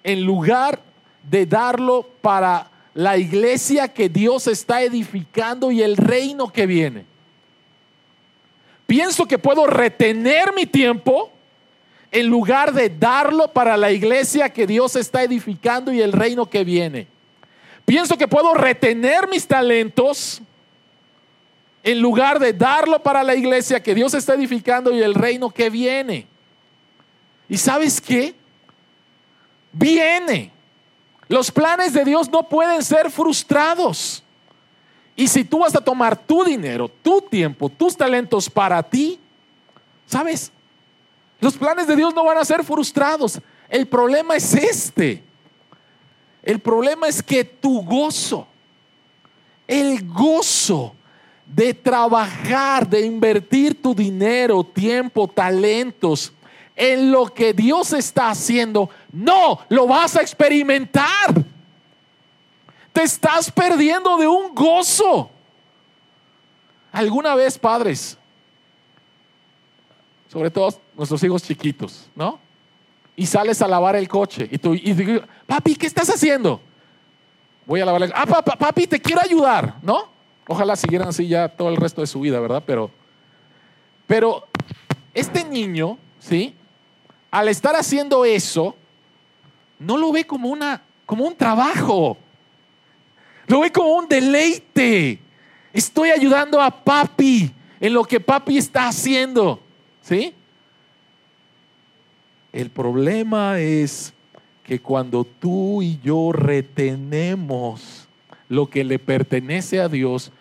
en 0.03 0.23
lugar 0.23 0.81
de 1.21 1.45
darlo 1.45 2.09
para 2.21 2.71
la 2.95 3.19
iglesia 3.19 3.87
que 3.93 4.09
Dios 4.09 4.47
está 4.47 4.81
edificando 4.81 5.71
y 5.71 5.83
el 5.83 5.95
reino 5.95 6.51
que 6.51 6.65
viene. 6.65 7.05
Pienso 8.87 9.27
que 9.27 9.37
puedo 9.37 9.67
retener 9.67 10.55
mi 10.55 10.65
tiempo 10.65 11.29
en 12.11 12.25
lugar 12.25 12.73
de 12.73 12.89
darlo 12.89 13.49
para 13.49 13.77
la 13.77 13.91
iglesia 13.91 14.49
que 14.49 14.65
Dios 14.65 14.95
está 14.95 15.21
edificando 15.21 15.93
y 15.93 16.01
el 16.01 16.13
reino 16.13 16.49
que 16.49 16.63
viene. 16.63 17.05
Pienso 17.85 18.17
que 18.17 18.27
puedo 18.27 18.55
retener 18.55 19.29
mis 19.29 19.45
talentos 19.45 20.41
en 21.85 21.99
lugar 21.99 22.39
de 22.39 22.51
darlo 22.51 23.01
para 23.01 23.23
la 23.23 23.35
iglesia 23.35 23.81
que 23.81 23.93
Dios 23.93 24.15
está 24.15 24.33
edificando 24.33 24.91
y 24.91 25.03
el 25.03 25.13
reino 25.13 25.51
que 25.51 25.69
viene. 25.69 26.25
¿Y 27.47 27.57
sabes 27.57 28.01
qué? 28.01 28.33
Viene. 29.71 30.51
Los 31.27 31.51
planes 31.51 31.93
de 31.93 32.03
Dios 32.03 32.27
no 32.31 32.49
pueden 32.49 32.81
ser 32.81 33.11
frustrados. 33.11 34.23
Y 35.15 35.27
si 35.27 35.43
tú 35.43 35.59
vas 35.59 35.75
a 35.75 35.79
tomar 35.79 36.17
tu 36.17 36.43
dinero, 36.43 36.89
tu 36.89 37.21
tiempo, 37.21 37.69
tus 37.69 37.95
talentos 37.95 38.49
para 38.49 38.81
ti, 38.81 39.19
¿sabes? 40.07 40.51
Los 41.39 41.55
planes 41.55 41.85
de 41.85 41.95
Dios 41.95 42.15
no 42.15 42.25
van 42.25 42.39
a 42.39 42.45
ser 42.45 42.63
frustrados. 42.63 43.39
El 43.69 43.85
problema 43.85 44.35
es 44.35 44.55
este. 44.55 45.23
El 46.41 46.59
problema 46.59 47.07
es 47.07 47.21
que 47.21 47.43
tu 47.43 47.83
gozo, 47.83 48.47
el 49.67 50.03
gozo 50.07 50.95
de 51.45 51.73
trabajar, 51.73 52.87
de 52.87 53.05
invertir 53.05 53.81
tu 53.81 53.93
dinero, 53.93 54.63
tiempo, 54.63 55.27
talentos 55.27 56.33
en 56.75 57.11
lo 57.11 57.25
que 57.27 57.53
Dios 57.53 57.93
está 57.93 58.29
haciendo, 58.29 58.89
no 59.11 59.59
lo 59.69 59.87
vas 59.87 60.15
a 60.15 60.21
experimentar. 60.21 61.33
Te 62.91 63.03
estás 63.03 63.51
perdiendo 63.51 64.17
de 64.17 64.27
un 64.27 64.53
gozo. 64.53 65.29
Alguna 66.91 67.35
vez, 67.35 67.57
padres, 67.57 68.17
sobre 70.27 70.49
todo 70.49 70.79
nuestros 70.95 71.23
hijos 71.23 71.43
chiquitos, 71.43 72.09
¿no? 72.15 72.39
y 73.15 73.25
sales 73.25 73.61
a 73.61 73.67
lavar 73.67 73.95
el 73.95 74.07
coche 74.07 74.47
y 74.51 74.57
tú 74.57 74.73
y 74.73 75.21
papi, 75.47 75.75
¿qué 75.75 75.87
estás 75.87 76.09
haciendo? 76.09 76.59
Voy 77.65 77.81
a 77.81 77.85
lavar 77.85 78.03
el 78.03 78.13
Ah, 78.13 78.25
papi, 78.25 78.87
te 78.87 78.99
quiero 78.99 79.21
ayudar, 79.21 79.75
¿no? 79.81 80.14
Ojalá 80.47 80.75
siguieran 80.75 81.07
así 81.07 81.27
ya 81.27 81.49
todo 81.49 81.69
el 81.69 81.77
resto 81.77 82.01
de 82.01 82.07
su 82.07 82.19
vida, 82.19 82.39
¿verdad? 82.39 82.63
Pero, 82.65 82.91
pero 84.05 84.47
este 85.13 85.43
niño, 85.43 85.97
¿sí? 86.19 86.53
Al 87.31 87.47
estar 87.47 87.75
haciendo 87.75 88.25
eso, 88.25 88.75
no 89.79 89.97
lo 89.97 90.11
ve 90.11 90.25
como, 90.25 90.49
una, 90.49 90.81
como 91.05 91.25
un 91.25 91.35
trabajo, 91.35 92.17
lo 93.47 93.61
ve 93.61 93.71
como 93.71 93.95
un 93.95 94.07
deleite. 94.07 95.19
Estoy 95.73 96.11
ayudando 96.11 96.61
a 96.61 96.69
papi 96.69 97.51
en 97.79 97.93
lo 97.93 98.03
que 98.03 98.19
papi 98.19 98.57
está 98.57 98.87
haciendo, 98.87 99.59
¿sí? 100.01 100.33
El 102.53 102.69
problema 102.69 103.59
es 103.59 104.13
que 104.63 104.79
cuando 104.79 105.25
tú 105.25 105.81
y 105.81 105.99
yo 106.01 106.31
retenemos 106.31 108.04
lo 108.55 108.69
que 108.69 108.83
le 108.83 108.97
pertenece 108.97 109.79
a 109.79 109.89
Dios, 109.89 110.31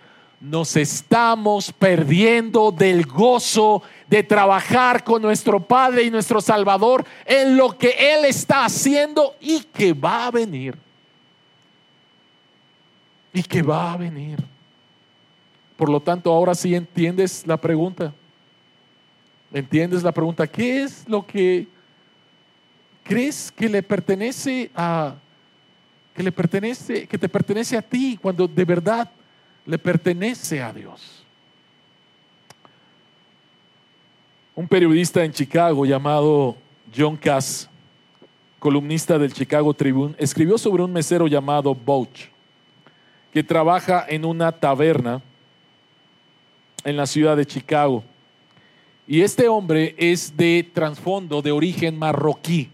nos 0.40 0.76
estamos 0.76 1.72
perdiendo 1.72 2.70
del 2.70 3.06
gozo 3.06 3.82
de 4.08 4.22
trabajar 4.22 5.02
con 5.02 5.22
nuestro 5.22 5.58
Padre 5.58 6.04
y 6.04 6.10
nuestro 6.10 6.40
Salvador 6.40 7.04
en 7.24 7.56
lo 7.56 7.76
que 7.76 7.94
Él 7.98 8.24
está 8.26 8.64
haciendo 8.64 9.34
y 9.40 9.60
que 9.60 9.92
va 9.92 10.26
a 10.26 10.30
venir. 10.30 10.76
Y 13.32 13.42
que 13.42 13.62
va 13.62 13.92
a 13.92 13.96
venir. 13.96 14.38
Por 15.76 15.88
lo 15.88 16.00
tanto, 16.00 16.32
ahora 16.32 16.54
sí 16.54 16.74
entiendes 16.74 17.44
la 17.46 17.56
pregunta. 17.56 18.12
¿Entiendes 19.52 20.02
la 20.02 20.12
pregunta? 20.12 20.46
¿Qué 20.46 20.82
es 20.82 21.08
lo 21.08 21.26
que 21.26 21.66
crees 23.02 23.50
que 23.50 23.68
le 23.68 23.82
pertenece 23.82 24.70
a 24.74 25.14
que 26.14 26.22
le 26.22 26.32
pertenece, 26.32 27.06
que 27.06 27.18
te 27.18 27.28
pertenece 27.28 27.76
a 27.76 27.82
ti 27.82 28.18
cuando 28.20 28.46
de 28.46 28.64
verdad 28.64 29.10
le 29.66 29.78
pertenece 29.78 30.62
a 30.62 30.72
Dios? 30.72 31.24
Un 34.54 34.68
periodista 34.68 35.24
en 35.24 35.32
Chicago 35.32 35.84
llamado 35.84 36.56
John 36.96 37.16
Cass, 37.16 37.68
columnista 38.60 39.18
del 39.18 39.32
Chicago 39.32 39.74
Tribune, 39.74 40.14
escribió 40.16 40.56
sobre 40.56 40.84
un 40.84 40.92
mesero 40.92 41.26
llamado 41.26 41.74
Bouch, 41.74 42.28
que 43.32 43.42
trabaja 43.42 44.06
en 44.08 44.24
una 44.24 44.52
taberna 44.52 45.20
en 46.84 46.96
la 46.96 47.06
ciudad 47.06 47.36
de 47.36 47.44
Chicago. 47.44 48.04
Y 49.06 49.22
este 49.22 49.48
hombre 49.48 49.94
es 49.98 50.36
de 50.36 50.70
trasfondo, 50.72 51.42
de 51.42 51.50
origen 51.50 51.98
marroquí. 51.98 52.70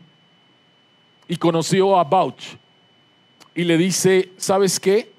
Y 1.26 1.36
conoció 1.36 1.98
a 1.98 2.04
Bouch. 2.04 2.56
Y 3.60 3.64
le 3.64 3.76
dice, 3.76 4.30
¿sabes 4.38 4.80
qué? 4.80 5.12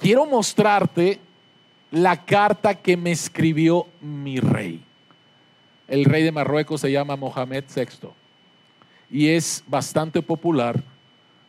Quiero 0.00 0.24
mostrarte 0.24 1.18
la 1.90 2.24
carta 2.24 2.74
que 2.74 2.96
me 2.96 3.10
escribió 3.10 3.86
mi 4.00 4.40
rey. 4.40 4.82
El 5.86 6.06
rey 6.06 6.22
de 6.22 6.32
Marruecos 6.32 6.80
se 6.80 6.90
llama 6.90 7.16
Mohamed 7.16 7.64
VI. 7.76 8.08
Y 9.10 9.28
es 9.28 9.62
bastante 9.66 10.22
popular 10.22 10.82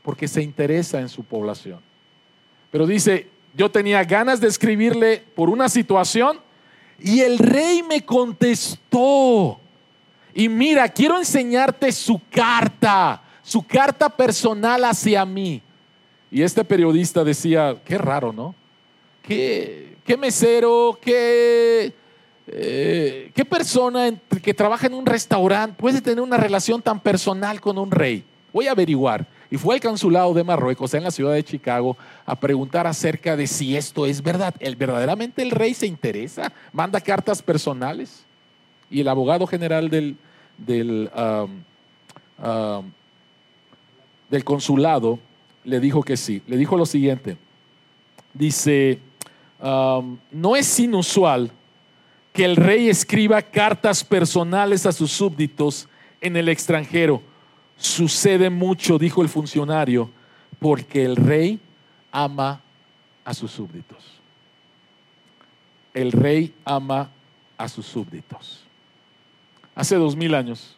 porque 0.03 0.27
se 0.27 0.41
interesa 0.41 0.99
en 0.99 1.07
su 1.07 1.23
población. 1.23 1.79
Pero 2.71 2.85
dice, 2.85 3.29
yo 3.53 3.71
tenía 3.71 4.03
ganas 4.03 4.41
de 4.41 4.49
escribirle 4.49 5.23
por 5.33 5.49
una 5.49 5.69
situación 5.69 6.41
y 6.99 7.21
el 7.21 7.37
rey 7.37 7.83
me 7.83 8.03
contestó. 8.03 9.61
Y 10.33 10.49
mira, 10.49 10.89
quiero 10.89 11.17
enseñarte 11.17 11.89
su 11.93 12.19
carta, 12.29 13.23
su 13.41 13.65
carta 13.65 14.09
personal 14.09 14.83
hacia 14.83 15.23
mí. 15.25 15.63
Y 16.31 16.41
este 16.43 16.63
periodista 16.63 17.25
decía, 17.25 17.75
qué 17.83 17.97
raro, 17.97 18.31
¿no? 18.31 18.55
Qué, 19.21 19.97
qué 20.05 20.15
mesero, 20.15 20.97
qué, 21.01 21.93
eh, 22.47 23.31
qué 23.35 23.45
persona 23.45 24.09
que 24.41 24.53
trabaja 24.53 24.87
en 24.87 24.93
un 24.93 25.05
restaurante 25.05 25.75
puede 25.77 25.99
tener 25.99 26.21
una 26.21 26.37
relación 26.37 26.81
tan 26.81 27.01
personal 27.01 27.59
con 27.59 27.77
un 27.77 27.91
rey. 27.91 28.23
Voy 28.53 28.67
a 28.67 28.71
averiguar. 28.71 29.27
Y 29.49 29.57
fue 29.57 29.75
al 29.75 29.81
consulado 29.81 30.33
de 30.33 30.45
Marruecos 30.45 30.93
en 30.93 31.03
la 31.03 31.11
ciudad 31.11 31.33
de 31.33 31.43
Chicago 31.43 31.97
a 32.25 32.39
preguntar 32.39 32.87
acerca 32.87 33.35
de 33.35 33.45
si 33.45 33.75
esto 33.75 34.05
es 34.05 34.23
verdad. 34.23 34.55
¿El, 34.59 34.77
¿Verdaderamente 34.77 35.41
el 35.41 35.51
rey 35.51 35.73
se 35.73 35.85
interesa? 35.85 36.53
¿Manda 36.71 37.01
cartas 37.01 37.41
personales? 37.41 38.23
Y 38.89 39.01
el 39.01 39.09
abogado 39.09 39.45
general 39.45 39.89
del, 39.89 40.15
del, 40.57 41.11
del 44.29 44.43
consulado 44.45 45.19
le 45.63 45.79
dijo 45.79 46.03
que 46.03 46.17
sí. 46.17 46.41
Le 46.47 46.57
dijo 46.57 46.77
lo 46.77 46.85
siguiente. 46.85 47.37
Dice, 48.33 48.99
no 49.61 50.55
es 50.55 50.79
inusual 50.79 51.51
que 52.33 52.45
el 52.45 52.55
rey 52.55 52.89
escriba 52.89 53.41
cartas 53.41 54.03
personales 54.03 54.85
a 54.85 54.91
sus 54.91 55.11
súbditos 55.11 55.87
en 56.21 56.37
el 56.37 56.47
extranjero 56.49 57.21
Sucede 57.81 58.51
mucho, 58.51 58.99
dijo 58.99 59.23
el 59.23 59.29
funcionario, 59.29 60.11
porque 60.59 61.03
el 61.03 61.15
rey 61.15 61.59
ama 62.11 62.61
a 63.25 63.33
sus 63.33 63.49
súbditos. 63.49 64.21
El 65.91 66.11
rey 66.11 66.53
ama 66.63 67.09
a 67.57 67.67
sus 67.67 67.87
súbditos. 67.87 68.63
Hace 69.73 69.95
dos 69.95 70.15
mil 70.15 70.35
años, 70.35 70.75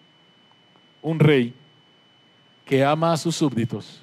un 1.01 1.19
rey 1.19 1.53
que 2.63 2.85
ama 2.85 3.11
a 3.11 3.17
sus 3.17 3.35
súbditos 3.35 4.02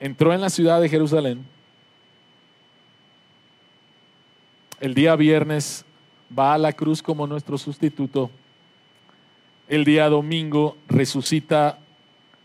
entró 0.00 0.32
en 0.32 0.40
la 0.40 0.50
ciudad 0.50 0.80
de 0.80 0.88
Jerusalén. 0.88 1.44
El 4.80 4.94
día 4.94 5.16
viernes 5.16 5.84
va 6.36 6.54
a 6.54 6.58
la 6.58 6.72
cruz 6.72 7.02
como 7.02 7.26
nuestro 7.26 7.58
sustituto. 7.58 8.30
El 9.66 9.84
día 9.84 10.08
domingo 10.08 10.76
resucita 10.88 11.78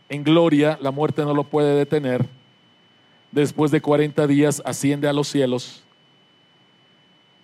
en 0.10 0.24
gloria, 0.24 0.78
la 0.82 0.92
muerte 0.92 1.24
no 1.24 1.34
lo 1.34 1.44
puede 1.44 1.76
detener. 1.76 2.26
Después 3.32 3.72
de 3.72 3.82
40 3.82 4.28
días 4.28 4.62
asciende 4.66 5.08
a 5.08 5.14
los 5.14 5.28
cielos 5.28 5.84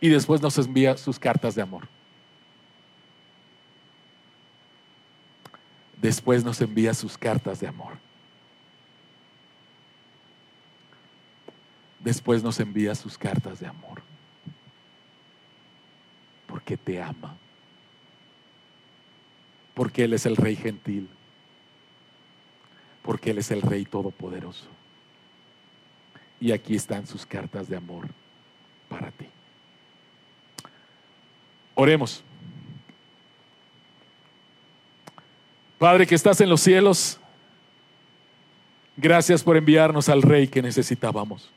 y 0.01 0.09
después 0.09 0.41
nos 0.41 0.57
envía 0.57 0.97
sus 0.97 1.19
cartas 1.19 1.55
de 1.55 1.61
amor. 1.61 1.87
Después 6.01 6.43
nos 6.43 6.61
envía 6.61 6.93
sus 6.93 7.17
cartas 7.17 7.59
de 7.59 7.67
amor. 7.67 7.93
Después 11.99 12.43
nos 12.43 12.59
envía 12.59 12.95
sus 12.95 13.17
cartas 13.17 13.59
de 13.59 13.67
amor. 13.67 14.01
Porque 16.47 16.77
te 16.77 17.01
ama. 17.01 17.35
Porque 19.73 20.03
Él 20.03 20.13
es 20.13 20.25
el 20.25 20.35
Rey 20.35 20.55
gentil 20.55 21.09
porque 23.09 23.31
Él 23.31 23.39
es 23.39 23.49
el 23.49 23.63
Rey 23.63 23.85
Todopoderoso. 23.85 24.67
Y 26.39 26.51
aquí 26.51 26.75
están 26.75 27.07
sus 27.07 27.25
cartas 27.25 27.67
de 27.67 27.75
amor 27.75 28.07
para 28.87 29.09
ti. 29.09 29.25
Oremos. 31.73 32.23
Padre 35.79 36.05
que 36.05 36.13
estás 36.13 36.39
en 36.41 36.49
los 36.49 36.61
cielos, 36.61 37.19
gracias 38.95 39.43
por 39.43 39.57
enviarnos 39.57 40.07
al 40.07 40.21
Rey 40.21 40.47
que 40.47 40.61
necesitábamos. 40.61 41.51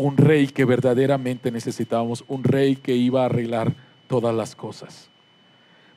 Un 0.00 0.16
Rey 0.16 0.48
que 0.48 0.64
verdaderamente 0.64 1.50
necesitábamos, 1.50 2.24
un 2.28 2.44
Rey 2.44 2.76
que 2.76 2.94
iba 2.96 3.22
a 3.22 3.26
arreglar 3.26 3.74
todas 4.08 4.34
las 4.34 4.56
cosas 4.56 5.10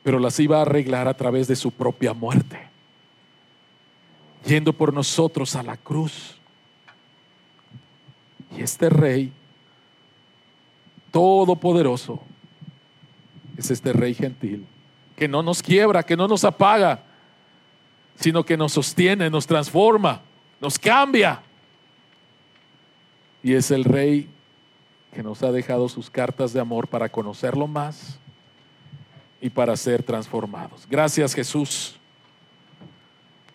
pero 0.04 0.18
las 0.18 0.38
iba 0.38 0.58
a 0.58 0.62
arreglar 0.62 1.08
a 1.08 1.14
través 1.14 1.48
de 1.48 1.56
su 1.56 1.70
propia 1.70 2.12
muerte, 2.12 2.60
yendo 4.46 4.74
por 4.74 4.92
nosotros 4.92 5.56
a 5.56 5.62
la 5.62 5.78
cruz. 5.78 6.36
Y 8.54 8.62
este 8.62 8.90
rey, 8.90 9.32
todopoderoso, 11.10 12.20
es 13.56 13.70
este 13.70 13.94
rey 13.94 14.12
gentil, 14.12 14.66
que 15.16 15.26
no 15.26 15.42
nos 15.42 15.62
quiebra, 15.62 16.02
que 16.02 16.18
no 16.18 16.28
nos 16.28 16.44
apaga, 16.44 17.02
sino 18.16 18.44
que 18.44 18.58
nos 18.58 18.72
sostiene, 18.72 19.30
nos 19.30 19.46
transforma, 19.46 20.20
nos 20.60 20.78
cambia. 20.78 21.40
Y 23.44 23.54
es 23.54 23.70
el 23.70 23.84
rey 23.84 24.28
que 25.12 25.22
nos 25.22 25.42
ha 25.44 25.52
dejado 25.52 25.88
sus 25.88 26.10
cartas 26.10 26.52
de 26.52 26.60
amor 26.60 26.88
para 26.88 27.08
conocerlo 27.08 27.68
más 27.68 28.18
y 29.40 29.50
para 29.50 29.76
ser 29.76 30.02
transformados. 30.02 30.86
Gracias 30.90 31.34
Jesús 31.34 31.96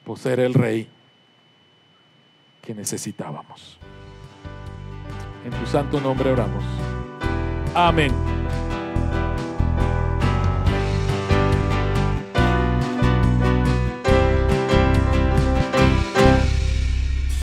por 0.06 0.18
ser 0.18 0.40
el 0.40 0.54
Rey 0.54 0.88
que 2.62 2.74
necesitábamos. 2.74 3.78
En 5.44 5.52
tu 5.52 5.66
santo 5.66 6.00
nombre 6.00 6.32
oramos. 6.32 6.64
Amén. 7.74 8.39